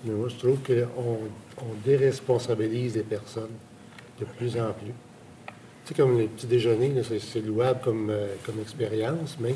Mais 0.05 0.13
moi, 0.13 0.29
je 0.29 0.37
trouve 0.37 0.59
qu'on 0.59 1.19
on 1.59 1.75
déresponsabilise 1.85 2.95
les 2.95 3.03
personnes 3.03 3.57
de 4.19 4.25
plus 4.25 4.57
en 4.57 4.73
plus. 4.73 4.93
sais, 5.85 5.95
comme 5.95 6.19
les 6.19 6.27
petits 6.27 6.47
déjeuners, 6.47 7.03
c'est, 7.03 7.41
louable 7.41 7.81
comme, 7.83 8.11
euh, 8.11 8.35
comme 8.45 8.61
expérience, 8.61 9.37
mais 9.41 9.55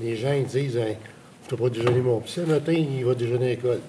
les 0.00 0.16
gens, 0.16 0.32
ils 0.32 0.44
disent, 0.44 0.76
Hey, 0.76 0.96
je 1.42 1.46
ne 1.46 1.50
peux 1.50 1.56
pas 1.56 1.70
déjeuner 1.70 2.00
mon 2.00 2.20
petit, 2.20 2.34
ce 2.34 2.40
matin, 2.42 2.72
il 2.72 3.04
va 3.04 3.14
déjeuner 3.14 3.46
à 3.46 3.50
l'école. 3.50 3.80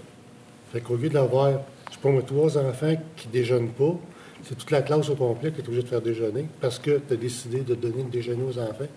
Fait 0.71 0.81
qu'au 0.81 0.95
lieu 0.95 1.09
d'avoir, 1.09 1.51
je 1.89 1.93
sais 1.93 1.99
pas 2.01 2.09
moi, 2.09 2.23
trois 2.23 2.57
enfants 2.57 2.95
qui 3.15 3.27
déjeunent 3.27 3.69
pas, 3.69 3.95
c'est 4.43 4.57
toute 4.57 4.71
la 4.71 4.81
classe 4.81 5.09
au 5.09 5.15
complet 5.15 5.51
qui 5.51 5.61
est 5.61 5.67
obligée 5.67 5.83
de 5.83 5.87
faire 5.87 6.01
déjeuner 6.01 6.45
parce 6.59 6.77
que 6.77 6.99
tu 7.07 7.13
as 7.13 7.15
décidé 7.15 7.61
de 7.61 7.75
donner 7.75 8.03
le 8.03 8.09
déjeuner 8.09 8.43
aux 8.43 8.59
enfants. 8.59 8.87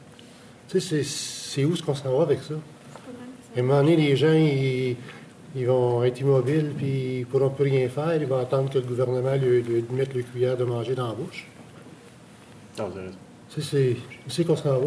Tu 0.69 0.81
sais, 0.81 1.03
c'est, 1.05 1.64
où 1.64 1.77
ce 1.77 1.83
qu'on 1.83 1.95
s'en 1.95 2.16
va 2.16 2.25
avec 2.25 2.40
ça? 2.42 2.55
À 3.55 3.61
un 3.61 3.62
moment 3.62 3.83
donné, 3.83 3.97
les 3.97 4.16
gens, 4.16 4.33
ils, 4.33 4.97
ils 5.57 5.66
vont 5.66 6.05
être 6.05 6.21
immobiles, 6.21 6.73
puis 6.77 6.87
ils 7.16 7.21
ne 7.21 7.25
pourront 7.25 7.51
plus 7.51 7.64
rien 7.64 7.88
faire. 7.88 8.14
Ils 8.21 8.27
vont 8.27 8.38
attendre 8.38 8.71
que 8.71 8.79
le 8.79 8.85
gouvernement 8.85 9.35
lui, 9.35 9.62
lui 9.62 9.85
mette 9.90 10.14
le 10.14 10.23
cuillère 10.23 10.57
de 10.57 10.64
manger 10.64 10.95
dans 10.95 11.09
la 11.09 11.14
bouche. 11.14 11.47
Non, 12.79 12.88
vous 12.88 12.99
avez 12.99 13.07
raison. 13.09 13.19
C'est 13.49 13.97
c'est 14.29 14.45
qu'on 14.45 14.57
s'en 14.57 14.79
va? 14.79 14.87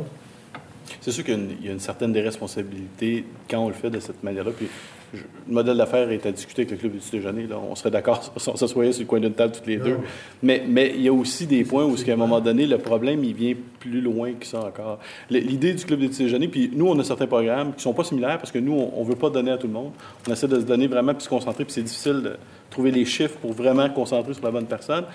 C'est 1.01 1.11
sûr 1.11 1.23
qu'il 1.23 1.33
y 1.33 1.37
a 1.37 1.39
une- 1.39 1.63
y 1.63 1.69
a 1.69 1.71
une 1.71 1.79
certaine 1.79 2.11
déresponsabilité 2.13 3.25
quand 3.49 3.59
on 3.59 3.67
le 3.69 3.73
fait 3.73 3.89
de 3.89 3.99
cette 3.99 4.21
manière-là. 4.23 4.51
Puis 4.55 4.67
je- 5.13 5.19
le 5.47 5.53
modèle 5.53 5.77
d'affaires 5.77 6.09
est 6.11 6.25
à 6.25 6.31
discuter 6.31 6.61
avec 6.61 6.71
le 6.71 6.77
club 6.77 6.91
du 6.93 6.99
petit 6.99 7.11
déjeuner. 7.11 7.47
Là. 7.47 7.57
On 7.69 7.75
serait 7.75 7.91
d'accord 7.91 8.31
si 8.37 8.49
on 8.49 8.55
s'assoyait 8.55 8.91
sur 8.91 9.01
le 9.01 9.07
coin 9.07 9.19
d'une 9.19 9.33
table 9.33 9.53
toutes 9.53 9.67
les 9.67 9.77
deux. 9.77 9.97
Mais, 10.43 10.63
mais 10.67 10.91
il 10.95 11.01
y 11.01 11.07
a 11.07 11.13
aussi 11.13 11.47
des 11.47 11.63
points 11.63 11.83
où, 11.85 11.95
à 11.95 12.11
un 12.11 12.15
moment 12.15 12.39
donné, 12.39 12.65
le 12.65 12.77
problème, 12.77 13.23
il 13.23 13.33
vient 13.33 13.53
plus 13.79 14.01
loin 14.01 14.33
que 14.33 14.45
ça 14.45 14.59
encore. 14.59 14.99
L'idée 15.29 15.73
du 15.73 15.83
club 15.85 15.99
des 15.99 16.09
petits 16.09 16.23
déjeuners, 16.23 16.47
puis 16.47 16.69
nous, 16.73 16.87
on 16.87 16.99
a 16.99 17.03
certains 17.03 17.27
programmes 17.27 17.69
qui 17.71 17.77
ne 17.77 17.81
sont 17.81 17.93
pas 17.93 18.03
similaires 18.03 18.37
parce 18.37 18.51
que 18.51 18.59
nous, 18.59 18.73
on 18.73 19.03
ne 19.03 19.07
veut 19.09 19.15
pas 19.15 19.29
donner 19.29 19.51
à 19.51 19.57
tout 19.57 19.67
le 19.67 19.73
monde. 19.73 19.91
On 20.27 20.31
essaie 20.31 20.47
de 20.47 20.59
se 20.59 20.65
donner 20.65 20.87
vraiment 20.87 21.13
puis 21.13 21.23
se 21.23 21.29
concentrer, 21.29 21.65
puis 21.65 21.73
c'est 21.73 21.83
difficile 21.83 22.21
de 22.21 22.33
trouver 22.69 22.91
les 22.91 23.05
chiffres 23.05 23.37
pour 23.41 23.53
vraiment 23.53 23.89
concentrer 23.89 24.33
sur 24.33 24.43
la 24.43 24.51
bonne 24.51 24.65
personne. 24.67 25.05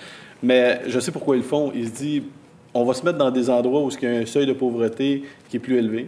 Mais 0.43 0.81
je 0.87 0.99
sais 0.99 1.11
pourquoi 1.11 1.35
ils 1.35 1.39
le 1.41 1.45
font. 1.45 1.71
Ils 1.73 1.87
se 1.87 1.93
disent, 1.93 2.23
on 2.73 2.83
va 2.83 2.93
se 2.93 3.05
mettre 3.05 3.17
dans 3.17 3.31
des 3.31 3.49
endroits 3.49 3.81
où 3.81 3.89
il 3.89 4.03
y 4.03 4.05
a 4.07 4.17
un 4.19 4.25
seuil 4.25 4.45
de 4.45 4.51
pauvreté 4.53 5.23
qui 5.49 5.55
est 5.57 5.59
plus 5.59 5.77
élevé, 5.77 6.07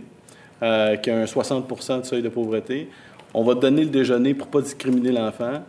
euh, 0.61 0.97
qui 0.97 1.09
a 1.09 1.17
un 1.21 1.25
60% 1.25 2.01
de 2.01 2.05
seuil 2.05 2.21
de 2.21 2.27
pauvreté. 2.29 2.89
On 3.33 3.43
va 3.43 3.55
donner 3.55 3.83
le 3.83 3.89
déjeuner 3.89 4.33
pour 4.33 4.47
pas 4.47 4.61
discriminer 4.61 5.11
l'enfant 5.11 5.63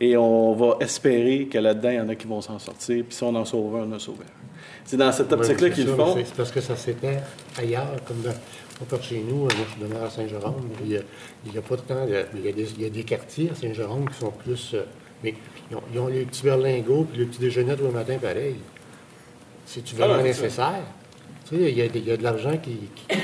et 0.00 0.16
on 0.16 0.52
va 0.54 0.76
espérer 0.80 1.46
que 1.46 1.58
là-dedans, 1.58 1.90
il 1.90 1.96
y 1.96 2.00
en 2.00 2.08
a 2.08 2.14
qui 2.14 2.26
vont 2.26 2.40
s'en 2.40 2.58
sortir. 2.58 3.04
Puis 3.04 3.16
si 3.16 3.22
on 3.22 3.34
en 3.34 3.44
sauve 3.44 3.76
un, 3.76 3.88
on 3.90 3.92
a 3.92 3.98
sauvé 3.98 4.24
un. 4.24 4.46
C'est 4.84 4.96
dans 4.96 5.10
cette 5.12 5.32
optique-là 5.32 5.70
qu'ils 5.70 5.86
le 5.86 5.94
font. 5.94 6.14
C'est 6.16 6.34
parce 6.34 6.52
que 6.52 6.60
ça 6.60 6.76
s'étend 6.76 7.08
ailleurs, 7.58 7.96
comme 8.06 8.20
dans, 8.20 8.30
pas 8.30 8.84
par 8.96 9.02
chez 9.02 9.20
nous, 9.26 9.36
moi 9.38 9.48
je 9.78 9.84
demeure 9.84 10.04
à 10.04 10.10
Saint-Jérôme, 10.10 10.68
il 10.84 10.92
y 10.92 10.96
a, 10.96 11.62
pas 11.62 11.76
de 11.76 11.80
temps, 11.80 12.04
il 12.06 12.12
y 12.12 12.16
a, 12.16 12.22
il 12.34 12.44
y 12.44 12.48
a 12.48 12.52
des, 12.52 12.70
il 12.72 12.82
y 12.82 12.86
a 12.86 12.90
des 12.90 13.02
quartiers 13.04 13.50
à 13.50 13.54
Saint-Jérôme 13.54 14.08
qui 14.08 14.18
sont 14.20 14.30
plus, 14.30 14.72
euh, 14.74 14.82
mais 15.24 15.34
ils 15.70 15.76
ont, 15.76 15.82
ils 15.92 15.98
ont 15.98 16.06
les 16.08 16.24
petits 16.24 16.42
berlingots 16.42 17.06
puis 17.10 17.20
le 17.20 17.26
petit 17.26 17.40
déjeuner 17.40 17.74
tous 17.74 17.84
le 17.84 17.90
matin 17.90 18.16
pareil. 18.20 18.56
C'est-tu 19.64 19.94
Ah, 19.96 20.06
vraiment 20.06 20.18
ça. 20.18 20.22
nécessaire? 20.24 20.82
Tu 21.48 21.56
sais, 21.56 21.70
il 21.72 21.78
y 21.78 21.82
a, 21.82 21.88
des- 21.88 21.98
il 22.00 22.06
y 22.06 22.12
a 22.12 22.16
de 22.16 22.22
l'argent 22.22 22.56
qui, 22.62 22.70
qui- 22.94 23.06
qui- 23.08 23.16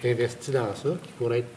qui 0.00 0.06
est 0.06 0.12
investi 0.12 0.50
dans 0.50 0.74
ça, 0.74 0.88
qui 1.02 1.12
pourrait 1.18 1.38
être 1.40 1.48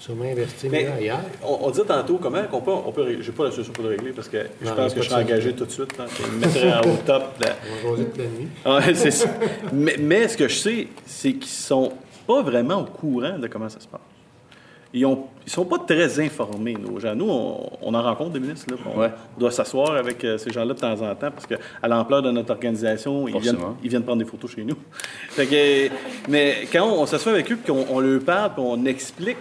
sûrement 0.00 0.24
Mais 0.70 0.86
ailleurs. 0.86 1.20
on, 1.44 1.58
on 1.62 1.70
dit 1.70 1.82
tantôt 1.86 2.18
comment 2.20 2.42
qu'on 2.50 2.60
peut, 2.60 2.72
on 2.72 2.90
peut. 2.90 3.18
J'ai 3.20 3.32
pas 3.32 3.44
la 3.44 3.50
solution 3.52 3.72
pour 3.72 3.84
le 3.84 3.90
régler 3.90 4.10
parce 4.12 4.28
que 4.28 4.38
je 4.60 4.68
Non, 4.68 4.74
pense 4.74 4.94
que 4.94 5.02
je 5.02 5.06
suis 5.06 5.14
engagé 5.14 5.52
tout 5.52 5.66
de 5.66 5.70
suite. 5.70 5.96
Là. 5.98 6.06
Je 6.08 6.26
me 6.34 6.40
mettrais 6.40 6.72
en 6.72 6.80
haut 6.80 6.98
top. 7.06 7.24
là. 7.40 7.56
On 7.86 7.92
va 7.92 8.04
toute 8.04 8.16
la 8.18 8.24
nuit. 8.24 8.48
Ouais, 8.88 8.94
c'est 8.94 9.10
ça. 9.12 9.28
Mais, 9.72 9.96
mais 10.00 10.26
ce 10.28 10.36
que 10.36 10.48
je 10.48 10.56
sais, 10.56 10.88
c'est 11.06 11.34
qu'ils 11.34 11.44
sont 11.46 11.92
pas 12.26 12.42
vraiment 12.42 12.80
au 12.80 12.84
courant 12.86 13.38
de 13.38 13.46
comment 13.46 13.68
ça 13.68 13.78
se 13.80 13.86
passe. 13.86 14.00
Ils 14.92 15.06
ne 15.06 15.14
sont 15.46 15.66
pas 15.66 15.78
très 15.78 16.18
informés, 16.18 16.74
nos 16.74 16.98
gens. 16.98 17.14
Nous, 17.14 17.28
on, 17.30 17.70
on 17.80 17.94
en 17.94 18.02
rencontre 18.02 18.30
des 18.32 18.40
ministres. 18.40 18.66
Là, 18.70 18.76
on, 18.92 18.98
Ouais. 18.98 19.10
on 19.36 19.40
doit 19.40 19.52
s'asseoir 19.52 19.92
avec 19.92 20.24
euh, 20.24 20.36
ces 20.36 20.50
gens-là 20.50 20.74
de 20.74 20.80
temps 20.80 20.90
en 20.92 21.14
temps 21.14 21.30
parce 21.30 21.46
qu'à 21.46 21.86
l'ampleur 21.86 22.22
de 22.22 22.32
notre 22.32 22.50
organisation, 22.50 23.28
ils 23.28 23.38
viennent, 23.38 23.56
ils 23.84 23.88
viennent 23.88 24.02
prendre 24.02 24.18
des 24.24 24.28
photos 24.28 24.50
chez 24.50 24.64
nous. 24.64 24.74
Fait 25.28 25.46
que, 25.46 25.94
mais 26.28 26.66
quand 26.72 26.88
on, 26.88 27.06
s'assoit 27.06 27.30
avec 27.32 27.52
eux 27.52 27.58
et 27.64 27.66
qu'on 27.70 27.86
on 27.88 28.00
leur 28.00 28.20
parle 28.22 28.54
puis 28.54 28.64
on 28.66 28.84
explique, 28.84 29.36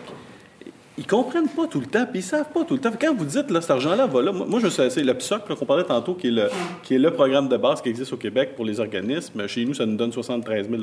ils 0.99 1.07
comprennent 1.07 1.47
pas 1.47 1.65
tout 1.65 1.79
le 1.79 1.85
temps, 1.85 2.05
puis 2.05 2.19
ils 2.19 2.23
savent 2.23 2.51
pas 2.53 2.65
tout 2.65 2.73
le 2.73 2.81
temps. 2.81 2.91
Quand 2.99 3.15
vous 3.15 3.23
dites, 3.23 3.49
là, 3.51 3.61
cet 3.61 3.71
argent-là 3.71 4.05
va 4.05 4.21
là, 4.21 4.33
moi, 4.33 4.59
je 4.59 4.67
sais, 4.67 4.89
c'est 4.89 5.01
le 5.01 5.13
PSOC 5.13 5.47
qu'on 5.55 5.65
parlait 5.65 5.85
tantôt, 5.85 6.13
qui 6.13 6.27
est, 6.27 6.31
le, 6.31 6.49
qui 6.83 6.95
est 6.95 6.97
le 6.97 7.11
programme 7.11 7.47
de 7.47 7.55
base 7.55 7.81
qui 7.81 7.87
existe 7.87 8.11
au 8.11 8.17
Québec 8.17 8.51
pour 8.57 8.65
les 8.65 8.81
organismes. 8.81 9.47
Chez 9.47 9.63
nous, 9.63 9.73
ça 9.73 9.85
nous 9.85 9.95
donne 9.95 10.11
73 10.11 10.69
000 10.69 10.81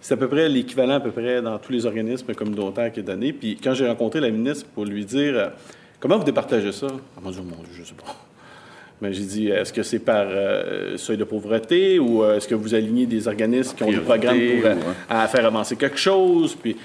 C'est 0.00 0.14
à 0.14 0.16
peu 0.16 0.26
près 0.26 0.48
l'équivalent, 0.48 0.94
à 0.94 1.00
peu 1.00 1.12
près, 1.12 1.40
dans 1.42 1.58
tous 1.58 1.70
les 1.70 1.86
organismes 1.86 2.34
communautaires 2.34 2.90
qui 2.90 2.98
est 3.00 3.04
donné. 3.04 3.32
Puis 3.32 3.56
quand 3.62 3.72
j'ai 3.72 3.86
rencontré 3.86 4.18
la 4.18 4.30
ministre 4.30 4.66
pour 4.74 4.84
lui 4.84 5.04
dire, 5.04 5.34
euh, 5.36 5.48
comment 6.00 6.18
vous 6.18 6.24
départagez 6.24 6.72
ça? 6.72 6.88
Elle 7.16 7.24
m'a 7.24 7.30
dit, 7.30 7.38
mon 7.38 7.62
Dieu, 7.62 7.72
je 7.72 7.84
sais 7.84 7.94
pas. 7.94 8.16
Mais 9.00 9.12
j'ai 9.12 9.24
dit, 9.24 9.48
est-ce 9.48 9.72
que 9.72 9.82
c'est 9.82 9.98
par 9.98 10.24
euh, 10.26 10.96
seuil 10.96 11.18
de 11.18 11.24
pauvreté 11.24 11.98
ou 11.98 12.24
euh, 12.24 12.36
est-ce 12.36 12.48
que 12.48 12.54
vous 12.54 12.74
alignez 12.74 13.06
des 13.06 13.28
organismes 13.28 13.76
qui 13.76 13.82
ont 13.84 13.90
des 13.90 13.98
programmes 13.98 14.38
pour 14.38 14.64
ou, 14.64 14.72
hein? 14.72 14.94
à 15.08 15.28
faire 15.28 15.44
avancer 15.44 15.76
quelque 15.76 15.98
chose? 15.98 16.56
Puis 16.60 16.76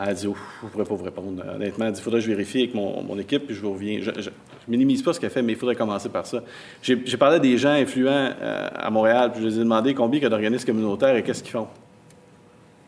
elle 0.00 0.08
a 0.08 0.14
dit, 0.14 0.26
Ouf, 0.26 0.38
je 0.60 0.66
ne 0.66 0.70
pourrais 0.70 0.84
pas 0.84 0.94
vous 0.94 1.04
répondre. 1.04 1.42
Honnêtement, 1.54 1.86
elle 1.86 1.92
dit, 1.92 2.00
il 2.00 2.02
faudrait 2.02 2.20
que 2.20 2.26
je 2.26 2.30
vérifie 2.30 2.58
avec 2.58 2.74
mon, 2.74 3.02
mon 3.02 3.18
équipe, 3.18 3.46
puis 3.46 3.54
je 3.54 3.60
vous 3.60 3.72
reviens. 3.72 3.98
Je, 4.00 4.10
je, 4.20 4.30
je 4.68 4.70
minimise 4.70 5.02
pas 5.02 5.12
ce 5.12 5.20
qu'elle 5.20 5.30
fait, 5.30 5.42
mais 5.42 5.52
il 5.52 5.58
faudrait 5.58 5.74
commencer 5.74 6.08
par 6.08 6.26
ça. 6.26 6.42
J'ai 6.82 7.16
parlé 7.16 7.36
à 7.36 7.38
des 7.38 7.56
gens 7.56 7.70
influents 7.70 8.30
euh, 8.40 8.68
à 8.74 8.90
Montréal, 8.90 9.32
puis 9.32 9.42
je 9.42 9.48
les 9.48 9.56
ai 9.56 9.60
demandé 9.60 9.94
combien 9.94 10.20
il 10.20 10.22
y 10.22 10.26
a 10.26 10.28
d'organismes 10.28 10.66
communautaires 10.66 11.16
et 11.16 11.22
qu'est-ce 11.22 11.42
qu'ils 11.42 11.52
font. 11.52 11.68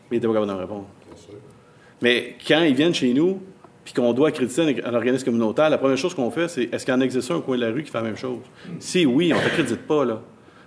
Mais 0.09 0.17
ils 0.17 0.19
n'étaient 0.19 0.27
pas 0.27 0.33
capables 0.33 0.51
de 0.51 0.55
me 0.55 0.61
répondre. 0.61 0.85
Mais 2.01 2.35
quand 2.47 2.61
ils 2.61 2.75
viennent 2.75 2.93
chez 2.93 3.13
nous, 3.13 3.41
puis 3.83 3.93
qu'on 3.93 4.13
doit 4.13 4.29
accréditer 4.29 4.83
un, 4.85 4.93
organisme 4.93 5.25
communautaire, 5.25 5.69
la 5.69 5.77
première 5.77 5.97
chose 5.97 6.13
qu'on 6.13 6.31
fait, 6.31 6.47
c'est 6.47 6.69
est-ce 6.71 6.85
qu'il 6.85 6.93
y 6.93 6.97
en 6.97 7.01
existe 7.01 7.31
un 7.31 7.35
au 7.35 7.41
coin 7.41 7.57
de 7.57 7.61
la 7.61 7.71
rue 7.71 7.83
qui 7.83 7.91
fait 7.91 7.97
la 7.97 8.03
même 8.03 8.17
chose? 8.17 8.41
Si 8.79 9.05
oui, 9.05 9.33
on 9.33 9.37
ne 9.37 9.41
t'accrédite 9.43 9.87
pas, 9.87 10.05
là. 10.05 10.21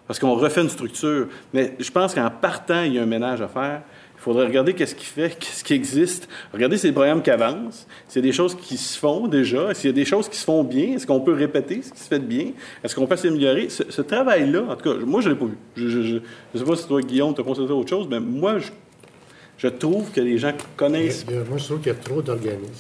Parce 0.07 0.19
qu'on 0.19 0.35
refait 0.35 0.61
une 0.61 0.69
structure. 0.69 1.29
Mais 1.53 1.77
je 1.79 1.91
pense 1.91 2.15
qu'en 2.15 2.29
partant, 2.29 2.83
il 2.83 2.95
y 2.95 2.99
a 2.99 3.03
un 3.03 3.07
ménage 3.07 3.41
à 3.41 3.49
faire. 3.49 3.83
Faudrait 4.25 4.47
regarder 4.47 4.73
qu'est-ce 4.73 4.95
qui 4.95 5.05
fait, 5.05 5.37
qu'est-ce 5.39 5.63
qui 5.63 5.75
existe. 5.75 6.31
Regarder 6.51 6.79
ces 6.79 6.93
programmes 6.93 7.21
qui 7.21 7.29
avancent. 7.29 7.87
A 8.17 8.21
des 8.21 8.33
choses 8.33 8.55
qui 8.55 8.79
se 8.79 8.99
font 8.99 9.29
déjà, 9.29 9.75
s'il 9.75 9.91
y 9.91 9.93
a 9.93 9.95
des 9.95 10.07
choses 10.07 10.31
qui 10.31 10.39
se 10.39 10.47
font 10.47 10.65
bien, 10.65 10.95
est-ce 10.95 11.07
qu'on 11.07 11.21
peut 11.21 11.35
répéter 11.35 11.83
ce 11.83 11.93
qui 11.93 12.01
se 12.01 12.09
fait 12.09 12.21
de 12.21 12.25
bien? 12.25 12.53
Est-ce 12.83 12.95
qu'on 12.95 13.07
peut 13.07 13.17
s'améliorer? 13.17 13.69
Ce, 13.69 14.01
travail-là, 14.01 14.63
en 14.63 14.77
tout 14.77 14.95
cas, 14.95 15.05
moi, 15.05 15.21
je 15.21 15.29
ne 15.29 15.35
l'ai 15.35 15.39
pas 15.39 15.45
vu. 15.45 15.59
Je 15.77 15.99
ne 15.99 16.59
sais 16.59 16.65
pas 16.65 16.75
si 16.75 16.87
toi, 16.87 17.03
Guillaume, 17.03 17.35
tu 17.35 17.43
as 17.43 17.45
constaté 17.45 17.71
autre 17.71 17.91
chose, 17.91 18.07
mais 18.11 18.19
moi, 18.19 18.57
je, 19.59 19.69
trouve 19.69 20.11
que 20.11 20.23
les 20.23 20.39
gens 20.39 20.53
connaissent 20.75 21.27
moi, 21.27 21.59
je 21.59 21.65
trouve 21.65 21.81
qu'il 21.81 21.89
y 21.89 21.95
a 21.95 21.99
trop 21.99 22.23
d'organismes. 22.23 22.71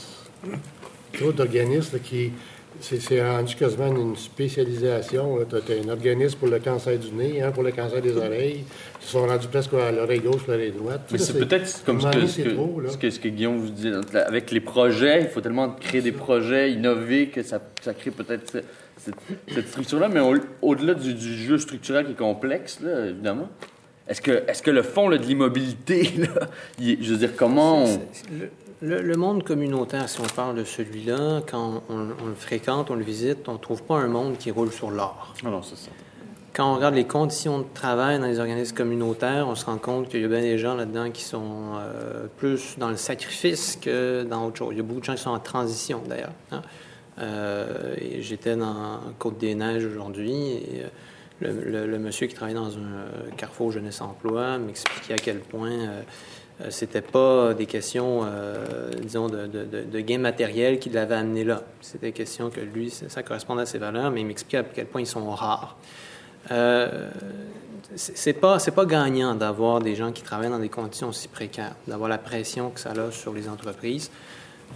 Trop 1.12 1.32
d'organismes 1.32 1.98
qui. 1.98 2.32
C'est 2.80 3.22
rendu 3.22 3.54
quasiment 3.54 3.86
une 3.96 4.16
spécialisation. 4.16 5.38
Tu 5.48 5.56
as, 5.56 5.76
un 5.84 5.88
organisme 5.88 6.38
pour 6.38 6.48
le 6.48 6.58
cancer 6.58 6.98
du 6.98 7.10
nez, 7.12 7.40
un 7.42 7.50
pour 7.50 7.62
le 7.62 7.72
cancer 7.72 8.00
des 8.02 8.16
oreilles, 8.16 8.64
qui 9.00 9.08
sont 9.08 9.26
rendus 9.26 9.48
presque 9.48 9.72
à 9.74 9.90
l'oreille 9.90 10.20
gauche, 10.20 10.42
l'oreille 10.46 10.72
droite. 10.72 11.02
Mais 11.10 11.18
c'est 11.18 11.38
peut-être 11.38 11.82
comme 11.84 12.00
ce 12.00 12.08
que, 12.08 12.26
ce, 12.26 12.42
que, 12.42 12.48
trop, 12.50 12.80
là. 12.80 12.90
ce 12.90 12.98
que- 12.98 13.10
ce 13.10 13.20
que 13.20 13.28
Guillaume 13.28 13.58
vous 13.58 13.70
dit. 13.70 13.90
Avec 14.26 14.50
les 14.50 14.60
projets, 14.60 15.22
il 15.22 15.28
faut 15.28 15.40
tellement 15.40 15.70
créer 15.70 16.02
des 16.02 16.12
projets, 16.12 16.72
innover, 16.72 17.28
que 17.28 17.42
ça, 17.42 17.60
ça 17.82 17.94
crée 17.94 18.10
peut-être 18.10 18.50
ce- 18.50 18.58
cette, 18.98 19.14
cette 19.54 19.68
structure-là. 19.68 20.08
Mais 20.08 20.20
au- 20.20 20.36
au-delà 20.62 20.94
du, 20.94 21.14
du 21.14 21.34
jeu 21.36 21.58
structurel 21.58 22.04
qui 22.06 22.12
est 22.12 22.16
complexe, 22.16 22.80
là, 22.82 23.06
évidemment, 23.06 23.48
est-ce 24.08 24.20
que, 24.20 24.30
est 24.32 24.62
que 24.62 24.70
le 24.70 24.82
fond 24.82 25.08
là, 25.08 25.16
de 25.16 25.24
l'immobilité, 25.24 26.10
je 26.80 27.10
veux 27.12 27.16
dire, 27.18 27.34
comment 27.36 27.84
on... 27.84 27.94
Le, 28.38 28.50
le- 28.84 29.02
le 29.02 29.16
monde 29.16 29.42
communautaire, 29.42 30.08
si 30.08 30.20
on 30.20 30.24
parle 30.34 30.56
de 30.56 30.64
celui-là, 30.64 31.40
quand 31.50 31.82
on, 31.88 31.94
on 32.22 32.26
le 32.28 32.34
fréquente, 32.34 32.90
on 32.90 32.94
le 32.94 33.04
visite, 33.04 33.48
on 33.48 33.54
ne 33.54 33.58
trouve 33.58 33.82
pas 33.82 33.96
un 33.96 34.06
monde 34.08 34.36
qui 34.38 34.50
roule 34.50 34.70
sur 34.70 34.90
l'or. 34.90 35.34
Ah 35.44 35.48
non, 35.50 35.62
c'est 35.62 35.76
ça. 35.76 35.90
Quand 36.52 36.70
on 36.72 36.76
regarde 36.76 36.94
les 36.94 37.04
conditions 37.06 37.58
de 37.58 37.64
travail 37.74 38.20
dans 38.20 38.26
les 38.26 38.38
organismes 38.38 38.76
communautaires, 38.76 39.48
on 39.48 39.56
se 39.56 39.64
rend 39.66 39.78
compte 39.78 40.08
qu'il 40.08 40.20
y 40.20 40.24
a 40.24 40.28
bien 40.28 40.40
des 40.40 40.56
gens 40.58 40.74
là-dedans 40.76 41.10
qui 41.10 41.22
sont 41.24 41.42
euh, 41.80 42.26
plus 42.36 42.76
dans 42.78 42.90
le 42.90 42.96
sacrifice 42.96 43.76
que 43.80 44.22
dans 44.22 44.46
autre 44.46 44.58
chose. 44.58 44.68
Il 44.70 44.76
y 44.76 44.80
a 44.80 44.84
beaucoup 44.84 45.00
de 45.00 45.04
gens 45.04 45.14
qui 45.16 45.22
sont 45.22 45.30
en 45.30 45.40
transition, 45.40 46.00
d'ailleurs. 46.08 46.32
hein. 46.52 46.62
Euh, 47.20 47.94
J'étais 48.20 48.56
dans 48.56 49.00
Côte-des-Neiges 49.18 49.84
aujourd'hui 49.84 50.32
et 50.34 50.82
euh, 50.82 50.88
le, 51.40 51.70
le- 51.70 51.86
le 51.86 51.98
monsieur 51.98 52.26
qui 52.28 52.34
travaille 52.34 52.54
dans 52.54 52.76
un 52.76 53.30
carrefour 53.36 53.72
jeunesse 53.72 54.00
emploi 54.00 54.58
m'expliquait 54.58 55.14
à 55.14 55.18
quel 55.18 55.38
point 55.40 55.70
euh, 55.70 56.02
c'était 56.70 57.00
pas 57.00 57.52
des 57.52 57.66
questions, 57.66 58.20
euh, 58.24 58.90
disons, 59.02 59.28
de, 59.28 59.46
de, 59.46 59.64
de, 59.64 59.82
de 59.82 60.00
gain 60.00 60.18
matériel 60.18 60.78
qui 60.78 60.88
l'avaient 60.88 61.16
amené 61.16 61.42
là. 61.44 61.62
C'était 61.80 62.12
question 62.12 62.48
que 62.50 62.60
lui, 62.60 62.90
ça 62.90 63.22
correspondait 63.22 63.62
à 63.62 63.66
ses 63.66 63.78
valeurs, 63.78 64.10
mais 64.12 64.20
il 64.20 64.26
m'expliquait 64.26 64.58
à 64.58 64.62
quel 64.62 64.86
point 64.86 65.00
ils 65.00 65.06
sont 65.06 65.28
rares. 65.30 65.76
Euh, 66.50 67.10
c'est 67.96 68.34
pas 68.34 68.58
c'est 68.58 68.70
pas 68.70 68.86
gagnant 68.86 69.34
d'avoir 69.34 69.80
des 69.80 69.94
gens 69.94 70.12
qui 70.12 70.22
travaillent 70.22 70.50
dans 70.50 70.58
des 70.58 70.68
conditions 70.68 71.08
aussi 71.08 71.28
précaires, 71.28 71.74
d'avoir 71.86 72.08
la 72.08 72.18
pression 72.18 72.70
que 72.70 72.80
ça 72.80 72.90
a 72.90 73.10
sur 73.10 73.32
les 73.32 73.48
entreprises. 73.48 74.10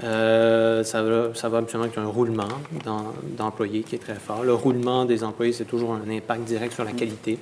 Euh, 0.04 0.84
ça 0.84 1.02
va 1.02 1.34
ça 1.34 1.48
va 1.48 1.58
absolument 1.58 1.86
avec 1.86 1.98
un 1.98 2.06
roulement 2.06 2.48
d'em- 2.84 3.12
d'employés 3.36 3.82
qui 3.82 3.96
est 3.96 3.98
très 3.98 4.14
fort. 4.14 4.44
Le 4.44 4.54
roulement 4.54 5.04
des 5.04 5.24
employés, 5.24 5.52
c'est 5.52 5.64
toujours 5.64 5.94
un 5.94 6.08
impact 6.10 6.42
direct 6.44 6.72
sur 6.74 6.84
la 6.84 6.92
qualité 6.92 7.38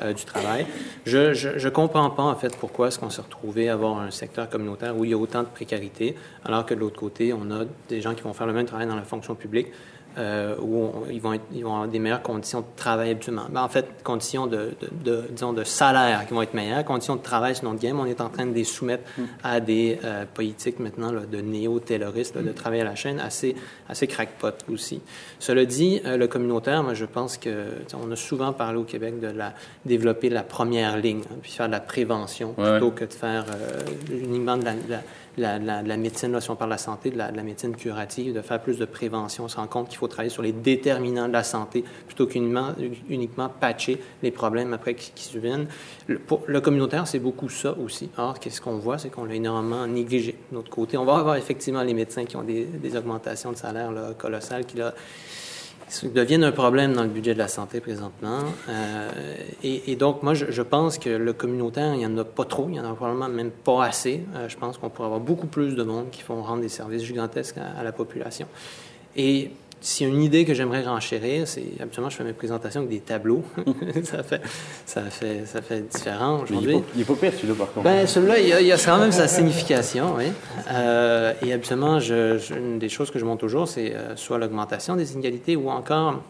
euh, 0.00 0.12
du 0.12 0.24
travail. 0.24 0.66
Je, 1.04 1.34
je 1.34 1.68
comprends 1.68 2.10
pas 2.10 2.22
en 2.22 2.34
fait 2.34 2.56
pourquoi 2.56 2.88
est-ce 2.88 2.98
qu'on 2.98 3.10
s'est 3.10 3.22
retrouvé 3.22 3.68
à 3.68 3.74
avoir 3.74 3.98
un 3.98 4.10
secteur 4.10 4.48
communautaire 4.48 4.96
où 4.96 5.04
il 5.04 5.10
y 5.10 5.14
a 5.14 5.18
autant 5.18 5.42
de 5.42 5.48
précarité, 5.48 6.16
alors 6.44 6.66
que 6.66 6.74
de 6.74 6.80
l'autre 6.80 6.98
côté, 6.98 7.32
on 7.32 7.50
a 7.50 7.64
des 7.88 8.00
gens 8.00 8.14
qui 8.14 8.22
vont 8.22 8.32
faire 8.32 8.46
le 8.46 8.52
même 8.52 8.66
travail 8.66 8.86
dans 8.86 8.96
la 8.96 9.02
fonction 9.02 9.34
publique 9.34 9.68
euh, 10.18 10.56
où 10.60 10.92
ils, 11.10 11.20
vont 11.20 11.38
ils 11.52 11.64
vont 11.64 11.72
avoir 11.74 11.88
des 11.88 11.98
meilleures 11.98 12.22
conditions 12.22 12.60
de 12.60 12.66
travail 12.76 13.10
habituellement. 13.10 13.46
Ben, 13.50 13.62
en 13.62 13.68
fait, 13.68 13.86
conditions 14.02 14.46
de, 14.46 14.72
de, 15.04 15.24
disons, 15.30 15.52
de 15.52 15.64
salaire 15.64 16.26
qui 16.26 16.34
vont 16.34 16.42
être 16.42 16.54
meilleures, 16.54 16.84
conditions 16.84 17.16
de 17.16 17.22
travail 17.22 17.54
sur 17.54 17.64
notre 17.64 17.80
game. 17.80 17.98
On 17.98 18.06
est 18.06 18.20
en 18.20 18.28
train 18.28 18.46
de 18.46 18.52
les 18.52 18.64
soumettre 18.64 19.04
mm. 19.16 19.22
à 19.42 19.60
des 19.60 19.98
euh, 20.04 20.24
politiques 20.32 20.78
maintenant 20.80 21.12
de 21.12 21.40
néo-tayloristes, 21.40 22.36
de 22.38 22.52
travail 22.52 22.80
à 22.80 22.84
la 22.84 22.94
chaîne 22.94 23.20
assez, 23.20 23.54
assez 23.88 24.06
crackpot 24.06 24.52
aussi. 24.72 25.00
Cela 25.38 25.64
dit, 25.64 26.00
euh, 26.04 26.16
le 26.16 26.26
communautaire, 26.26 26.82
moi, 26.82 26.94
je 26.94 27.04
pense 27.04 27.36
que 27.36 27.66
on 27.94 28.10
a 28.10 28.16
souvent 28.16 28.52
parlé 28.52 28.78
au 28.78 28.84
Québec 28.84 29.20
de 29.20 29.28
la, 29.28 29.54
développer 29.84 30.28
la 30.28 30.42
première 30.42 30.96
ligne, 30.96 31.22
hein, 31.30 31.36
puis 31.42 31.52
faire 31.52 31.66
de 31.66 31.72
la 31.72 31.80
prévention 31.80 32.52
plutôt 32.52 32.90
que 32.90 33.04
de 33.04 33.12
faire 33.12 33.44
uniquement 34.10 34.56
de 34.56 34.64
la, 34.64 34.74
la, 34.88 35.02
la, 35.36 35.96
médecine, 35.96 36.32
là, 36.32 36.40
si 36.40 36.50
on 36.50 36.56
parle 36.56 36.70
de 36.70 36.74
la 36.74 36.78
santé, 36.78 37.10
de 37.10 37.18
la, 37.18 37.30
médecine 37.42 37.74
curative, 37.76 38.34
de 38.34 38.42
faire 38.42 38.60
plus 38.60 38.78
de 38.78 38.84
prévention. 38.84 39.44
On 39.44 39.48
se 39.48 39.56
rend 39.56 39.66
compte 39.66 39.88
qu'il 39.88 39.98
faut 39.98 40.08
travailler 40.08 40.30
sur 40.30 40.42
les 40.42 40.52
déterminants 40.52 41.28
de 41.28 41.32
la 41.32 41.44
santé 41.44 41.84
plutôt 42.06 42.26
qu'uniquement 42.26 42.72
uniquement 43.08 43.48
patcher 43.48 44.00
les 44.22 44.30
problèmes 44.30 44.72
après 44.72 44.94
qui, 44.94 45.22
subviennent. 45.22 45.66
Le, 46.06 46.18
pour, 46.18 46.42
le 46.46 46.60
communautaire, 46.60 47.06
c'est 47.06 47.18
beaucoup 47.18 47.48
ça 47.48 47.76
aussi. 47.78 48.10
Or, 48.16 48.38
qu'est-ce 48.38 48.60
qu'on 48.60 48.78
voit, 48.78 48.98
c'est 48.98 49.10
qu'on 49.10 49.24
l'a 49.24 49.34
énormément 49.34 49.86
négligé. 49.86 50.32
De 50.50 50.56
notre 50.56 50.70
côté, 50.70 50.96
on 50.96 51.04
va 51.04 51.16
avoir 51.16 51.36
effectivement 51.36 51.82
les 51.82 51.94
médecins 51.94 52.24
qui 52.24 52.36
ont 52.36 52.42
des, 52.42 52.96
augmentations 52.96 53.52
de 53.52 53.56
salaire 53.56 53.92
colossales, 54.18 54.66
qui 54.66 54.76
là, 54.76 54.94
deviennent 56.04 56.44
un 56.44 56.52
problème 56.52 56.92
dans 56.92 57.02
le 57.02 57.08
budget 57.08 57.34
de 57.34 57.38
la 57.38 57.48
santé 57.48 57.80
présentement. 57.80 58.40
Euh, 58.68 59.10
et, 59.62 59.96
donc, 59.96 60.22
moi, 60.22 60.34
je, 60.34 60.62
pense 60.62 60.98
que 60.98 61.10
le 61.10 61.32
communautaire, 61.32 61.94
il 61.94 61.98
n'y 61.98 62.06
en 62.06 62.16
a 62.18 62.24
pas 62.24 62.44
trop, 62.44 62.66
il 62.68 62.72
n'y 62.72 62.80
en 62.80 62.90
a 62.90 62.94
probablement 62.94 63.28
même 63.28 63.50
pas 63.50 63.84
assez. 63.84 64.22
Euh, 64.34 64.48
je 64.48 64.56
pense 64.56 64.78
qu'on 64.78 64.88
pourrait 64.88 65.06
avoir 65.06 65.20
beaucoup 65.20 65.46
plus 65.46 65.74
de 65.74 65.82
monde 65.82 66.10
qui 66.10 66.22
font 66.22 66.42
rendre 66.42 66.62
des 66.62 66.68
services 66.68 67.02
gigantesques 67.02 67.58
à, 67.58 67.78
à 67.78 67.82
la 67.82 67.92
population. 67.92 68.46
Et 69.16 69.50
s'il 69.80 70.06
y 70.06 70.10
a 70.10 70.12
une 70.12 70.22
idée 70.22 70.44
que 70.44 70.54
j'aimerais 70.54 70.82
renchérir, 70.82 71.48
c'est 71.48 71.64
habituellement 71.80 72.10
je 72.10 72.16
fais 72.16 72.24
mes 72.24 72.32
présentations 72.32 72.80
avec 72.80 72.90
des 72.90 73.00
tableaux. 73.00 73.42
ça 74.04 74.22
fait 74.22 74.42
ça 74.84 75.02
fait 75.04 75.46
ça 75.46 75.62
fait 75.62 75.80
différent 75.80 76.40
aujourd'hui. 76.42 76.82
Il 76.94 76.98
n'est 76.98 77.04
pas, 77.04 77.14
pire 77.14 77.32
celui-là 77.32 77.54
par 77.54 77.72
contre. 77.72 77.84
Ben 77.84 78.06
celui-là, 78.06 78.38
il 78.38 78.66
y, 78.66 78.72
a, 78.72 78.76
quand 78.76 78.98
même 78.98 79.12
sa 79.12 79.28
signification, 79.28 80.14
oui. 80.16 80.26
Euh, 80.70 81.32
et 81.42 81.52
habituellement, 81.52 81.98
je, 81.98 82.38
une 82.54 82.78
des 82.78 82.88
choses 82.88 83.10
que 83.10 83.18
je 83.18 83.24
montre 83.24 83.40
toujours, 83.40 83.68
c'est 83.68 83.94
euh, 83.94 84.16
soit 84.16 84.38
l'augmentation 84.38 84.96
des 84.96 85.12
inégalités 85.14 85.56
ou 85.56 85.70
encore 85.70 86.22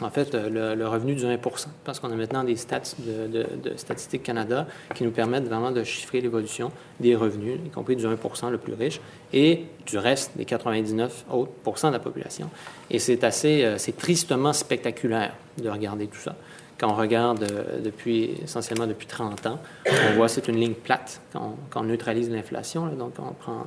en 0.00 0.10
fait, 0.10 0.34
le, 0.34 0.86
revenu 0.86 1.14
du 1.14 1.24
1% 1.24 1.38
parce 1.84 1.98
qu'on 1.98 2.10
a 2.10 2.14
maintenant 2.14 2.44
des 2.44 2.56
stats 2.56 2.94
de, 2.98 3.46
Statistique 3.76 4.22
Canada 4.22 4.66
qui 4.94 5.04
nous 5.04 5.10
permettent 5.10 5.46
vraiment 5.46 5.70
de 5.70 5.82
chiffrer 5.82 6.20
l'évolution 6.20 6.70
des 7.00 7.16
revenus, 7.16 7.58
y 7.64 7.70
compris 7.70 7.96
du 7.96 8.06
1% 8.06 8.50
le 8.50 8.58
plus 8.58 8.74
riche, 8.74 9.00
et 9.32 9.64
du 9.86 9.98
reste 9.98 10.36
des 10.36 10.44
99 10.44 11.24
autres 11.30 11.52
de 11.88 11.92
la 11.92 11.98
population. 11.98 12.50
Et 12.90 12.98
c'est 12.98 13.24
assez, 13.24 13.64
euh, 13.64 13.78
c'est 13.78 13.96
tristement 13.96 14.52
spectaculaire 14.52 15.34
de 15.62 15.68
regarder 15.68 16.06
tout 16.06 16.18
ça. 16.18 16.34
Quand 16.78 16.90
on 16.90 16.94
regarde 16.94 17.42
euh, 17.42 17.80
depuis, 17.80 18.36
essentiellement 18.42 18.86
depuis 18.86 19.06
30 19.06 19.46
ans, 19.46 19.58
on 19.86 20.14
voit 20.14 20.28
c'est 20.28 20.48
une 20.48 20.56
ligne 20.60 20.74
plate 20.74 21.20
quand 21.32 21.56
on, 21.74 21.82
neutralise 21.82 22.30
l'inflation, 22.30 22.86
donc 22.86 23.14
on 23.18 23.32
prend 23.32 23.66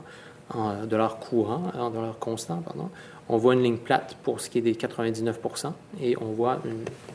en 0.53 0.83
en 0.83 0.85
dollars 0.85 2.19
constants, 2.19 2.63
on 3.29 3.37
voit 3.37 3.53
une 3.53 3.63
ligne 3.63 3.77
plate 3.77 4.17
pour 4.23 4.41
ce 4.41 4.49
qui 4.49 4.57
est 4.57 4.61
des 4.61 4.73
99% 4.73 5.71
et 6.01 6.15
on 6.19 6.31
voit 6.33 6.59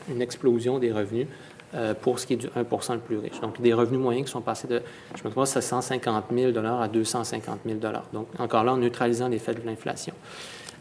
une, 0.09 0.21
explosion 0.21 0.79
des 0.79 0.91
revenus 0.91 1.27
euh, 1.75 1.93
pour 1.93 2.17
ce 2.19 2.25
qui 2.25 2.33
est 2.33 2.37
du 2.37 2.47
1 2.55 2.93
le 2.93 2.99
plus 2.99 3.17
riche. 3.17 3.39
Donc, 3.41 3.61
des 3.61 3.73
revenus 3.73 3.99
moyens 3.99 4.25
qui 4.25 4.31
sont 4.31 4.41
passés 4.41 4.67
de, 4.67 4.81
je 5.15 5.23
me 5.23 5.31
trompe, 5.31 5.45
150 5.45 6.23
000 6.33 6.57
à 6.57 6.87
250 6.87 7.59
000 7.65 7.79
Donc, 8.13 8.27
encore 8.39 8.63
là, 8.63 8.73
en 8.73 8.77
neutralisant 8.77 9.27
l'effet 9.27 9.53
de 9.53 9.61
l'inflation. 9.65 10.13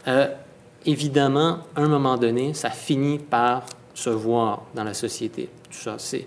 Euh, 0.09 0.29
évidemment, 0.87 1.59
à 1.75 1.83
un 1.83 1.89
moment 1.89 2.17
donné, 2.17 2.55
ça 2.55 2.71
finit 2.71 3.19
par 3.19 3.67
se 3.93 4.11
voir 4.11 4.63
dans 4.75 4.85
la 4.85 4.95
société. 4.95 5.49
C'est, 5.99 6.27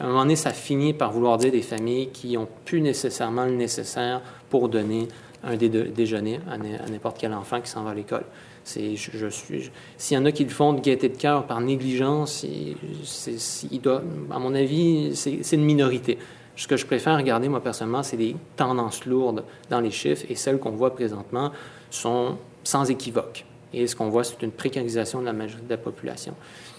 à 0.00 0.04
un 0.04 0.06
moment 0.06 0.22
donné, 0.22 0.36
ça 0.36 0.50
finit 0.50 0.94
par 0.94 1.12
vouloir 1.12 1.36
dire 1.36 1.52
des 1.52 1.62
familles 1.62 2.08
qui 2.10 2.34
n'ont 2.34 2.48
plus 2.64 2.80
nécessairement 2.80 3.44
le 3.44 3.56
nécessaire 3.56 4.22
pour 4.48 4.68
donner 4.68 5.08
un 5.44 5.56
déjeuner 5.56 6.40
à 6.50 6.56
n'importe 6.88 7.18
quel 7.18 7.32
enfant 7.32 7.60
qui 7.60 7.70
s'en 7.70 7.84
va 7.84 7.90
à 7.90 7.94
l'école. 7.94 8.24
C'est, 8.64 8.96
je, 8.96 9.28
suis, 9.28 9.70
s'il 9.98 10.16
y 10.16 10.20
en 10.20 10.24
a 10.24 10.32
qui 10.32 10.44
le 10.44 10.50
font 10.50 10.72
de 10.72 10.80
gaieté 10.80 11.10
de 11.10 11.16
cœur 11.16 11.46
par 11.46 11.60
négligence, 11.60 12.44
il 12.44 13.80
doit, 13.80 14.02
à 14.30 14.38
mon 14.38 14.54
avis, 14.54 15.14
c'est, 15.14 15.52
une 15.52 15.64
minorité. 15.64 16.18
Ce 16.56 16.66
que 16.66 16.76
je 16.76 16.86
préfère 16.86 17.16
regarder, 17.16 17.48
moi, 17.48 17.62
personnellement, 17.62 18.02
c'est 18.02 18.16
des 18.16 18.36
tendances 18.56 19.04
lourdes 19.04 19.44
dans 19.68 19.80
les 19.80 19.90
chiffres 19.90 20.24
et 20.30 20.34
celles 20.34 20.58
qu'on 20.58 20.70
voit 20.70 20.94
présentement 20.94 21.52
sont 21.90 22.38
sans 22.62 22.90
équivoque. 22.90 23.44
Et 23.74 23.86
ce 23.86 23.96
qu'on 23.96 24.08
voit, 24.08 24.24
c'est 24.24 24.40
une 24.42 24.52
précarisation 24.52 25.20
de 25.20 25.26
la 25.26 25.32
majorité 25.32 25.66
de 25.66 25.70
la 25.70 25.78
population. 25.78 26.34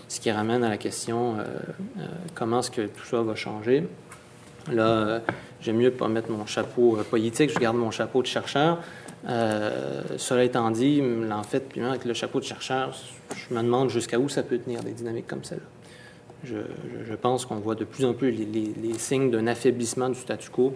Ce 0.08 0.20
qui 0.20 0.32
ramène 0.32 0.64
à 0.64 0.70
la 0.70 0.78
question 0.78 1.38
euh, 1.38 1.44
euh, 2.00 2.08
comment 2.34 2.60
est-ce 2.60 2.72
que 2.72 2.82
tout 2.82 3.06
ça 3.06 3.22
va 3.22 3.36
changer? 3.36 3.88
Euh, 4.72 5.20
j'aime 5.66 5.78
mieux 5.78 5.92
pas 5.92 6.08
mettre 6.08 6.32
mon 6.32 6.46
chapeau 6.46 6.98
euh, 6.98 7.04
politique, 7.04 7.50
je 7.50 7.60
garde 7.60 7.76
mon 7.76 7.92
chapeau 7.92 8.22
de 8.22 8.28
chercheur. 8.28 8.80
Euh, 9.28 10.04
cela 10.18 10.44
étant 10.44 10.70
dit, 10.70 11.02
en 11.32 11.44
fait, 11.44 11.64
avec 11.82 12.06
le 12.06 12.14
chapeau 12.14 12.40
de 12.40 12.46
chercheur, 12.46 12.96
je 13.36 13.54
me 13.54 13.62
demande 13.62 13.90
jusqu'à 13.90 14.20
où 14.20 14.30
ça 14.30 14.44
peut 14.44 14.60
tenir 14.60 14.84
des 14.84 14.92
dynamiques 14.92 15.28
comme 15.28 15.44
celle-là. 15.44 15.66
Je, 16.44 17.16
pense 17.16 17.44
qu'on 17.46 17.56
voit 17.56 17.74
de 17.74 17.86
plus 17.86 18.06
en 18.06 18.14
plus 18.14 18.30
les, 18.30 18.94
signes 19.00 19.32
d'un 19.32 19.48
affaiblissement 19.48 20.10
du 20.10 20.20
statu 20.20 20.52
quo. 20.52 20.76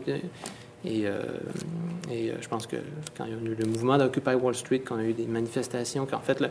Et, 0.84 1.06
je 2.12 2.48
pense 2.48 2.66
que 2.66 2.78
quand 3.16 3.26
il 3.26 3.32
y 3.32 3.34
a 3.36 3.52
eu 3.52 3.56
le 3.56 3.66
mouvement 3.68 4.00
d'Occupy 4.00 4.34
Wall 4.34 4.56
Street, 4.56 4.80
quand 4.80 4.96
on 4.96 5.00
a 5.00 5.04
eu 5.04 5.14
des 5.14 5.28
manifestations, 5.28 6.08
qu'en 6.08 6.22
fait, 6.22 6.44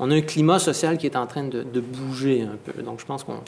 on 0.00 0.10
a 0.10 0.16
un 0.16 0.20
climat 0.20 0.58
social 0.58 0.98
qui 0.98 1.06
est 1.06 1.14
en 1.14 1.28
train 1.28 1.44
de, 1.44 1.62
de 1.62 1.80
bouger 1.80 2.42
un 2.42 2.56
peu. 2.56 2.82
Donc, 2.82 2.98
je 2.98 3.06
pense 3.06 3.22
qu'on 3.22 3.40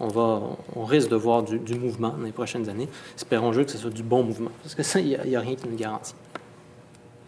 on, 0.00 0.08
va, 0.08 0.42
on 0.74 0.84
risque 0.84 1.08
de 1.08 1.16
voir 1.16 1.42
du, 1.42 1.74
mouvement 1.74 2.10
dans 2.10 2.24
les 2.24 2.32
prochaines 2.32 2.68
années. 2.68 2.88
Espérons 3.16 3.52
juste 3.52 3.66
que 3.66 3.72
ce 3.72 3.78
soit 3.78 3.90
du 3.90 4.02
bon 4.02 4.22
mouvement, 4.22 4.50
parce 4.62 4.74
que 4.74 4.82
ça, 4.82 5.00
il 5.00 5.18
n'y 5.26 5.36
a, 5.36 5.40
rien 5.40 5.54
qui 5.54 5.68
nous 5.68 5.76
garantit. 5.76 6.14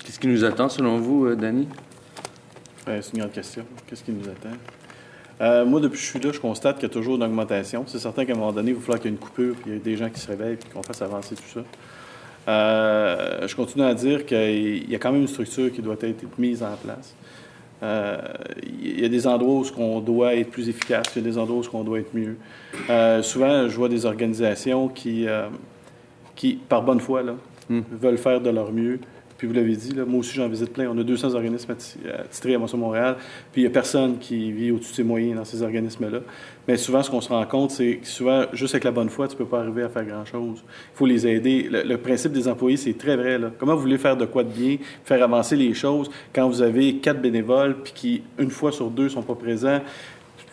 Qu'est-ce 0.05 0.19
qui 0.19 0.29
nous 0.29 0.45
attend 0.45 0.69
selon 0.69 0.99
vous, 0.99 1.27
euh, 1.27 1.37
Danny? 1.37 1.69
c'est 2.87 3.13
une 3.13 3.19
grande 3.19 3.33
question. 3.33 3.65
Qu'est-ce 3.87 4.03
qui 4.03 4.13
nous 4.13 4.27
attend? 4.27 4.57
Euh, 5.41 5.65
moi, 5.65 5.81
depuis 5.81 5.99
que 5.99 6.03
je 6.03 6.09
suis 6.09 6.21
là, 6.21 6.33
je 6.33 6.41
constate 6.41 6.77
qu'il 6.77 6.89
y 6.89 6.91
a 6.91 6.93
toujours 6.93 7.17
une 7.17 7.23
augmentation. 7.23 7.85
C'est 7.87 7.99
certain 7.99 8.25
qu'à 8.25 8.33
un 8.33 8.37
moment 8.37 8.53
donné, 8.53 8.71
il 8.71 8.77
va 8.77 8.81
falloir 8.81 8.99
qu'il 8.99 9.11
y 9.11 9.15
ait 9.15 9.17
une 9.17 9.23
coupure, 9.23 9.55
puis 9.55 9.65
il 9.67 9.73
y 9.75 9.77
ait 9.77 9.81
des 9.81 9.97
gens 9.97 10.09
qui 10.09 10.21
se 10.21 10.27
réveillent, 10.27 10.57
puis 10.57 10.71
qu'on 10.71 10.83
fasse 10.83 11.03
avancer 11.03 11.35
tout 11.37 11.43
ça. 11.53 11.61
Euh, 12.49 13.47
je 13.47 13.55
continue 13.55 13.85
à 13.85 13.95
dire 13.95 14.25
qu'il 14.25 14.91
y 14.91 14.95
a 14.95 14.99
quand 14.99 15.13
même 15.13 15.21
une 15.21 15.29
structure 15.29 15.71
qui 15.71 15.83
doit 15.83 15.97
être 16.01 16.25
mise 16.39 16.63
en 16.63 16.75
place. 16.83 17.15
Euh, 17.83 18.19
il 18.63 19.01
y 19.01 19.05
a 19.05 19.09
des 19.09 19.27
endroits 19.27 19.61
où 19.61 19.81
on 19.81 20.01
doit 20.01 20.35
être 20.35 20.51
plus 20.51 20.69
efficace, 20.69 21.07
il 21.15 21.23
y 21.23 21.27
a 21.27 21.31
des 21.31 21.39
endroits 21.39 21.63
où 21.73 21.77
on 21.77 21.85
doit 21.85 22.01
être 22.01 22.15
mieux. 22.15 22.37
Euh, 22.91 23.23
souvent, 23.23 23.69
je 23.69 23.77
vois 23.77 23.89
des 23.89 24.05
organisations 24.05 24.89
qui, 24.89 25.29
euh, 25.29 25.49
qui 26.35 26.55
par 26.55 26.83
bonne 26.83 27.01
foi, 27.01 27.23
là, 27.23 27.35
hmm. 27.69 27.81
veulent 27.93 28.19
faire 28.19 28.41
de 28.41 28.51
leur 28.51 28.73
mieux, 28.73 28.99
puis 29.39 29.47
vous 29.47 29.55
l'avez 29.55 29.77
dit, 29.77 29.95
là, 29.95 30.05
moi 30.05 30.19
aussi 30.19 30.35
j'en 30.35 30.49
visite 30.49 30.73
plein. 30.73 30.91
On 30.91 30.99
a 30.99 31.05
200 31.05 31.35
organismes 31.35 31.75
titrés 32.29 32.55
à 32.55 32.59
Montréal, 32.59 33.17
puis 33.53 33.63
il 33.63 33.65
n'y 33.65 33.69
a 33.69 33.71
personne 33.71 34.19
qui 34.19 34.51
vit 34.51 34.73
au-dessus 34.73 34.91
de 34.91 34.97
ses 34.97 35.05
moyens 35.05 35.37
dans 35.37 35.45
ces 35.45 35.63
organismes-là. 35.63 36.19
Mais 36.67 36.77
souvent, 36.77 37.05
ce 37.05 37.11
qu'on 37.11 37.21
se 37.21 37.29
rend 37.29 37.47
compte, 37.47 37.71
c'est 37.71 37.99
que 37.99 38.07
souvent, 38.07 38.47
juste 38.53 38.75
avec 38.75 38.83
la 38.83 38.91
bonne 38.91 39.09
foi, 39.09 39.29
tu 39.29 39.35
ne 39.35 39.39
peux 39.39 39.47
pas 39.47 39.61
arriver 39.61 39.85
à 39.85 39.89
faire 39.89 40.05
grand-chose. 40.05 40.65
Il 40.67 40.97
faut 40.97 41.07
les 41.07 41.25
aider. 41.27 41.69
Le, 41.71 41.97
principe 41.97 42.33
des 42.33 42.49
employés, 42.49 42.77
c'est 42.77 42.99
très 42.99 43.17
vrai. 43.17 43.39
Là. 43.39 43.53
Comment 43.57 43.77
vous 43.77 43.83
voulez 43.83 43.97
faire 43.97 44.17
de 44.17 44.27
quoi 44.27 44.43
de 44.43 44.51
bien, 44.51 44.77
faire 45.05 45.23
avancer 45.23 45.55
les 45.55 45.73
choses 45.73 46.11
quand 46.35 46.49
vous 46.49 46.61
avez 46.61 46.97
quatre 46.97 47.23
bénévoles, 47.23 47.77
puis 47.83 47.93
qui, 47.95 48.23
une 48.39 48.51
fois 48.51 48.73
sur 48.73 48.91
deux, 48.91 49.09
sont 49.09 49.23
pas 49.23 49.37
présents? 49.37 49.81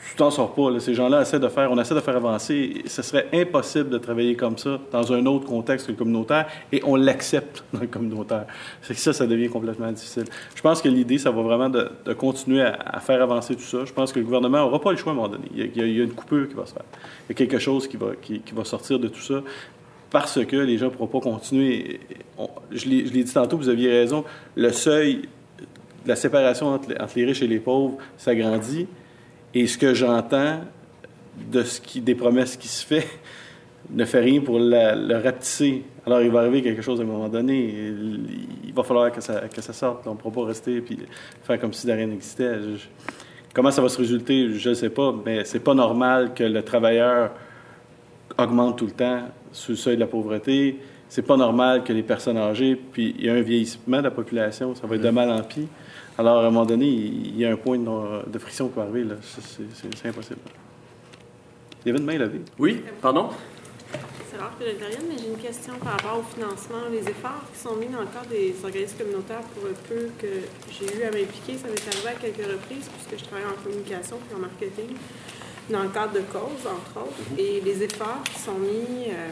Tu 0.10 0.16
t'en 0.16 0.30
sors 0.30 0.54
pas. 0.54 0.80
Ces 0.80 0.94
gens-là 0.94 1.22
essaient 1.22 1.40
de 1.40 1.48
faire, 1.48 1.72
on 1.72 1.80
essaie 1.80 1.96
de 1.96 2.00
faire 2.00 2.16
avancer. 2.16 2.84
Ce 2.86 3.02
serait 3.02 3.28
impossible 3.34 3.90
de 3.90 3.98
travailler 3.98 4.36
comme 4.36 4.58
ça 4.58 4.80
dans 4.92 5.12
un 5.12 5.26
autre 5.26 5.46
contexte 5.46 5.88
que 5.88 5.92
le 5.92 5.98
communautaire 5.98 6.48
et 6.72 6.82
on 6.84 6.96
l'accepte 6.96 7.64
dans 7.74 7.80
le 7.80 7.88
communautaire. 7.88 8.46
C'est 8.82 8.94
que 8.94 9.00
ça, 9.00 9.14
ça 9.14 9.26
devient 9.26 9.50
complètement 9.50 9.92
difficile. 9.92 10.26
Je 10.54 10.62
pense 10.62 10.82
que 10.82 10.90
l'idée, 10.90 11.18
ça 11.18 11.32
va 11.32 11.42
vraiment 11.42 11.70
de, 11.70 11.90
continuer 12.14 12.62
à, 12.62 13.00
faire 13.00 13.22
avancer 13.22 13.56
tout 13.56 13.64
ça. 13.64 13.80
Je 13.86 13.94
pense 13.94 14.14
que 14.14 14.20
le 14.20 14.26
gouvernement 14.26 14.60
n'aura 14.60 14.80
pas 14.80 14.92
le 14.92 14.98
choix 14.98 15.12
à 15.12 15.16
un 15.16 15.18
moment 15.18 15.30
donné. 15.30 15.48
Il 15.56 15.76
y, 15.76 15.82
a, 15.82 16.04
une 16.04 16.14
coupure 16.14 16.48
qui 16.48 16.54
va 16.54 16.66
se 16.66 16.74
faire. 16.74 16.86
Il 17.28 17.32
y 17.32 17.32
a 17.32 17.36
quelque 17.36 17.60
chose 17.60 17.88
qui 17.88 17.98
va, 17.98 18.64
sortir 18.64 19.00
de 19.00 19.08
tout 19.08 19.22
ça 19.22 19.42
parce 20.12 20.44
que 20.46 20.56
les 20.56 20.78
gens 20.78 20.86
ne 20.86 20.92
pourront 20.92 21.08
pas 21.08 21.20
continuer. 21.20 22.00
je 22.72 22.88
l'ai 22.88 23.24
dit 23.24 23.34
tantôt, 23.34 23.58
vous 23.58 23.70
aviez 23.70 23.90
raison, 23.90 24.24
le 24.56 24.72
seuil, 24.72 25.28
la 26.06 26.16
séparation 26.16 26.68
entre, 26.68 26.90
entre 27.02 27.14
les 27.18 27.26
riches 27.26 27.42
et 27.42 27.48
les 27.48 27.60
pauvres 27.60 27.98
s'agrandit. 28.18 28.88
Et 29.56 29.68
ce 29.68 29.78
que 29.78 29.94
j'entends 29.94 30.60
de 31.50 31.64
ce 31.64 31.80
qui, 31.80 32.02
des 32.02 32.14
promesses 32.14 32.58
qui 32.58 32.68
se 32.68 32.86
fait 32.86 33.08
ne 33.90 34.04
fait 34.04 34.20
rien 34.20 34.42
pour 34.42 34.60
le 34.60 35.16
rapetisser. 35.16 35.84
Alors, 36.06 36.22
il 36.22 36.30
va 36.30 36.42
arriver 36.42 36.62
quelque 36.62 36.82
chose 36.82 37.00
à 37.00 37.04
un 37.04 37.08
moment 37.08 37.30
donné. 37.30 37.74
Il, 38.66 38.74
va 38.74 38.84
falloir 38.84 39.12
que 39.14 39.22
ça, 39.22 39.42
que 39.48 39.62
ça 39.62 39.72
sorte. 39.72 40.06
On 40.08 40.12
ne 40.12 40.16
pourra 40.18 40.34
pas 40.34 40.46
rester 40.48 40.78
et 40.78 40.84
faire 41.44 41.60
comme 41.60 41.72
si 41.72 41.88
de 41.88 41.94
rien 41.94 42.08
n'existait. 42.08 42.52
comment 43.54 43.72
ça 43.72 43.82
va 43.82 43.88
se 43.88 43.98
résulter, 43.98 44.52
je 44.54 44.70
ne 44.70 44.74
sais 44.74 44.90
pas, 44.90 45.16
mais 45.26 45.46
c'est 45.46 45.62
pas 45.62 45.74
normal 45.74 46.34
que 46.34 46.44
le 46.44 46.62
travailleur 46.62 47.32
augmente 48.38 48.78
tout 48.78 48.88
le 48.88 48.92
temps 48.92 49.22
sous 49.54 49.72
le 49.72 49.78
seuil 49.78 49.96
de 49.96 50.02
la 50.02 50.08
pauvreté. 50.08 50.80
c'est 51.08 51.22
pas 51.22 51.38
normal 51.38 51.86
que 51.86 51.94
les 51.94 52.04
personnes 52.04 52.38
âgées, 52.38 52.76
puis 52.76 53.16
il 53.18 53.26
y 53.26 53.30
a 53.30 53.34
un 53.34 53.42
vieillissement 53.42 54.00
de 54.00 54.04
la 54.04 54.12
population, 54.12 54.76
ça 54.76 54.86
va 54.86 54.96
être 54.96 55.02
de 55.02 55.10
mal 55.10 55.32
en 55.32 55.42
pis. 55.42 55.70
Alors, 56.18 56.38
à 56.38 56.42
un 56.42 56.44
moment 56.46 56.66
donné, 56.66 56.88
il 56.88 57.38
y 57.38 57.46
a 57.46 57.52
un 57.52 57.58
point 57.58 57.78
de, 57.78 58.30
de 58.30 58.40
friction 58.40 58.70
qui 58.70 58.76
va 58.78 58.84
arriver, 58.84 59.06
c'est- 59.22 59.42
C'est 59.74 59.96
c'est 59.98 60.08
impossible. 60.08 60.40
Il 61.84 61.88
y 61.88 61.92
avait 61.92 62.00
une 62.00 62.06
main 62.06 62.18
levée. 62.18 62.42
Oui, 62.58 62.82
pardon? 63.02 63.30
C'est 64.32 64.38
rare 64.38 64.52
que 64.58 64.66
j'intervienne, 64.66 65.04
mais 65.10 65.18
j'ai 65.18 65.28
une 65.30 65.38
question 65.38 65.74
par 65.84 65.94
rapport 65.94 66.20
au 66.20 66.24
financement. 66.24 66.88
Les 66.92 67.00
efforts 67.08 67.44
qui 67.54 67.60
sont 67.60 67.76
mis 67.76 67.88
dans 67.88 68.00
le 68.02 68.08
cadre 68.08 68.28
des 68.30 68.56
organismes 68.64 68.98
communautaires 68.98 69.42
pour 69.54 69.66
le 69.68 69.74
peu 69.88 70.10
que 70.20 70.28
j'ai 70.72 70.86
eu 70.98 71.04
à 71.04 71.12
m'impliquer, 71.12 71.58
ça 71.58 71.68
m'est 71.68 71.88
arrivé 71.88 72.08
à 72.10 72.14
quelques 72.20 72.48
reprises 72.52 72.90
puisque 72.90 73.22
je 73.24 73.26
travaille 73.30 73.46
en 73.48 73.62
communication 73.64 74.18
puis 74.26 74.36
en 74.36 74.40
marketing, 74.40 74.96
dans 75.70 75.84
le 75.84 75.90
cadre 75.90 76.14
de 76.14 76.22
causes, 76.22 76.66
entre 76.66 77.06
autres. 77.06 77.22
Et 77.38 77.62
les 77.62 77.84
efforts 77.84 78.24
qui 78.24 78.40
sont 78.40 78.58
mis 78.58 79.12
euh, 79.12 79.30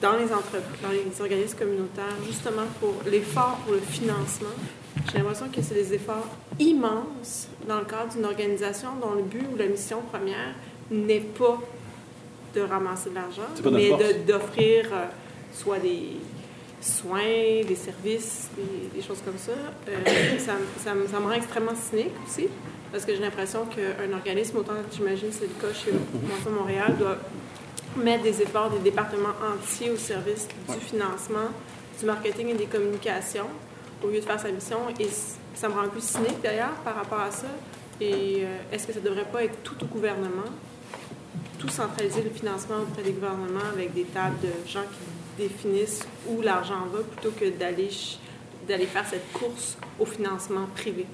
dans 0.00 0.16
les 0.16 0.30
entreprises, 0.32 0.82
dans 0.82 0.90
les 0.90 1.06
organismes 1.20 1.58
communautaires, 1.58 2.16
justement 2.26 2.66
pour 2.80 2.94
l'effort 3.10 3.58
pour 3.64 3.72
le 3.74 3.80
financement, 3.80 4.54
j'ai 5.10 5.18
l'impression 5.18 5.48
que 5.48 5.62
c'est 5.62 5.74
des 5.74 5.94
efforts 5.94 6.26
immenses 6.58 7.48
dans 7.66 7.78
le 7.78 7.84
cadre 7.84 8.12
d'une 8.12 8.24
organisation 8.24 8.90
dont 9.00 9.12
le 9.14 9.22
but 9.22 9.44
ou 9.52 9.56
la 9.56 9.66
mission 9.66 10.00
première 10.12 10.54
n'est 10.90 11.20
pas 11.20 11.58
de 12.54 12.60
ramasser 12.60 13.10
de 13.10 13.14
l'argent, 13.14 13.42
mais 13.70 13.88
force. 13.88 14.02
de- 14.02 14.32
d'offrir 14.32 14.86
euh, 14.92 15.04
soit 15.54 15.78
des 15.78 16.08
soins, 16.80 17.62
des 17.66 17.76
services, 17.76 18.48
des, 18.56 19.00
des 19.00 19.06
choses 19.06 19.20
comme 19.24 19.38
ça. 19.38 19.52
Euh, 19.88 20.38
ça, 20.38 20.52
me- 20.54 20.82
ça 20.84 20.94
me- 20.94 21.06
ça 21.06 21.18
me 21.20 21.24
rend 21.26 21.32
extrêmement 21.32 21.72
cynique 21.74 22.12
aussi, 22.26 22.48
parce 22.90 23.04
que 23.04 23.14
j'ai 23.14 23.20
l'impression 23.20 23.64
qu'un 23.66 24.12
organisme, 24.12 24.58
autant 24.58 24.72
que 24.74 24.94
j'imagine 24.94 25.28
c'est 25.30 25.42
le 25.46 25.54
cas 25.60 25.72
chez 25.72 25.92
Monson 25.92 26.50
Montréal, 26.50 26.94
doit 26.98 27.16
mettre 27.96 28.24
des 28.24 28.42
efforts 28.42 28.70
des 28.70 28.80
départements 28.80 29.34
entiers 29.54 29.90
au 29.90 29.96
service 29.96 30.48
du 30.68 30.80
financement, 30.80 31.48
du 31.98 32.04
marketing 32.06 32.48
et 32.48 32.54
des 32.54 32.66
communications, 32.66 33.48
au 34.02 34.08
lieu 34.08 34.20
de 34.20 34.24
faire 34.24 34.40
sa 34.40 34.50
mission. 34.50 34.78
Et 34.98 35.08
ça 35.54 35.68
me 35.68 35.74
rend 35.74 35.88
plus 35.88 36.02
cynique 36.02 36.40
d'ailleurs 36.42 36.74
par 36.84 36.94
rapport 36.96 37.20
à 37.20 37.30
ça. 37.30 37.48
Et 38.00 38.44
euh, 38.44 38.56
est-ce 38.72 38.86
que 38.86 38.92
ça 38.92 39.00
ne 39.00 39.04
devrait 39.04 39.26
pas 39.30 39.44
être 39.44 39.62
tout 39.62 39.82
au 39.82 39.86
gouvernement, 39.86 40.50
tout 41.58 41.68
centraliser 41.68 42.22
le 42.22 42.30
financement 42.30 42.78
auprès 42.82 43.02
des 43.02 43.12
gouvernements 43.12 43.70
avec 43.72 43.94
des 43.94 44.04
tables 44.04 44.40
de 44.42 44.68
gens 44.68 44.80
qui 44.80 45.42
définissent 45.42 46.06
où 46.28 46.40
l'argent 46.40 46.86
va 46.92 47.00
plutôt 47.02 47.30
que 47.30 47.48
d'aller 47.50 47.90
d'aller 48.66 48.86
faire 48.86 49.06
cette 49.06 49.32
course 49.32 49.76
au 49.98 50.04
financement 50.04 50.66
privé? 50.74 51.04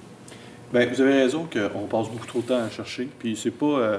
Bien, 0.72 0.86
vous 0.86 1.00
avez 1.00 1.14
raison 1.14 1.48
qu'on 1.50 1.86
passe 1.86 2.08
beaucoup 2.10 2.26
trop 2.26 2.40
de 2.40 2.46
temps 2.46 2.62
à 2.62 2.68
chercher, 2.68 3.08
puis 3.18 3.36
c'est 3.36 3.50
pas... 3.50 3.66
euh, 3.66 3.98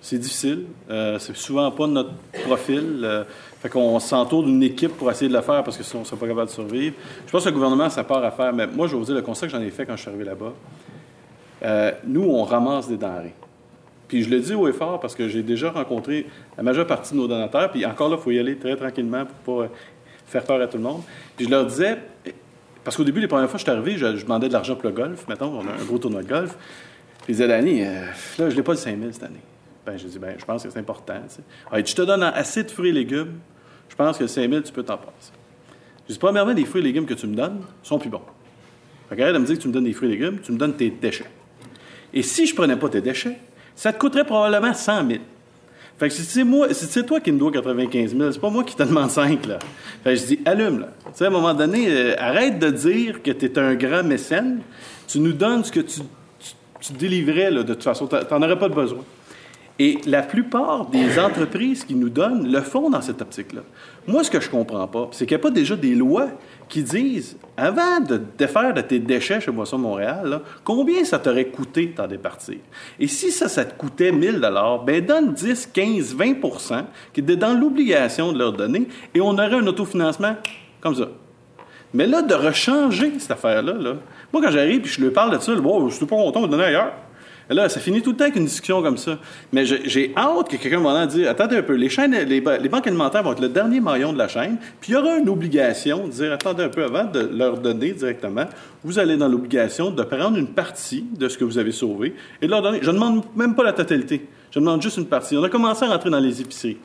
c'est 0.00 0.18
difficile. 0.18 0.64
Euh, 0.90 1.18
c'est 1.18 1.36
souvent 1.36 1.70
pas 1.70 1.86
notre 1.86 2.12
profil. 2.44 3.00
Euh, 3.02 3.24
fait 3.60 3.68
qu'on 3.68 3.98
s'entoure 3.98 4.44
d'une 4.44 4.62
équipe 4.62 4.96
pour 4.96 5.10
essayer 5.10 5.28
de 5.28 5.34
le 5.34 5.40
faire 5.40 5.64
parce 5.64 5.76
que 5.76 5.82
sinon 5.82 6.00
on 6.00 6.02
ne 6.02 6.06
serait 6.06 6.20
pas 6.20 6.28
capable 6.28 6.46
de 6.46 6.52
survivre. 6.52 6.94
Je 7.26 7.32
pense 7.32 7.42
que 7.42 7.48
le 7.48 7.54
gouvernement 7.54 7.84
a 7.84 7.90
sa 7.90 8.04
part 8.04 8.22
à 8.22 8.30
faire, 8.30 8.52
mais 8.52 8.66
moi, 8.66 8.86
je 8.86 8.92
vais 8.92 8.98
vous 8.98 9.04
dire, 9.04 9.14
le 9.14 9.22
constat 9.22 9.46
que 9.46 9.52
j'en 9.52 9.62
ai 9.62 9.70
fait 9.70 9.86
quand 9.86 9.96
je 9.96 10.02
suis 10.02 10.08
arrivé 10.08 10.24
là-bas, 10.24 10.52
euh, 11.64 11.92
nous, 12.06 12.22
on 12.22 12.44
ramasse 12.44 12.88
des 12.88 12.96
denrées. 12.96 13.34
Puis 14.08 14.22
je 14.22 14.30
le 14.30 14.40
dis 14.40 14.54
haut 14.54 14.68
et 14.68 14.72
fort 14.72 15.00
parce 15.00 15.14
que 15.14 15.26
j'ai 15.26 15.42
déjà 15.42 15.70
rencontré 15.70 16.26
la 16.56 16.62
majeure 16.62 16.86
partie 16.86 17.14
de 17.14 17.18
nos 17.18 17.26
donateurs, 17.26 17.70
puis 17.72 17.84
encore 17.84 18.08
là, 18.08 18.16
il 18.18 18.22
faut 18.22 18.30
y 18.30 18.38
aller 18.38 18.56
très 18.56 18.76
tranquillement 18.76 19.24
pour 19.44 19.58
pas 19.58 19.64
euh, 19.64 19.68
faire 20.26 20.44
peur 20.44 20.60
à 20.60 20.66
tout 20.66 20.76
le 20.76 20.84
monde. 20.84 21.02
Puis 21.36 21.46
je 21.46 21.50
leur 21.50 21.66
disais, 21.66 21.98
parce 22.84 22.96
qu'au 22.96 23.04
début, 23.04 23.20
les 23.20 23.26
premières 23.26 23.48
fois 23.48 23.54
que 23.54 23.66
je 23.66 23.70
suis 23.70 23.72
arrivé, 23.72 23.96
je, 23.98 24.22
demandais 24.22 24.48
de 24.48 24.52
l'argent 24.52 24.76
pour 24.76 24.88
le 24.88 24.94
golf. 24.94 25.26
Mettons, 25.28 25.46
on 25.46 25.66
a 25.66 25.72
un 25.72 25.84
gros 25.84 25.98
tournoi 25.98 26.22
de 26.22 26.28
golf. 26.28 26.56
Puis 27.24 27.32
ils 27.32 27.36
disaient, 27.36 27.48
Danny, 27.48 27.82
euh, 27.82 28.04
là, 28.38 28.50
je 28.50 28.54
l'ai 28.54 28.62
pas 28.62 28.72
le 28.72 28.78
5000 28.78 29.12
cette 29.12 29.24
année. 29.24 29.40
Ben, 29.86 29.96
j'ai 29.96 30.08
dit, 30.08 30.18
ben, 30.18 30.34
je 30.36 30.44
pense 30.44 30.64
que 30.64 30.70
c'est 30.70 30.78
important. 30.78 31.14
tu 31.28 31.82
je 31.86 31.94
te 31.94 32.02
donne 32.02 32.24
assez 32.24 32.64
de 32.64 32.70
fruits 32.70 32.90
et 32.90 32.92
légumes. 32.92 33.38
Je 33.88 33.94
pense 33.94 34.18
que 34.18 34.24
le 34.24 34.28
5000, 34.28 34.62
tu 34.62 34.72
peux 34.72 34.82
t'en 34.82 34.96
passer. 34.96 35.32
J'ai 36.08 36.14
dit, 36.14 36.18
premièrement, 36.18 36.52
les 36.52 36.64
fruits 36.64 36.80
et 36.80 36.84
légumes 36.84 37.06
que 37.06 37.14
tu 37.14 37.26
me 37.26 37.36
donnes 37.36 37.60
sont 37.82 37.98
plus 37.98 38.10
bons. 38.10 38.22
Fait 39.08 39.16
qu'arrête 39.16 39.34
de 39.34 39.38
me 39.38 39.46
dire 39.46 39.56
que 39.56 39.62
tu 39.62 39.68
me 39.68 39.72
donnes 39.72 39.84
des 39.84 39.92
fruits 39.92 40.08
et 40.08 40.12
légumes, 40.12 40.40
tu 40.42 40.50
me 40.50 40.58
donnes 40.58 40.74
tes 40.74 40.90
déchets. 40.90 41.30
Et 42.12 42.22
si 42.22 42.46
je 42.46 42.54
prenais 42.54 42.76
pas 42.76 42.88
tes 42.88 43.00
déchets, 43.00 43.38
ça 43.76 43.92
te 43.92 43.98
coûterait 43.98 44.24
probablement 44.24 44.74
100 44.74 45.06
000. 45.08 45.20
Fait 45.98 46.08
que 46.08 46.14
c'est 46.14 46.44
moi, 46.44 46.68
c'est 46.72 47.06
toi 47.06 47.20
qui 47.20 47.32
me 47.32 47.38
dois 47.38 47.50
95 47.50 48.16
000, 48.16 48.32
c'est 48.32 48.40
pas 48.40 48.50
moi 48.50 48.64
qui 48.64 48.74
te 48.76 48.82
demande 48.82 49.10
5, 49.10 49.46
là. 49.46 49.58
Fait 50.04 50.14
que 50.14 50.20
je 50.20 50.26
dis, 50.26 50.40
allume, 50.44 50.80
là. 50.80 50.88
Tu 51.06 51.10
sais, 51.14 51.24
à 51.24 51.28
un 51.28 51.30
moment 51.30 51.54
donné, 51.54 51.86
euh, 51.88 52.14
arrête 52.18 52.58
de 52.58 52.68
dire 52.70 53.22
que 53.22 53.30
tu 53.30 53.46
es 53.46 53.58
un 53.58 53.74
grand 53.74 54.02
mécène. 54.02 54.60
Tu 55.08 55.20
nous 55.20 55.32
donnes 55.32 55.64
ce 55.64 55.72
que 55.72 55.80
tu, 55.80 56.00
tu, 56.80 56.92
délivrais, 56.92 57.50
là, 57.50 57.62
de 57.62 57.72
toute 57.72 57.82
façon. 57.84 58.06
Tu 58.06 58.14
n'en 58.14 58.42
aurais 58.42 58.58
pas 58.58 58.68
besoin. 58.68 59.04
Et 59.78 59.98
la 60.06 60.22
plupart 60.22 60.86
des 60.86 61.18
entreprises 61.18 61.84
qui 61.84 61.94
nous 61.94 62.08
donnent 62.08 62.50
le 62.50 62.60
font 62.62 62.88
dans 62.88 63.02
cette 63.02 63.20
optique-là. 63.20 63.60
Moi, 64.06 64.24
ce 64.24 64.30
que 64.30 64.40
je 64.40 64.48
comprends 64.48 64.86
pas, 64.86 65.08
c'est 65.12 65.26
qu'il 65.26 65.36
n'y 65.36 65.40
a 65.40 65.42
pas 65.42 65.50
déjà 65.50 65.76
des 65.76 65.94
lois 65.94 66.28
qui 66.68 66.82
disent, 66.82 67.36
avant 67.58 68.00
de 68.00 68.20
défaire 68.38 68.72
de 68.72 68.80
tes 68.80 68.98
déchets 68.98 69.40
chez 69.40 69.50
Boisson 69.50 69.76
Montréal, 69.76 70.40
combien 70.64 71.04
ça 71.04 71.18
t'aurait 71.18 71.48
coûté 71.48 71.90
t'en 71.90 72.06
départir? 72.06 72.56
Et 72.98 73.06
si 73.06 73.30
ça, 73.30 73.48
ça 73.48 73.66
te 73.66 73.78
coûtait 73.78 74.12
1000 74.12 74.40
ben 74.86 75.04
donne 75.04 75.34
10, 75.34 75.70
15, 75.74 76.16
20% 76.16 76.84
qui 77.12 77.20
est 77.20 77.36
dans 77.36 77.52
l'obligation 77.52 78.32
de 78.32 78.38
leur 78.38 78.52
donner, 78.52 78.88
et 79.14 79.20
on 79.20 79.32
aurait 79.34 79.56
un 79.56 79.66
autofinancement 79.66 80.36
comme 80.80 80.94
ça. 80.94 81.08
Mais 81.92 82.06
là, 82.06 82.22
de 82.22 82.34
rechanger 82.34 83.12
cette 83.18 83.30
affaire-là, 83.30 83.74
là, 83.74 83.94
moi, 84.32 84.42
quand 84.42 84.50
j'arrive 84.50 84.84
et 84.84 84.88
je 84.88 85.00
lui 85.00 85.10
parle 85.10 85.36
de 85.36 85.42
ça, 85.42 85.52
je 85.54 85.94
suis 85.94 86.06
pas 86.06 86.16
content 86.16 86.42
de 86.42 86.48
donner 86.48 86.64
ailleurs. 86.64 86.92
Là, 87.48 87.68
ça 87.68 87.78
finit 87.78 88.02
tout 88.02 88.10
le 88.10 88.16
temps 88.16 88.24
avec 88.24 88.36
une 88.36 88.44
discussion 88.46 88.82
comme 88.82 88.96
ça. 88.96 89.18
Mais 89.52 89.64
j'ai 89.64 90.12
hâte 90.16 90.48
que 90.50 90.56
quelqu'un 90.56 90.80
m'en 90.80 91.06
dire 91.06 91.30
Attendez 91.30 91.56
un 91.58 91.62
peu, 91.62 91.74
les, 91.74 91.88
chaînes, 91.88 92.10
les, 92.12 92.40
ba- 92.40 92.58
les 92.58 92.68
banques 92.68 92.86
alimentaires 92.88 93.22
vont 93.22 93.32
être 93.32 93.40
le 93.40 93.48
dernier 93.48 93.78
maillon 93.80 94.12
de 94.12 94.18
la 94.18 94.26
chaîne, 94.26 94.56
puis 94.80 94.90
il 94.92 94.94
y 94.94 94.98
aura 94.98 95.16
une 95.16 95.28
obligation 95.28 96.06
de 96.08 96.12
dire 96.12 96.32
Attendez 96.32 96.64
un 96.64 96.68
peu 96.68 96.82
avant 96.82 97.04
de 97.04 97.20
leur 97.20 97.58
donner 97.58 97.92
directement. 97.92 98.46
Vous 98.82 98.98
allez 98.98 99.16
dans 99.16 99.28
l'obligation 99.28 99.90
de 99.90 100.02
prendre 100.02 100.36
une 100.36 100.48
partie 100.48 101.04
de 101.16 101.28
ce 101.28 101.38
que 101.38 101.44
vous 101.44 101.56
avez 101.58 101.70
sauvé 101.72 102.14
et 102.42 102.46
de 102.46 102.50
leur 102.50 102.62
donner. 102.62 102.80
Je 102.82 102.88
ne 102.90 102.94
demande 102.94 103.22
même 103.36 103.54
pas 103.54 103.62
la 103.62 103.72
totalité. 103.72 104.26
Je 104.50 104.58
demande 104.58 104.82
juste 104.82 104.96
une 104.96 105.06
partie. 105.06 105.36
On 105.36 105.44
a 105.44 105.48
commencé 105.48 105.84
à 105.84 105.88
rentrer 105.88 106.10
dans 106.10 106.18
les 106.20 106.40
épiceries. 106.40 106.78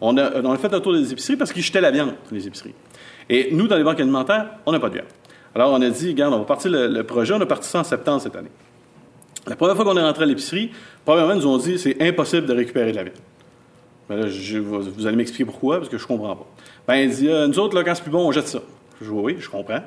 On 0.00 0.18
a, 0.18 0.56
fait 0.58 0.74
un 0.74 0.80
tour 0.80 0.92
des 0.92 1.12
épiceries 1.12 1.36
parce 1.36 1.50
qu'ils 1.52 1.62
jetaient 1.62 1.80
la 1.80 1.90
viande 1.90 2.12
les 2.30 2.46
épiceries. 2.46 2.74
Et 3.30 3.48
nous, 3.52 3.66
dans 3.68 3.76
les 3.76 3.84
banques 3.84 4.00
alimentaires, 4.00 4.50
on 4.66 4.72
n'a 4.72 4.80
pas 4.80 4.88
de 4.88 4.94
viande. 4.94 5.06
Alors, 5.54 5.72
on 5.72 5.80
a 5.80 5.88
dit, 5.88 6.08
regarde, 6.08 6.34
on 6.34 6.38
va 6.40 6.44
partir 6.44 6.70
le, 6.70 6.88
le 6.88 7.04
projet. 7.04 7.32
On 7.32 7.40
a 7.40 7.46
parti 7.46 7.68
ça 7.68 7.78
en 7.78 7.84
septembre 7.84 8.20
cette 8.20 8.36
année. 8.36 8.50
La 9.46 9.56
première 9.56 9.76
fois 9.76 9.84
qu'on 9.84 9.96
est 9.96 10.02
rentré 10.02 10.22
à 10.24 10.26
l'épicerie, 10.26 10.70
premièrement, 11.04 11.34
ils 11.34 11.40
nous 11.40 11.46
ont 11.46 11.58
dit, 11.58 11.78
c'est 11.78 12.00
impossible 12.00 12.46
de 12.46 12.54
récupérer 12.54 12.92
de 12.92 12.96
la 12.96 13.02
viande. 13.04 13.16
Ben 14.08 14.16
là, 14.16 14.26
je- 14.28 14.58
vous, 14.58 15.06
allez 15.06 15.16
m'expliquer 15.16 15.44
pourquoi, 15.44 15.78
parce 15.78 15.88
que 15.88 15.98
je 15.98 16.06
comprends 16.06 16.36
pas. 16.36 16.46
Ben, 16.86 16.96
il 16.96 17.10
dit, 17.10 17.28
euh, 17.28 17.46
nous 17.46 17.58
autres, 17.58 17.74
là, 17.74 17.84
quand 17.84 17.94
c'est 17.94 18.02
plus 18.02 18.10
bon, 18.10 18.26
on 18.26 18.32
jette 18.32 18.48
ça. 18.48 18.60
Je 19.00 19.06
dis, 19.06 19.12
oui, 19.12 19.36
je 19.38 19.48
comprends. 19.48 19.80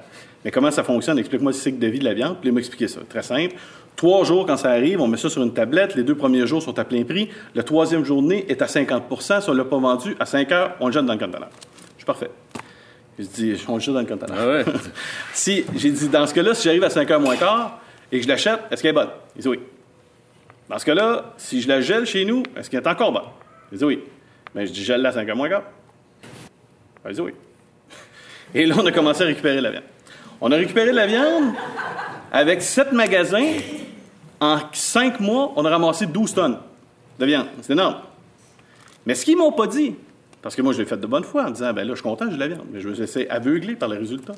Mais 0.43 0.51
comment 0.51 0.71
ça 0.71 0.83
fonctionne? 0.83 1.19
Explique-moi 1.19 1.51
le 1.51 1.57
cycle 1.57 1.79
de 1.79 1.87
vie 1.87 1.99
de 1.99 2.05
la 2.05 2.13
viande. 2.13 2.37
Puis 2.41 2.55
expliqué 2.57 2.87
ça. 2.87 3.01
Très 3.07 3.23
simple. 3.23 3.55
Trois 3.95 4.23
jours, 4.23 4.45
quand 4.45 4.57
ça 4.57 4.69
arrive, 4.69 5.01
on 5.01 5.07
met 5.07 5.17
ça 5.17 5.29
sur 5.29 5.41
une 5.41 5.53
tablette. 5.53 5.95
Les 5.95 6.03
deux 6.03 6.15
premiers 6.15 6.45
jours 6.45 6.61
sont 6.61 6.77
à 6.77 6.85
plein 6.85 7.03
prix. 7.03 7.29
La 7.55 7.63
troisième 7.63 8.05
journée 8.05 8.45
est 8.47 8.61
à 8.61 8.67
50% 8.67 9.41
Si 9.41 9.49
on 9.49 9.53
ne 9.53 9.57
l'a 9.57 9.65
pas 9.65 9.77
vendu, 9.77 10.15
à 10.19 10.25
5 10.25 10.51
heures, 10.51 10.75
on 10.79 10.87
le 10.87 10.93
jette 10.93 11.05
dans 11.05 11.13
le 11.13 11.19
conteneur. 11.19 11.49
Je 11.95 11.97
suis 11.97 12.05
parfait. 12.05 12.29
Je 13.17 13.25
dis, 13.25 13.53
on 13.67 13.75
le 13.75 13.79
jette 13.79 13.93
dans 13.95 14.01
le 14.01 14.05
conteneur. 14.05 14.37
Ah 14.39 14.47
ouais. 14.47 14.65
si, 15.33 15.65
j'ai 15.75 15.89
dit, 15.89 16.09
dans 16.09 16.27
ce 16.27 16.33
cas-là, 16.33 16.53
si 16.53 16.63
j'arrive 16.63 16.83
à 16.83 16.89
5 16.91 17.09
heures 17.09 17.19
moins 17.19 17.35
quart 17.35 17.79
et 18.11 18.17
que 18.17 18.23
je 18.23 18.27
l'achète, 18.27 18.61
est-ce 18.71 18.81
qu'elle 18.81 18.91
est 18.91 18.93
bonne? 18.93 19.09
Il 19.35 19.41
dit 19.41 19.47
oui. 19.47 19.59
Dans 20.69 20.79
ce 20.79 20.85
cas-là, 20.85 21.33
si 21.37 21.61
je 21.61 21.67
la 21.67 21.81
gèle 21.81 22.05
chez 22.05 22.25
nous, 22.25 22.43
est-ce 22.55 22.69
qu'elle 22.69 22.83
est 22.83 22.87
encore 22.87 23.11
bonne? 23.11 23.29
Il 23.71 23.77
dit 23.77 23.83
oui. 23.83 24.03
Mais 24.55 24.65
je 24.65 24.71
dis, 24.71 24.83
gèle-la 24.83 25.09
à 25.09 25.11
5 25.11 25.29
heures 25.29 25.35
moins 25.35 25.49
quart. 25.49 25.63
Il 27.07 27.13
dit 27.13 27.21
oui. 27.21 27.33
Et 28.53 28.65
là, 28.65 28.75
on 28.77 28.85
a 28.85 28.91
commencé 28.91 29.23
à 29.23 29.27
récupérer 29.27 29.61
la 29.61 29.71
viande. 29.71 29.83
On 30.39 30.51
a 30.51 30.55
récupéré 30.55 30.91
la 30.91 31.05
viande 31.05 31.53
avec 32.31 32.61
sept 32.61 32.91
magasins. 32.91 33.53
En 34.39 34.59
cinq 34.71 35.19
mois, 35.19 35.51
on 35.55 35.65
a 35.65 35.69
ramassé 35.69 36.05
12 36.05 36.33
tonnes 36.33 36.59
de 37.19 37.25
viande. 37.25 37.47
C'est 37.61 37.73
énorme. 37.73 37.97
Mais 39.05 39.15
ce 39.15 39.25
qu'ils 39.25 39.37
m'ont 39.37 39.51
pas 39.51 39.67
dit, 39.67 39.95
parce 40.41 40.55
que 40.55 40.61
moi, 40.61 40.73
je 40.73 40.79
l'ai 40.79 40.85
fait 40.85 40.97
de 40.97 41.07
bonne 41.07 41.23
foi 41.23 41.45
en 41.45 41.49
disant, 41.49 41.73
ben 41.73 41.87
là, 41.87 41.93
je 41.93 41.95
suis 41.95 42.03
content, 42.03 42.25
j'ai 42.29 42.35
de 42.35 42.39
la 42.39 42.47
viande, 42.47 42.67
mais 42.71 42.79
je 42.79 42.87
vais 42.87 43.03
essayer 43.03 43.29
aveuglé 43.29 43.75
par 43.75 43.89
les 43.89 43.97
résultats. 43.97 44.35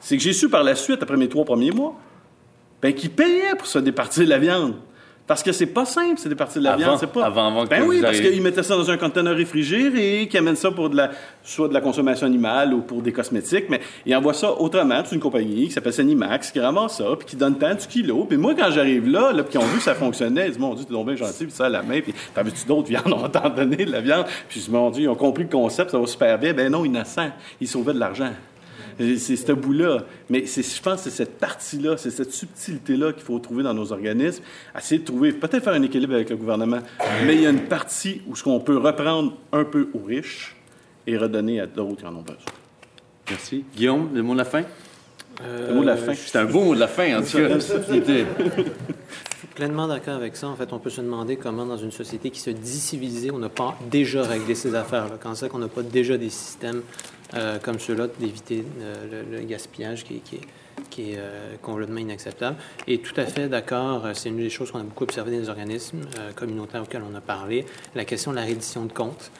C'est 0.00 0.16
que 0.16 0.22
j'ai 0.22 0.32
su 0.32 0.48
par 0.48 0.64
la 0.64 0.74
suite, 0.74 1.02
après 1.02 1.16
mes 1.16 1.28
trois 1.28 1.44
premiers 1.44 1.70
mois, 1.70 1.94
ben 2.82 2.92
qu'ils 2.94 3.10
payaient 3.10 3.54
pour 3.56 3.66
se 3.66 3.78
départir 3.78 4.24
de 4.24 4.30
la 4.30 4.38
viande. 4.38 4.74
Parce 5.26 5.44
que 5.44 5.52
c'est 5.52 5.66
pas 5.66 5.84
simple, 5.84 6.18
se 6.18 6.28
départir 6.28 6.60
de 6.60 6.64
la 6.64 6.72
Avant- 6.72 6.82
viande. 6.82 6.96
C'est 6.98 7.06
pas... 7.12 7.24
avant- 7.24 7.46
avant 7.46 7.62
que 7.64 7.68
ben 7.70 7.84
oui, 7.86 8.00
parce 8.02 8.18
qu'ils 8.20 8.42
mettaient 8.42 8.64
ça 8.64 8.74
dans 8.76 8.90
un 8.90 8.96
conteneur 8.96 9.36
réfrigéré, 9.36 10.26
qu'ils 10.28 10.40
amènent 10.40 10.56
ça 10.56 10.72
pour 10.72 10.90
de 10.90 10.96
la, 10.96 11.12
soit 11.44 11.68
de 11.68 11.74
la 11.74 11.80
consommation 11.80 12.26
animale 12.26 12.74
ou 12.74 12.80
pour 12.80 13.00
des 13.00 13.12
cosmétiques, 13.12 13.66
mais 13.68 13.80
ils 14.04 14.16
envoient 14.16 14.34
ça 14.34 14.50
autrement. 14.50 15.00
C'est 15.04 15.14
une 15.14 15.20
compagnie 15.20 15.66
qui 15.68 15.70
s'appelle 15.70 15.92
Sanimax 15.92 16.50
qui 16.50 16.58
ramasse 16.58 16.96
ça, 16.96 17.04
puis 17.16 17.28
qui 17.28 17.36
donne 17.36 17.56
tant 17.56 17.72
du 17.76 17.86
kilo. 17.86 18.24
Puis 18.24 18.38
moi, 18.38 18.54
quand 18.58 18.72
j'arrive 18.72 19.08
là, 19.08 19.30
là 19.32 19.44
puis 19.44 19.52
qu'ils 19.52 19.60
ont 19.60 19.70
vu 19.70 19.76
que 19.78 19.84
ça 19.84 19.94
fonctionnait, 19.94 20.46
ils 20.46 20.50
disent, 20.50 20.58
mon 20.58 20.74
Dieu, 20.74 20.84
t'es 20.84 20.92
donc 20.92 21.06
bien 21.06 21.14
gentil, 21.14 21.44
puis 21.44 21.52
ça 21.52 21.66
à 21.66 21.68
la 21.68 21.82
main, 21.84 22.00
puis 22.00 22.12
t'en 22.34 22.42
veux-tu 22.42 22.66
d'autres 22.66 22.88
viandes? 22.88 23.12
On 23.12 23.18
va 23.18 23.28
t'en 23.28 23.50
donner 23.50 23.84
de 23.84 23.92
la 23.92 24.00
viande. 24.00 24.24
Puis 24.48 24.58
je 24.58 24.64
dis, 24.64 24.70
mon 24.72 24.90
Dieu, 24.90 25.04
ils 25.04 25.08
ont 25.08 25.14
compris 25.14 25.44
le 25.44 25.48
concept, 25.48 25.92
ça 25.92 25.98
va 26.00 26.08
super 26.08 26.36
bien. 26.40 26.52
Ben 26.54 26.72
non, 26.72 26.84
innocent. 26.84 27.30
Ils 27.60 27.68
sauvaient 27.68 27.94
de 27.94 28.00
l'argent. 28.00 28.30
C'est 29.18 29.36
ce 29.36 29.52
bout-là. 29.52 30.04
Mais 30.28 30.44
je 30.46 30.82
pense 30.82 31.02
que 31.02 31.10
c'est 31.10 31.16
cette 31.16 31.38
partie-là, 31.38 31.96
c'est 31.96 32.10
cette 32.10 32.32
subtilité-là 32.32 33.12
qu'il 33.14 33.22
faut 33.22 33.38
trouver 33.38 33.62
dans 33.62 33.72
nos 33.74 33.92
organismes. 33.92 34.42
Essayer 34.76 35.00
de 35.00 35.06
trouver, 35.06 35.32
peut-être 35.32 35.64
faire 35.64 35.72
un 35.72 35.82
équilibre 35.82 36.14
avec 36.14 36.28
le 36.30 36.36
gouvernement, 36.36 36.80
mais 37.24 37.34
il 37.36 37.40
y 37.42 37.46
a 37.46 37.50
une 37.50 37.62
partie 37.64 38.20
où 38.28 38.36
ce 38.36 38.42
qu'on 38.44 38.60
peut 38.60 38.76
reprendre 38.76 39.34
un 39.52 39.64
peu 39.64 39.88
aux 39.94 40.04
riches 40.04 40.54
et 41.06 41.16
redonner 41.16 41.60
à 41.60 41.66
d'autres 41.66 41.96
qui 41.96 42.04
en 42.06 42.14
ont 42.14 42.20
besoin. 42.22 42.36
Merci. 43.30 43.64
Guillaume, 43.74 44.10
le 44.12 44.22
mot 44.22 44.32
de 44.34 44.38
la 44.38 44.44
fin? 44.44 44.62
Le 45.42 45.72
mot 45.74 45.80
de 45.80 45.86
la 45.86 45.96
fin. 45.96 46.12
C'est 46.14 46.38
un 46.38 46.44
beau 46.44 46.62
mot 46.62 46.74
de 46.74 46.80
la 46.80 46.88
fin, 46.88 47.18
en 47.18 47.22
tout 47.22 47.38
cas. 47.38 47.58
C'était- 47.60 48.26
Pleinement 49.54 49.88
d'accord 49.88 50.14
avec 50.14 50.36
ça. 50.36 50.48
En 50.48 50.56
fait, 50.56 50.72
on 50.72 50.78
peut 50.78 50.90
se 50.90 51.00
demander 51.00 51.36
comment, 51.36 51.64
dans 51.66 51.76
une 51.76 51.90
société 51.92 52.30
qui 52.30 52.40
se 52.40 52.50
dit 52.50 52.78
civilisée, 52.80 53.30
on 53.30 53.38
n'a 53.38 53.48
pas 53.48 53.76
déjà 53.90 54.22
réglé 54.22 54.54
ces 54.54 54.74
affaires-là. 54.74 55.16
Quand 55.22 55.34
c'est 55.34 55.48
qu'on 55.48 55.58
n'a 55.58 55.68
pas 55.68 55.82
déjà 55.82 56.16
des 56.18 56.30
systèmes 56.30 56.82
euh, 57.34 57.58
comme 57.58 57.78
ceux-là 57.78 58.08
d'éviter 58.18 58.64
euh, 58.80 59.22
le, 59.30 59.40
gaspillage 59.42 60.04
qui, 60.04 60.16
est- 60.16 61.16
euh, 61.16 61.54
complètement 61.62 61.98
inacceptable. 61.98 62.56
Et 62.88 62.98
tout 62.98 63.14
à 63.16 63.24
fait 63.24 63.48
d'accord, 63.48 64.08
c'est 64.14 64.28
une 64.28 64.38
des 64.38 64.50
choses 64.50 64.70
qu'on 64.70 64.80
a 64.80 64.82
beaucoup 64.82 65.04
observé 65.04 65.30
dans 65.30 65.38
les 65.38 65.48
organismes 65.48 66.00
communautaires 66.34 66.82
auxquels 66.82 67.02
on 67.10 67.14
a 67.14 67.20
parlé, 67.20 67.64
la 67.94 68.04
question 68.04 68.32
de 68.32 68.36
la 68.36 68.42
reddition 68.42 68.84
de 68.84 68.92
comptes. 68.92 69.30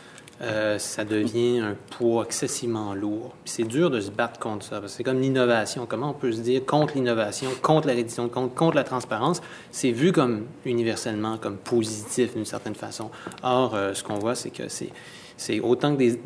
Ça 0.79 1.05
devient 1.05 1.59
un 1.59 1.77
poids 1.99 2.25
excessivement 2.25 2.95
lourd. 2.95 3.35
C'est 3.45 3.65
dur 3.65 3.91
de 3.91 4.01
se 4.01 4.11
battre 4.11 4.39
contre 4.39 4.65
ça. 4.65 4.81
parce 4.81 4.93
que 4.93 4.97
C'est 4.99 5.05
comme 5.05 5.21
l'innovation. 5.21 5.85
Comment 5.87 6.11
on 6.11 6.15
peut 6.15 6.33
se 6.33 6.41
dire 6.41 6.65
contre 6.65 6.95
l'innovation, 6.95 7.51
contre 7.61 7.89
la 7.89 7.93
reddition 7.95 8.25
de 8.25 8.31
comptes, 8.31 8.55
contre 8.55 8.77
la 8.77 8.85
transparence? 8.85 9.43
C'est 9.71 9.93
vu 9.93 10.13
comme 10.13 10.47
universellement 10.65 11.37
comme 11.37 11.59
positif 11.59 12.35
d'une 12.35 12.47
certaine 12.47 12.75
façon. 12.75 13.11
Or, 13.43 13.77
ce 13.93 14.03
qu'on 14.03 14.19
voit, 14.19 14.35
c'est 14.35 14.51
que 14.51 14.63
c'est 14.69 15.61
autant 15.61 15.95
que 15.95 15.99
des 16.01 16.19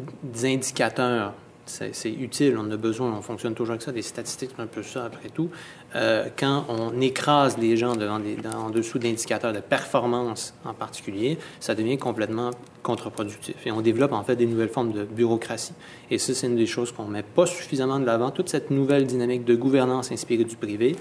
indicateurs 0.45 1.33
c'est 1.67 2.11
utile, 2.11 2.57
on 2.59 2.71
a 2.71 2.77
besoin, 2.77 3.13
on 3.13 3.23
fonctionne 3.23 3.55
toujours 3.55 3.73
avec 3.73 3.83
ça, 3.83 3.93
des 3.93 4.03
statistiques, 4.03 4.51
un 4.59 4.67
peu 4.67 4.83
ça 4.83 5.07
après 5.07 5.29
tout. 5.29 5.51
Euh, 5.95 6.29
quand 6.37 6.67
on 6.69 7.01
écrase 7.01 7.57
les 7.59 7.77
gens 7.77 7.97
devant 7.97 8.19
des, 8.19 8.37
en 8.55 8.71
dessous 8.71 8.99
d'indicateurs 8.99 9.53
de 9.53 9.61
performance 9.61 10.55
en 10.65 10.75
particulier, 10.75 11.39
ça 11.61 11.75
devient 11.75 11.99
complètement 11.99 12.51
contre-productif. 12.83 13.57
Et 13.67 13.73
on 13.73 13.81
développe 13.81 14.13
en 14.13 14.23
fait 14.23 14.37
des 14.37 14.47
nouvelles 14.47 14.69
formes 14.69 14.93
de 14.93 15.05
bureaucratie. 15.05 15.75
Et 16.11 16.19
ça, 16.19 16.35
c'est 16.35 16.47
une 16.47 16.57
des 16.57 16.67
choses 16.67 16.93
qu'on 16.93 17.05
ne 17.07 17.13
met 17.13 17.23
pas 17.23 17.47
suffisamment 17.47 17.99
de 17.99 18.05
l'avant. 18.05 18.31
Toute 18.31 18.49
cette 18.49 18.71
nouvelle 18.71 19.07
dynamique 19.07 19.45
de 19.45 19.55
gouvernance 19.55 20.13
inspirée 20.13 20.45
du 20.45 20.57
privé, 20.57 20.97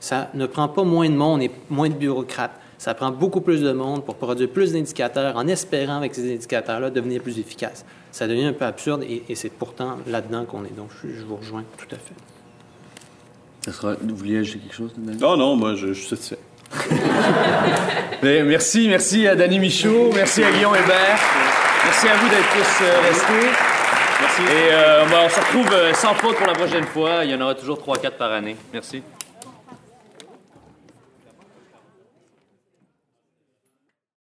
ça 0.00 0.30
ne 0.34 0.46
prend 0.46 0.68
pas 0.68 0.84
moins 0.84 1.08
de 1.08 1.14
monde 1.14 1.42
et 1.42 1.50
moins 1.70 1.88
de 1.88 1.94
bureaucrates. 1.94 2.60
Ça 2.84 2.92
prend 2.92 3.10
beaucoup 3.10 3.40
plus 3.40 3.62
de 3.62 3.72
monde 3.72 4.04
pour 4.04 4.16
produire 4.16 4.50
plus 4.50 4.74
d'indicateurs 4.74 5.38
en 5.38 5.46
espérant 5.46 5.96
avec 5.96 6.14
ces 6.14 6.34
indicateurs-là 6.34 6.90
devenir 6.90 7.22
plus 7.22 7.38
efficaces. 7.38 7.82
Ça 8.12 8.28
devient 8.28 8.44
un 8.44 8.52
peu 8.52 8.66
absurde 8.66 9.02
et, 9.04 9.22
et 9.26 9.34
c'est 9.34 9.48
pourtant 9.48 9.96
là-dedans 10.06 10.44
qu'on 10.44 10.66
est. 10.66 10.76
Donc, 10.76 10.90
je, 11.02 11.08
je 11.08 11.24
vous 11.24 11.36
rejoins 11.36 11.64
tout 11.78 11.86
à 11.92 11.96
fait. 11.96 12.12
Ça 13.64 13.72
sera... 13.72 13.94
Vous 13.94 14.14
vouliez 14.14 14.36
ajouter 14.36 14.58
quelque 14.58 14.74
chose? 14.74 14.92
Daniel? 14.98 15.18
Non, 15.18 15.34
non, 15.38 15.56
moi, 15.56 15.76
je, 15.76 15.86
je 15.86 15.92
suis 15.94 16.08
satisfait. 16.08 16.38
Merci, 18.22 18.88
merci 18.88 19.26
à 19.28 19.34
Danny 19.34 19.58
Michaud, 19.60 20.10
merci 20.14 20.44
à 20.44 20.50
Guillaume 20.50 20.74
Hébert, 20.74 21.20
merci 21.84 22.08
à 22.08 22.16
vous 22.16 22.28
d'être 22.28 22.50
tous 22.52 22.84
euh, 22.84 23.00
restés. 23.08 23.48
Merci. 24.20 24.42
Et 24.42 24.72
euh, 24.72 25.04
ben, 25.06 25.18
on 25.24 25.28
se 25.30 25.40
retrouve 25.40 25.72
euh, 25.72 25.94
sans 25.94 26.14
faute 26.14 26.36
pour 26.36 26.46
la 26.46 26.52
prochaine 26.52 26.84
fois. 26.84 27.24
Il 27.24 27.30
y 27.30 27.34
en 27.34 27.40
aura 27.40 27.54
toujours 27.54 27.78
3-4 27.78 28.10
par 28.12 28.32
année. 28.32 28.56
Merci. 28.74 29.02